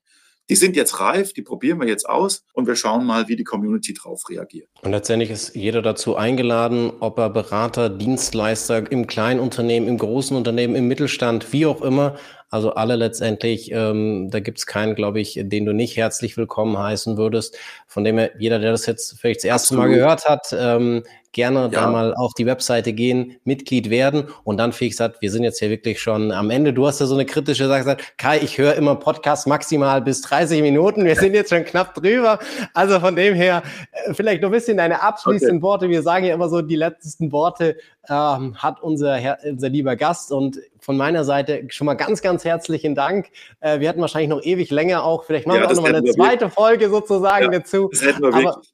die 0.48 0.56
sind 0.56 0.76
jetzt 0.76 1.00
reif, 1.00 1.32
die 1.32 1.42
probieren 1.42 1.80
wir 1.80 1.88
jetzt 1.88 2.08
aus 2.08 2.44
und 2.52 2.66
wir 2.66 2.76
schauen 2.76 3.04
mal, 3.04 3.28
wie 3.28 3.36
die 3.36 3.44
Community 3.44 3.92
drauf 3.92 4.28
reagiert. 4.28 4.68
Und 4.82 4.92
letztendlich 4.92 5.30
ist 5.30 5.54
jeder 5.54 5.82
dazu 5.82 6.16
eingeladen, 6.16 6.92
ob 7.00 7.18
er 7.18 7.30
Berater, 7.30 7.90
Dienstleister 7.90 8.90
im 8.90 9.06
kleinen 9.06 9.40
Unternehmen, 9.40 9.88
im 9.88 9.98
großen 9.98 10.36
Unternehmen, 10.36 10.74
im 10.74 10.88
Mittelstand, 10.88 11.52
wie 11.52 11.66
auch 11.66 11.82
immer, 11.82 12.16
also 12.50 12.72
alle 12.72 12.96
letztendlich, 12.96 13.70
ähm, 13.72 14.30
da 14.30 14.40
gibt 14.40 14.58
es 14.58 14.66
keinen, 14.66 14.94
glaube 14.94 15.20
ich, 15.20 15.38
den 15.42 15.66
du 15.66 15.72
nicht 15.72 15.96
herzlich 15.96 16.36
willkommen 16.36 16.78
heißen 16.78 17.18
würdest. 17.18 17.58
Von 17.86 18.04
dem 18.04 18.16
her, 18.16 18.30
jeder, 18.38 18.58
der 18.58 18.70
das 18.70 18.86
jetzt 18.86 19.18
vielleicht 19.20 19.40
das 19.40 19.44
erste 19.44 19.74
Absolut. 19.74 19.90
Mal 19.90 19.94
gehört 19.94 20.24
hat, 20.24 20.56
ähm, 20.58 21.02
gerne 21.32 21.60
ja. 21.60 21.68
da 21.68 21.90
mal 21.90 22.14
auf 22.14 22.32
die 22.34 22.46
Webseite 22.46 22.92
gehen, 22.92 23.36
Mitglied 23.44 23.90
werden 23.90 24.28
und 24.44 24.56
dann, 24.56 24.72
wie 24.78 24.88
gesagt, 24.88 25.20
wir 25.20 25.30
sind 25.30 25.44
jetzt 25.44 25.58
hier 25.58 25.70
wirklich 25.70 26.00
schon 26.00 26.32
am 26.32 26.50
Ende. 26.50 26.72
Du 26.72 26.86
hast 26.86 27.00
ja 27.00 27.06
so 27.06 27.14
eine 27.14 27.26
kritische 27.26 27.68
Sache 27.68 27.80
gesagt, 27.80 28.14
Kai, 28.16 28.38
ich 28.38 28.56
höre 28.56 28.74
immer 28.76 28.96
Podcast 28.96 29.46
maximal 29.46 30.00
bis 30.00 30.22
30 30.22 30.62
Minuten. 30.62 31.04
Wir 31.04 31.16
sind 31.16 31.34
jetzt 31.34 31.50
schon 31.50 31.64
knapp 31.64 31.94
drüber. 31.94 32.38
Also 32.72 32.98
von 32.98 33.14
dem 33.14 33.34
her, 33.34 33.62
äh, 33.92 34.14
vielleicht 34.14 34.42
noch 34.42 34.48
ein 34.48 34.52
bisschen 34.52 34.78
deine 34.78 35.02
abschließenden 35.02 35.58
okay. 35.58 35.62
Worte. 35.62 35.88
Wir 35.90 36.02
sagen 36.02 36.24
ja 36.24 36.34
immer 36.34 36.48
so, 36.48 36.62
die 36.62 36.76
letzten 36.76 37.30
Worte 37.30 37.76
ähm, 38.08 38.56
hat 38.56 38.82
unser, 38.82 39.16
Herr, 39.16 39.38
unser 39.44 39.68
lieber 39.68 39.96
Gast 39.96 40.32
und 40.32 40.58
von 40.88 40.96
meiner 40.96 41.22
Seite 41.22 41.66
schon 41.68 41.84
mal 41.84 41.92
ganz, 41.92 42.22
ganz 42.22 42.46
herzlichen 42.46 42.94
Dank. 42.94 43.28
Äh, 43.60 43.78
wir 43.80 43.90
hatten 43.90 44.00
wahrscheinlich 44.00 44.30
noch 44.30 44.42
ewig 44.42 44.70
länger 44.70 45.04
auch. 45.04 45.24
Vielleicht 45.24 45.46
machen 45.46 45.56
ja, 45.56 45.64
wir 45.64 45.70
auch 45.70 45.74
noch 45.74 45.82
mal 45.82 45.94
eine 45.94 46.10
zweite 46.10 46.40
wirklich. 46.40 46.54
Folge 46.54 46.88
sozusagen 46.88 47.52
ja, 47.52 47.58
dazu. 47.58 47.90
Das 47.92 48.00
hätten 48.00 48.22
wir 48.22 48.28
Aber, 48.28 48.42
wirklich. 48.42 48.72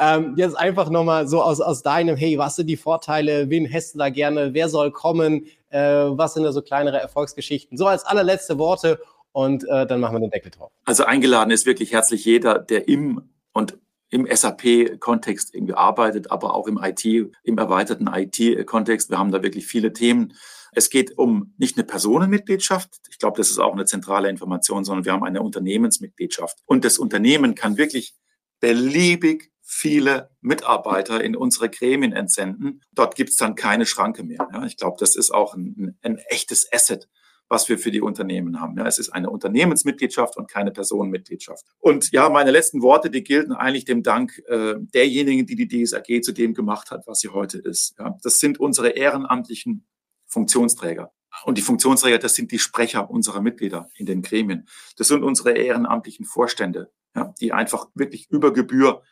Ähm, 0.00 0.32
jetzt 0.38 0.56
einfach 0.56 0.88
nochmal 0.88 1.28
so 1.28 1.42
aus, 1.42 1.60
aus 1.60 1.82
deinem, 1.82 2.16
hey, 2.16 2.38
was 2.38 2.56
sind 2.56 2.68
die 2.68 2.78
Vorteile, 2.78 3.50
wen 3.50 3.66
hättest 3.66 3.96
du 3.96 3.98
da 3.98 4.08
gerne, 4.08 4.54
wer 4.54 4.70
soll 4.70 4.92
kommen, 4.92 5.44
äh, 5.68 5.78
was 5.78 6.32
sind 6.32 6.44
da 6.44 6.52
so 6.52 6.62
kleinere 6.62 6.98
Erfolgsgeschichten? 6.98 7.76
So 7.76 7.86
als 7.86 8.04
allerletzte 8.04 8.58
Worte 8.58 8.98
und 9.32 9.68
äh, 9.68 9.86
dann 9.86 10.00
machen 10.00 10.14
wir 10.14 10.20
den 10.20 10.30
Deckel 10.30 10.52
drauf. 10.52 10.72
Also 10.86 11.04
eingeladen 11.04 11.50
ist 11.50 11.66
wirklich 11.66 11.92
herzlich 11.92 12.24
jeder, 12.24 12.60
der 12.60 12.88
im 12.88 13.28
und 13.52 13.76
im 14.08 14.26
SAP-Kontext 14.26 15.54
irgendwie 15.54 15.74
arbeitet, 15.74 16.30
aber 16.30 16.54
auch 16.54 16.66
im 16.66 16.78
IT, 16.82 17.04
im 17.04 17.58
erweiterten 17.58 18.08
IT-Kontext. 18.10 19.10
Wir 19.10 19.18
haben 19.18 19.32
da 19.32 19.42
wirklich 19.42 19.66
viele 19.66 19.92
Themen. 19.92 20.32
Es 20.74 20.90
geht 20.90 21.18
um 21.18 21.54
nicht 21.58 21.76
eine 21.76 21.84
Personenmitgliedschaft. 21.84 22.90
Ich 23.10 23.18
glaube, 23.18 23.36
das 23.36 23.50
ist 23.50 23.58
auch 23.58 23.72
eine 23.72 23.84
zentrale 23.84 24.28
Information, 24.28 24.84
sondern 24.84 25.04
wir 25.04 25.12
haben 25.12 25.24
eine 25.24 25.42
Unternehmensmitgliedschaft. 25.42 26.58
Und 26.64 26.84
das 26.84 26.98
Unternehmen 26.98 27.54
kann 27.54 27.76
wirklich 27.76 28.14
beliebig 28.60 29.52
viele 29.60 30.30
Mitarbeiter 30.40 31.22
in 31.22 31.36
unsere 31.36 31.70
Gremien 31.70 32.12
entsenden. 32.12 32.82
Dort 32.92 33.16
gibt 33.16 33.30
es 33.30 33.36
dann 33.36 33.54
keine 33.54 33.86
Schranke 33.86 34.22
mehr. 34.22 34.46
Ja, 34.52 34.64
ich 34.64 34.76
glaube, 34.76 34.96
das 34.98 35.16
ist 35.16 35.32
auch 35.32 35.54
ein, 35.54 35.96
ein, 36.02 36.18
echtes 36.28 36.70
Asset, 36.72 37.08
was 37.48 37.68
wir 37.68 37.78
für 37.78 37.90
die 37.90 38.00
Unternehmen 38.00 38.60
haben. 38.60 38.76
Ja, 38.78 38.86
es 38.86 38.98
ist 38.98 39.10
eine 39.10 39.30
Unternehmensmitgliedschaft 39.30 40.36
und 40.36 40.50
keine 40.50 40.72
Personenmitgliedschaft. 40.72 41.64
Und 41.78 42.12
ja, 42.12 42.28
meine 42.28 42.50
letzten 42.50 42.82
Worte, 42.82 43.10
die 43.10 43.24
gelten 43.24 43.52
eigentlich 43.52 43.84
dem 43.84 44.02
Dank 44.02 44.42
äh, 44.46 44.74
derjenigen, 44.78 45.46
die 45.46 45.56
die 45.56 45.84
DSAG 45.84 46.22
zu 46.22 46.32
dem 46.32 46.54
gemacht 46.54 46.90
hat, 46.90 47.06
was 47.06 47.20
sie 47.20 47.28
heute 47.28 47.58
ist. 47.58 47.94
Ja, 47.98 48.16
das 48.22 48.40
sind 48.40 48.58
unsere 48.58 48.90
ehrenamtlichen 48.90 49.86
Funktionsträger. 50.32 51.12
Und 51.44 51.58
die 51.58 51.62
Funktionsträger, 51.62 52.18
das 52.18 52.34
sind 52.34 52.52
die 52.52 52.58
Sprecher 52.58 53.10
unserer 53.10 53.40
Mitglieder 53.40 53.88
in 53.94 54.06
den 54.06 54.22
Gremien. 54.22 54.68
Das 54.96 55.08
sind 55.08 55.22
unsere 55.22 55.52
ehrenamtlichen 55.52 56.24
Vorstände, 56.24 56.90
ja, 57.14 57.34
die 57.40 57.52
einfach 57.52 57.88
wirklich 57.94 58.30
über 58.30 58.52
Gebühr 58.52 59.02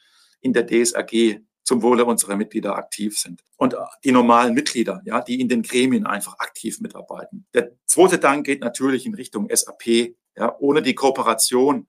in 0.40 0.52
der 0.52 0.66
DSAG 0.66 1.42
zum 1.62 1.82
Wohle 1.82 2.04
unserer 2.04 2.36
Mitglieder 2.36 2.76
aktiv 2.76 3.18
sind. 3.18 3.42
Und 3.56 3.76
die 4.04 4.12
normalen 4.12 4.54
Mitglieder, 4.54 5.02
ja, 5.04 5.20
die 5.20 5.40
in 5.40 5.48
den 5.48 5.62
Gremien 5.62 6.06
einfach 6.06 6.38
aktiv 6.38 6.80
mitarbeiten. 6.80 7.46
Der 7.54 7.72
zweite 7.86 8.18
Dank 8.18 8.46
geht 8.46 8.60
natürlich 8.60 9.06
in 9.06 9.14
Richtung 9.14 9.48
SAP. 9.52 10.14
Ja, 10.36 10.56
ohne 10.58 10.80
die 10.80 10.94
Kooperation 10.94 11.86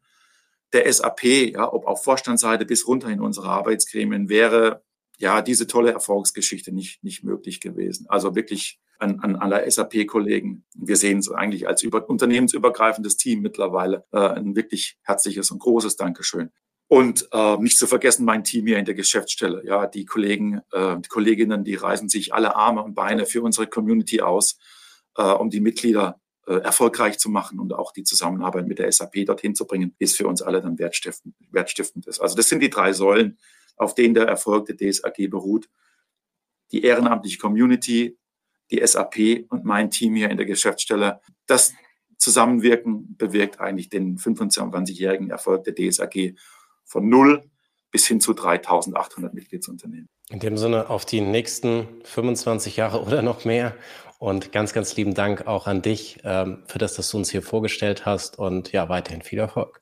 der 0.73 0.91
SAP, 0.91 1.23
ja, 1.53 1.71
ob 1.71 1.85
auf 1.85 2.03
Vorstandsseite 2.03 2.65
bis 2.65 2.87
runter 2.87 3.09
in 3.09 3.21
unsere 3.21 3.49
Arbeitsgremien, 3.49 4.29
wäre 4.29 4.83
ja 5.21 5.41
diese 5.41 5.67
tolle 5.67 5.91
Erfolgsgeschichte 5.91 6.71
nicht, 6.71 7.03
nicht 7.03 7.23
möglich 7.23 7.61
gewesen. 7.61 8.05
Also 8.09 8.35
wirklich 8.35 8.79
an, 8.99 9.19
an 9.21 9.35
alle 9.35 9.69
SAP-Kollegen. 9.69 10.65
Wir 10.75 10.95
sehen 10.95 11.19
es 11.19 11.31
eigentlich 11.31 11.67
als 11.67 11.83
über, 11.83 12.07
unternehmensübergreifendes 12.07 13.17
Team 13.17 13.41
mittlerweile. 13.41 14.05
Äh, 14.11 14.19
ein 14.19 14.55
wirklich 14.55 14.97
herzliches 15.03 15.51
und 15.51 15.59
großes 15.59 15.95
Dankeschön. 15.95 16.51
Und 16.87 17.29
äh, 17.31 17.57
nicht 17.57 17.77
zu 17.77 17.87
vergessen 17.87 18.25
mein 18.25 18.43
Team 18.43 18.67
hier 18.67 18.77
in 18.77 18.85
der 18.85 18.95
Geschäftsstelle. 18.95 19.63
Ja, 19.65 19.87
die 19.87 20.05
Kollegen, 20.05 20.59
äh, 20.71 20.97
die 20.99 21.07
Kolleginnen, 21.07 21.63
die 21.63 21.75
reißen 21.75 22.09
sich 22.09 22.33
alle 22.33 22.55
Arme 22.55 22.83
und 22.83 22.95
Beine 22.95 23.25
für 23.25 23.41
unsere 23.41 23.67
Community 23.67 24.21
aus, 24.21 24.59
äh, 25.15 25.23
um 25.23 25.49
die 25.49 25.61
Mitglieder 25.61 26.19
äh, 26.47 26.55
erfolgreich 26.55 27.17
zu 27.17 27.29
machen 27.29 27.59
und 27.59 27.71
auch 27.73 27.93
die 27.93 28.03
Zusammenarbeit 28.03 28.67
mit 28.67 28.79
der 28.79 28.91
SAP 28.91 29.25
dorthin 29.25 29.55
zu 29.55 29.65
bringen, 29.65 29.95
ist 29.99 30.17
für 30.17 30.27
uns 30.27 30.41
alle 30.41 30.61
dann 30.61 30.79
wertstiftend, 30.79 31.33
wertstiftend 31.49 32.07
ist. 32.07 32.19
Also 32.19 32.35
das 32.35 32.49
sind 32.49 32.61
die 32.61 32.69
drei 32.69 32.91
Säulen, 32.93 33.37
auf 33.81 33.95
denen 33.95 34.13
der 34.13 34.27
Erfolg 34.27 34.67
der 34.67 34.77
DSAG 34.77 35.29
beruht. 35.29 35.69
Die 36.71 36.83
ehrenamtliche 36.83 37.39
Community, 37.39 38.17
die 38.69 38.85
SAP 38.85 39.45
und 39.49 39.65
mein 39.65 39.89
Team 39.89 40.15
hier 40.15 40.29
in 40.29 40.37
der 40.37 40.45
Geschäftsstelle. 40.45 41.19
Das 41.47 41.73
Zusammenwirken 42.17 43.17
bewirkt 43.17 43.59
eigentlich 43.59 43.89
den 43.89 44.17
25-jährigen 44.17 45.31
Erfolg 45.31 45.63
der 45.63 45.73
DSAG 45.73 46.35
von 46.85 47.09
null 47.09 47.43
bis 47.89 48.07
hin 48.07 48.21
zu 48.21 48.33
3800 48.33 49.33
Mitgliedsunternehmen. 49.33 50.07
In 50.29 50.39
dem 50.39 50.57
Sinne 50.57 50.89
auf 50.89 51.03
die 51.03 51.19
nächsten 51.19 51.87
25 52.03 52.77
Jahre 52.77 53.03
oder 53.03 53.21
noch 53.21 53.43
mehr. 53.43 53.75
Und 54.19 54.51
ganz, 54.51 54.71
ganz 54.71 54.95
lieben 54.95 55.15
Dank 55.15 55.47
auch 55.47 55.65
an 55.65 55.81
dich 55.81 56.19
ähm, 56.23 56.61
für 56.67 56.77
das, 56.77 56.93
dass 56.93 57.09
du 57.09 57.17
uns 57.17 57.31
hier 57.31 57.41
vorgestellt 57.41 58.05
hast. 58.05 58.37
Und 58.37 58.71
ja, 58.71 58.87
weiterhin 58.87 59.23
viel 59.23 59.39
Erfolg. 59.39 59.81